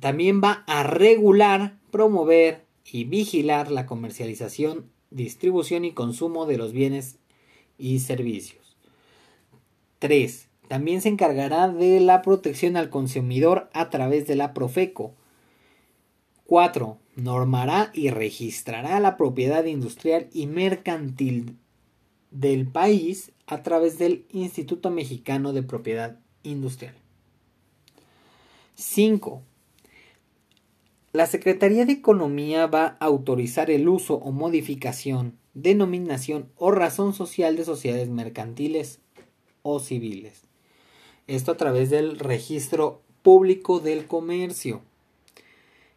También 0.00 0.40
va 0.42 0.64
a 0.66 0.82
regular, 0.82 1.78
promover 1.90 2.64
y 2.90 3.04
vigilar 3.04 3.70
la 3.70 3.84
comercialización, 3.84 4.90
distribución 5.10 5.84
y 5.84 5.92
consumo 5.92 6.46
de 6.46 6.56
los 6.56 6.72
bienes 6.72 7.18
y 7.76 7.98
servicios. 7.98 8.76
3. 9.98 10.48
También 10.68 11.02
se 11.02 11.10
encargará 11.10 11.68
de 11.68 12.00
la 12.00 12.22
protección 12.22 12.78
al 12.78 12.88
consumidor 12.88 13.68
a 13.74 13.90
través 13.90 14.26
de 14.26 14.36
la 14.36 14.54
Profeco. 14.54 15.14
4 16.50 16.98
normará 17.14 17.92
y 17.94 18.10
registrará 18.10 18.98
la 18.98 19.16
propiedad 19.16 19.66
industrial 19.66 20.26
y 20.32 20.48
mercantil 20.48 21.56
del 22.32 22.66
país 22.66 23.30
a 23.46 23.62
través 23.62 23.98
del 23.98 24.26
Instituto 24.32 24.90
Mexicano 24.90 25.52
de 25.52 25.62
Propiedad 25.62 26.18
Industrial. 26.42 26.92
5. 28.74 29.42
La 31.12 31.28
Secretaría 31.28 31.86
de 31.86 31.92
Economía 31.92 32.66
va 32.66 32.96
a 32.98 33.04
autorizar 33.04 33.70
el 33.70 33.88
uso 33.88 34.16
o 34.16 34.32
modificación, 34.32 35.38
denominación 35.54 36.50
o 36.56 36.72
razón 36.72 37.14
social 37.14 37.54
de 37.54 37.64
sociedades 37.64 38.08
mercantiles 38.08 38.98
o 39.62 39.78
civiles. 39.78 40.42
Esto 41.28 41.52
a 41.52 41.56
través 41.56 41.90
del 41.90 42.18
registro 42.18 43.02
público 43.22 43.78
del 43.78 44.08
comercio. 44.08 44.82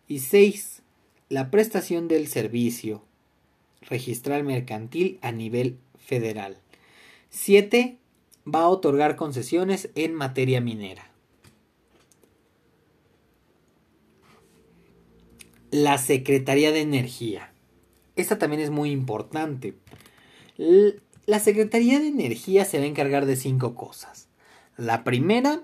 Y 0.08 0.20
6 0.20 0.84
la 1.34 1.50
prestación 1.50 2.08
del 2.08 2.28
servicio 2.28 3.02
registral 3.82 4.44
mercantil 4.44 5.18
a 5.24 5.32
nivel 5.32 5.80
federal. 5.98 6.60
7. 7.32 7.98
Va 8.48 8.62
a 8.62 8.68
otorgar 8.68 9.16
concesiones 9.16 9.90
en 9.96 10.14
materia 10.14 10.62
minera. 10.62 11.10
La 15.72 15.98
Secretaría 15.98 16.72
de 16.72 16.82
Energía. 16.82 17.52
Esta 18.16 18.38
también 18.38 18.62
es 18.62 18.70
muy 18.70 18.92
importante. 18.92 19.74
La 21.26 21.40
Secretaría 21.40 22.00
de 22.00 22.10
Energía 22.10 22.66
se 22.66 22.78
va 22.78 22.84
a 22.84 22.88
encargar 22.88 23.26
de 23.26 23.38
cinco 23.38 23.74
cosas. 23.74 24.28
La 24.78 25.04
primera 25.04 25.64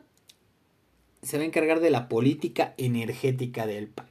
se 1.21 1.37
va 1.37 1.43
a 1.43 1.45
encargar 1.45 1.79
de 1.79 1.91
la 1.91 2.09
política 2.09 2.73
energética 2.77 3.67
del 3.67 3.87
país 3.87 4.08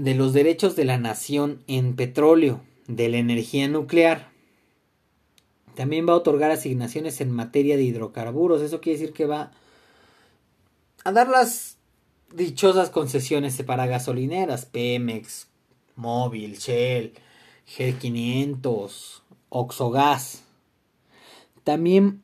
de 0.00 0.14
los 0.14 0.32
derechos 0.32 0.76
de 0.76 0.86
la 0.86 0.96
nación 0.96 1.62
en 1.66 1.94
petróleo, 1.94 2.62
de 2.86 3.10
la 3.10 3.18
energía 3.18 3.68
nuclear. 3.68 4.30
También 5.74 6.08
va 6.08 6.14
a 6.14 6.16
otorgar 6.16 6.50
asignaciones 6.50 7.20
en 7.20 7.30
materia 7.30 7.76
de 7.76 7.82
hidrocarburos. 7.82 8.62
Eso 8.62 8.80
quiere 8.80 8.98
decir 8.98 9.14
que 9.14 9.26
va 9.26 9.50
a 11.04 11.12
dar 11.12 11.28
las 11.28 11.76
dichosas 12.34 12.88
concesiones 12.88 13.62
para 13.62 13.86
gasolineras, 13.86 14.64
Pemex, 14.64 15.48
Móvil, 15.96 16.56
Shell, 16.56 17.12
G500, 17.68 19.20
Oxogas. 19.50 20.44
También 21.62 22.22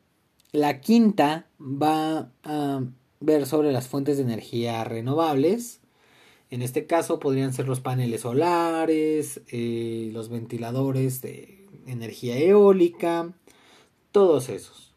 la 0.52 0.80
quinta 0.80 1.46
va 1.60 2.30
a 2.42 2.82
ver 3.20 3.44
sobre 3.44 3.70
las 3.70 3.86
fuentes 3.86 4.16
de 4.16 4.22
energía 4.22 4.82
renovables 4.84 5.80
en 6.50 6.62
este 6.62 6.86
caso 6.86 7.18
podrían 7.18 7.52
ser 7.52 7.66
los 7.66 7.80
paneles 7.80 8.22
solares, 8.22 9.40
eh, 9.48 10.10
los 10.12 10.28
ventiladores 10.28 11.20
de 11.20 11.66
energía 11.86 12.38
eólica, 12.38 13.32
todos 14.12 14.48
esos. 14.48 14.94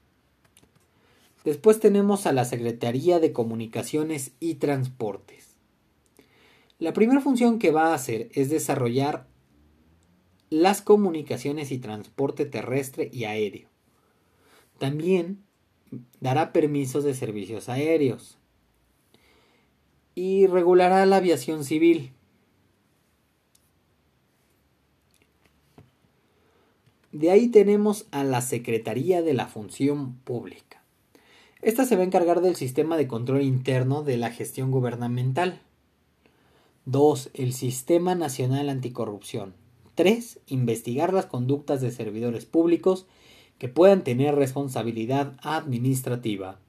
Después 1.43 1.79
tenemos 1.79 2.25
a 2.25 2.33
la 2.33 2.45
Secretaría 2.45 3.19
de 3.19 3.31
Comunicaciones 3.31 4.33
y 4.39 4.55
Transportes. 4.55 5.55
La 6.77 6.93
primera 6.93 7.21
función 7.21 7.59
que 7.59 7.71
va 7.71 7.87
a 7.87 7.93
hacer 7.93 8.29
es 8.33 8.49
desarrollar 8.49 9.27
las 10.49 10.81
comunicaciones 10.81 11.71
y 11.71 11.77
transporte 11.77 12.45
terrestre 12.45 13.09
y 13.11 13.25
aéreo. 13.25 13.69
También 14.77 15.43
dará 16.19 16.53
permisos 16.53 17.03
de 17.03 17.13
servicios 17.13 17.69
aéreos, 17.69 18.38
y 20.15 20.47
regulará 20.47 21.05
la 21.05 21.17
aviación 21.17 21.63
civil. 21.63 22.13
De 27.11 27.31
ahí 27.31 27.47
tenemos 27.47 28.05
a 28.11 28.23
la 28.23 28.41
Secretaría 28.41 29.21
de 29.21 29.33
la 29.33 29.47
Función 29.47 30.15
Pública. 30.23 30.83
Esta 31.61 31.85
se 31.85 31.95
va 31.95 32.03
a 32.03 32.05
encargar 32.05 32.41
del 32.41 32.55
sistema 32.55 32.97
de 32.97 33.07
control 33.07 33.41
interno 33.41 34.03
de 34.03 34.17
la 34.17 34.31
gestión 34.31 34.71
gubernamental. 34.71 35.61
2. 36.85 37.31
El 37.33 37.53
Sistema 37.53 38.15
Nacional 38.15 38.69
Anticorrupción. 38.69 39.53
3. 39.95 40.39
Investigar 40.47 41.11
las 41.11 41.25
conductas 41.25 41.81
de 41.81 41.91
servidores 41.91 42.45
públicos 42.45 43.07
que 43.57 43.67
puedan 43.67 44.03
tener 44.03 44.35
responsabilidad 44.35 45.35
administrativa. 45.41 46.59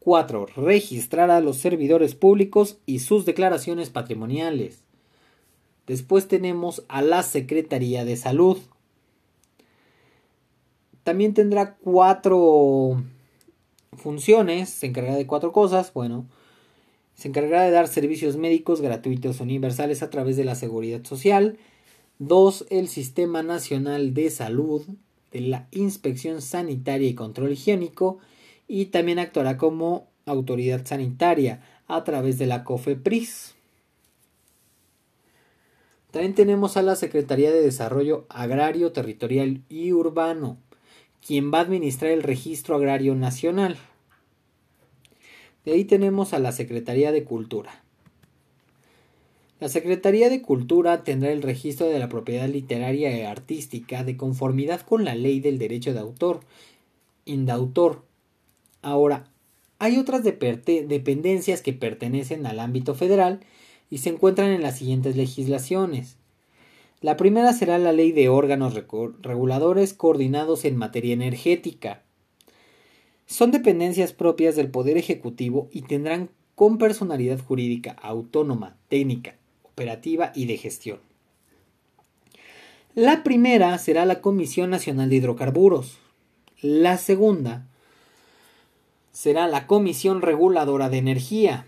4. 0.00 0.46
Registrar 0.56 1.30
a 1.30 1.40
los 1.40 1.58
servidores 1.58 2.14
públicos 2.14 2.78
y 2.86 3.00
sus 3.00 3.26
declaraciones 3.26 3.90
patrimoniales. 3.90 4.82
Después 5.86 6.26
tenemos 6.26 6.84
a 6.88 7.02
la 7.02 7.22
Secretaría 7.22 8.04
de 8.04 8.16
Salud. 8.16 8.58
También 11.04 11.34
tendrá 11.34 11.76
cuatro 11.76 13.02
funciones, 13.92 14.70
se 14.70 14.86
encargará 14.86 15.16
de 15.16 15.26
cuatro 15.26 15.52
cosas. 15.52 15.92
Bueno, 15.92 16.26
se 17.14 17.28
encargará 17.28 17.64
de 17.64 17.70
dar 17.70 17.88
servicios 17.88 18.36
médicos 18.36 18.80
gratuitos 18.80 19.40
universales 19.40 20.02
a 20.02 20.10
través 20.10 20.36
de 20.36 20.44
la 20.44 20.54
seguridad 20.54 21.04
social. 21.04 21.58
2. 22.20 22.66
El 22.70 22.88
Sistema 22.88 23.42
Nacional 23.42 24.14
de 24.14 24.30
Salud, 24.30 24.82
de 25.32 25.40
la 25.40 25.68
Inspección 25.72 26.40
Sanitaria 26.40 27.08
y 27.08 27.14
Control 27.14 27.52
Higiénico 27.52 28.18
y 28.72 28.86
también 28.86 29.18
actuará 29.18 29.56
como 29.56 30.06
autoridad 30.26 30.86
sanitaria 30.86 31.60
a 31.88 32.04
través 32.04 32.38
de 32.38 32.46
la 32.46 32.62
COFEPRIS. 32.62 33.56
También 36.12 36.36
tenemos 36.36 36.76
a 36.76 36.82
la 36.82 36.94
Secretaría 36.94 37.50
de 37.50 37.62
Desarrollo 37.62 38.26
Agrario, 38.28 38.92
Territorial 38.92 39.62
y 39.68 39.92
Urbano, 39.92 40.56
quien 41.26 41.52
va 41.52 41.58
a 41.58 41.62
administrar 41.62 42.12
el 42.12 42.22
Registro 42.22 42.76
Agrario 42.76 43.16
Nacional. 43.16 43.76
De 45.64 45.72
ahí 45.72 45.84
tenemos 45.84 46.32
a 46.32 46.38
la 46.38 46.52
Secretaría 46.52 47.10
de 47.10 47.24
Cultura. 47.24 47.82
La 49.58 49.68
Secretaría 49.68 50.30
de 50.30 50.42
Cultura 50.42 51.02
tendrá 51.02 51.32
el 51.32 51.42
registro 51.42 51.88
de 51.88 51.98
la 51.98 52.08
propiedad 52.08 52.48
literaria 52.48 53.10
y 53.18 53.22
artística 53.22 54.04
de 54.04 54.16
conformidad 54.16 54.82
con 54.82 55.04
la 55.04 55.16
ley 55.16 55.40
del 55.40 55.58
derecho 55.58 55.92
de 55.92 55.98
autor, 55.98 56.42
indautor, 57.24 58.08
Ahora, 58.82 59.26
hay 59.78 59.98
otras 59.98 60.22
dependencias 60.24 61.62
que 61.62 61.72
pertenecen 61.72 62.46
al 62.46 62.60
ámbito 62.60 62.94
federal 62.94 63.40
y 63.88 63.98
se 63.98 64.10
encuentran 64.10 64.50
en 64.50 64.62
las 64.62 64.78
siguientes 64.78 65.16
legislaciones. 65.16 66.16
La 67.00 67.16
primera 67.16 67.52
será 67.54 67.78
la 67.78 67.92
ley 67.92 68.12
de 68.12 68.28
órganos 68.28 68.74
reguladores 68.74 69.94
coordinados 69.94 70.66
en 70.66 70.76
materia 70.76 71.14
energética. 71.14 72.02
Son 73.26 73.52
dependencias 73.52 74.12
propias 74.12 74.54
del 74.54 74.70
Poder 74.70 74.98
Ejecutivo 74.98 75.68
y 75.72 75.82
tendrán 75.82 76.30
con 76.54 76.76
personalidad 76.76 77.40
jurídica 77.40 77.92
autónoma, 77.92 78.76
técnica, 78.88 79.36
operativa 79.62 80.30
y 80.34 80.44
de 80.44 80.58
gestión. 80.58 80.98
La 82.94 83.22
primera 83.22 83.78
será 83.78 84.04
la 84.04 84.20
Comisión 84.20 84.68
Nacional 84.68 85.08
de 85.08 85.16
Hidrocarburos. 85.16 85.96
La 86.60 86.98
segunda 86.98 87.66
será 89.12 89.48
la 89.48 89.66
Comisión 89.66 90.22
Reguladora 90.22 90.88
de 90.88 90.98
Energía. 90.98 91.66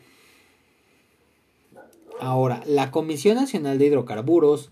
Ahora, 2.21 2.63
la 2.67 2.91
Comisión 2.91 3.37
Nacional 3.37 3.79
de 3.79 3.87
Hidrocarburos 3.87 4.71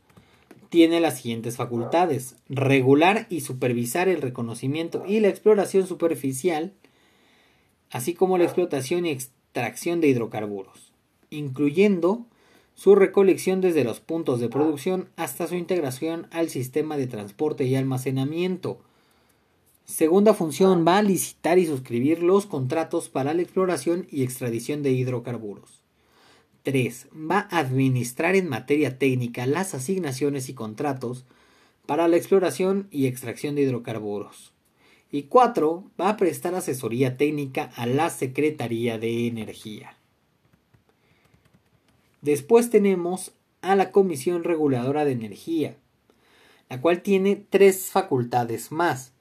tiene 0.71 1.01
las 1.01 1.19
siguientes 1.19 1.57
facultades. 1.57 2.37
Regular 2.49 3.27
y 3.29 3.41
supervisar 3.41 4.09
el 4.09 4.23
reconocimiento 4.23 5.05
y 5.07 5.21
la 5.21 5.29
exploración 5.29 5.87
superficial, 5.87 6.73
así 7.91 8.15
como 8.15 8.39
la 8.39 8.45
explotación 8.45 9.05
y 9.05 9.11
extracción 9.11 10.01
de 10.01 10.09
hidrocarburos, 10.09 10.93
incluyendo 11.29 12.25
su 12.75 12.95
recolección 12.95 13.61
desde 13.61 13.85
los 13.85 14.01
puntos 14.01 14.41
de 14.41 14.49
producción 14.49 15.11
hasta 15.17 15.49
su 15.49 15.57
integración 15.57 16.29
al 16.31 16.49
sistema 16.49 16.97
de 16.97 17.09
transporte 17.09 17.65
y 17.65 17.75
almacenamiento. 17.75 18.81
Segunda 19.91 20.35
función 20.35 20.85
va 20.87 20.99
a 20.99 21.03
licitar 21.03 21.59
y 21.59 21.67
suscribir 21.67 22.23
los 22.23 22.47
contratos 22.47 23.09
para 23.09 23.35
la 23.35 23.43
exploración 23.43 24.07
y 24.09 24.23
extradición 24.23 24.85
de 24.85 24.93
hidrocarburos. 24.93 25.83
3. 26.63 27.09
Va 27.13 27.49
a 27.51 27.59
administrar 27.59 28.37
en 28.37 28.49
materia 28.49 29.01
técnica 29.01 29.47
las 29.47 29.75
asignaciones 29.75 30.49
y 30.49 30.55
contratos 30.55 31.25
para 31.87 32.07
la 32.07 32.17
exploración 32.17 32.87
y 32.93 33.07
extracción 33.07 33.57
de 33.57 33.63
hidrocarburos. 33.63 34.53
Y 35.11 35.25
4. 35.25 35.83
Va 36.01 36.11
a 36.11 36.17
prestar 36.17 36.55
asesoría 36.55 37.17
técnica 37.17 37.73
a 37.75 37.87
la 37.87 38.11
Secretaría 38.11 38.97
de 38.97 39.27
Energía. 39.27 39.97
Después 42.23 42.71
tenemos 42.71 43.33
a 43.61 43.75
la 43.75 43.91
Comisión 43.91 44.45
Reguladora 44.45 45.05
de 45.05 45.13
Energía, 45.13 45.75
la 46.69 46.81
cual 46.81 47.03
tiene 47.03 47.45
tres 47.51 47.87
facultades 47.87 48.71
más. 48.71 49.15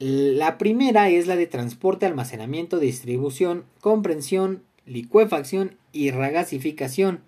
La 0.00 0.56
primera 0.56 1.10
es 1.10 1.26
la 1.26 1.36
de 1.36 1.46
transporte, 1.46 2.06
almacenamiento, 2.06 2.78
distribución, 2.78 3.66
comprensión, 3.82 4.62
licuefacción 4.86 5.76
y 5.92 6.10
regasificación, 6.10 7.20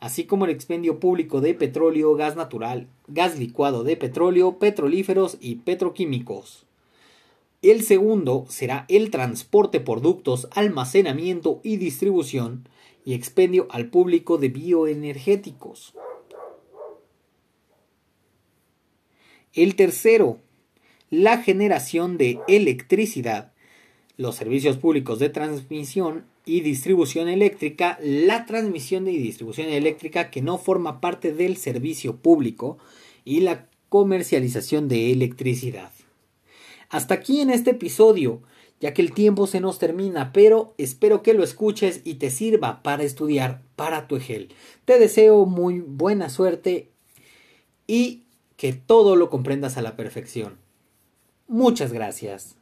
así 0.00 0.24
como 0.24 0.44
el 0.44 0.50
expendio 0.50 1.00
público 1.00 1.40
de 1.40 1.54
petróleo, 1.54 2.14
gas 2.16 2.36
natural, 2.36 2.88
gas 3.08 3.38
licuado 3.38 3.84
de 3.84 3.96
petróleo, 3.96 4.58
petrolíferos 4.58 5.38
y 5.40 5.54
petroquímicos. 5.56 6.66
El 7.62 7.82
segundo 7.84 8.44
será 8.50 8.84
el 8.88 9.10
transporte 9.10 9.80
por 9.80 10.02
ductos, 10.02 10.46
almacenamiento 10.50 11.62
y 11.62 11.78
distribución, 11.78 12.68
y 13.02 13.14
expendio 13.14 13.66
al 13.70 13.88
público 13.88 14.36
de 14.36 14.50
bioenergéticos. 14.50 15.94
El 19.54 19.74
tercero, 19.74 20.38
la 21.10 21.42
generación 21.42 22.16
de 22.18 22.40
electricidad, 22.48 23.52
los 24.16 24.36
servicios 24.36 24.76
públicos 24.76 25.18
de 25.18 25.28
transmisión 25.28 26.24
y 26.46 26.60
distribución 26.60 27.28
eléctrica, 27.28 27.98
la 28.02 28.46
transmisión 28.46 29.08
y 29.08 29.18
distribución 29.18 29.68
eléctrica 29.68 30.30
que 30.30 30.42
no 30.42 30.58
forma 30.58 31.00
parte 31.00 31.32
del 31.32 31.56
servicio 31.56 32.16
público 32.16 32.78
y 33.24 33.40
la 33.40 33.66
comercialización 33.88 34.88
de 34.88 35.12
electricidad. 35.12 35.90
Hasta 36.88 37.14
aquí 37.14 37.40
en 37.40 37.50
este 37.50 37.70
episodio 37.70 38.42
ya 38.80 38.94
que 38.94 39.02
el 39.02 39.12
tiempo 39.12 39.46
se 39.46 39.60
nos 39.60 39.78
termina, 39.78 40.32
pero 40.32 40.74
espero 40.78 41.22
que 41.22 41.34
lo 41.34 41.44
escuches 41.44 42.00
y 42.04 42.14
te 42.14 42.30
sirva 42.30 42.82
para 42.82 43.02
estudiar 43.02 43.62
para 43.76 44.08
tu 44.08 44.16
EGEL. 44.16 44.54
Te 44.86 44.98
deseo 44.98 45.44
muy 45.44 45.80
buena 45.80 46.30
suerte 46.30 46.88
y 47.86 48.22
que 48.56 48.72
todo 48.72 49.16
lo 49.16 49.28
comprendas 49.28 49.76
a 49.76 49.82
la 49.82 49.96
perfección. 49.96 50.56
Muchas 51.50 51.92
gracias. 51.92 52.59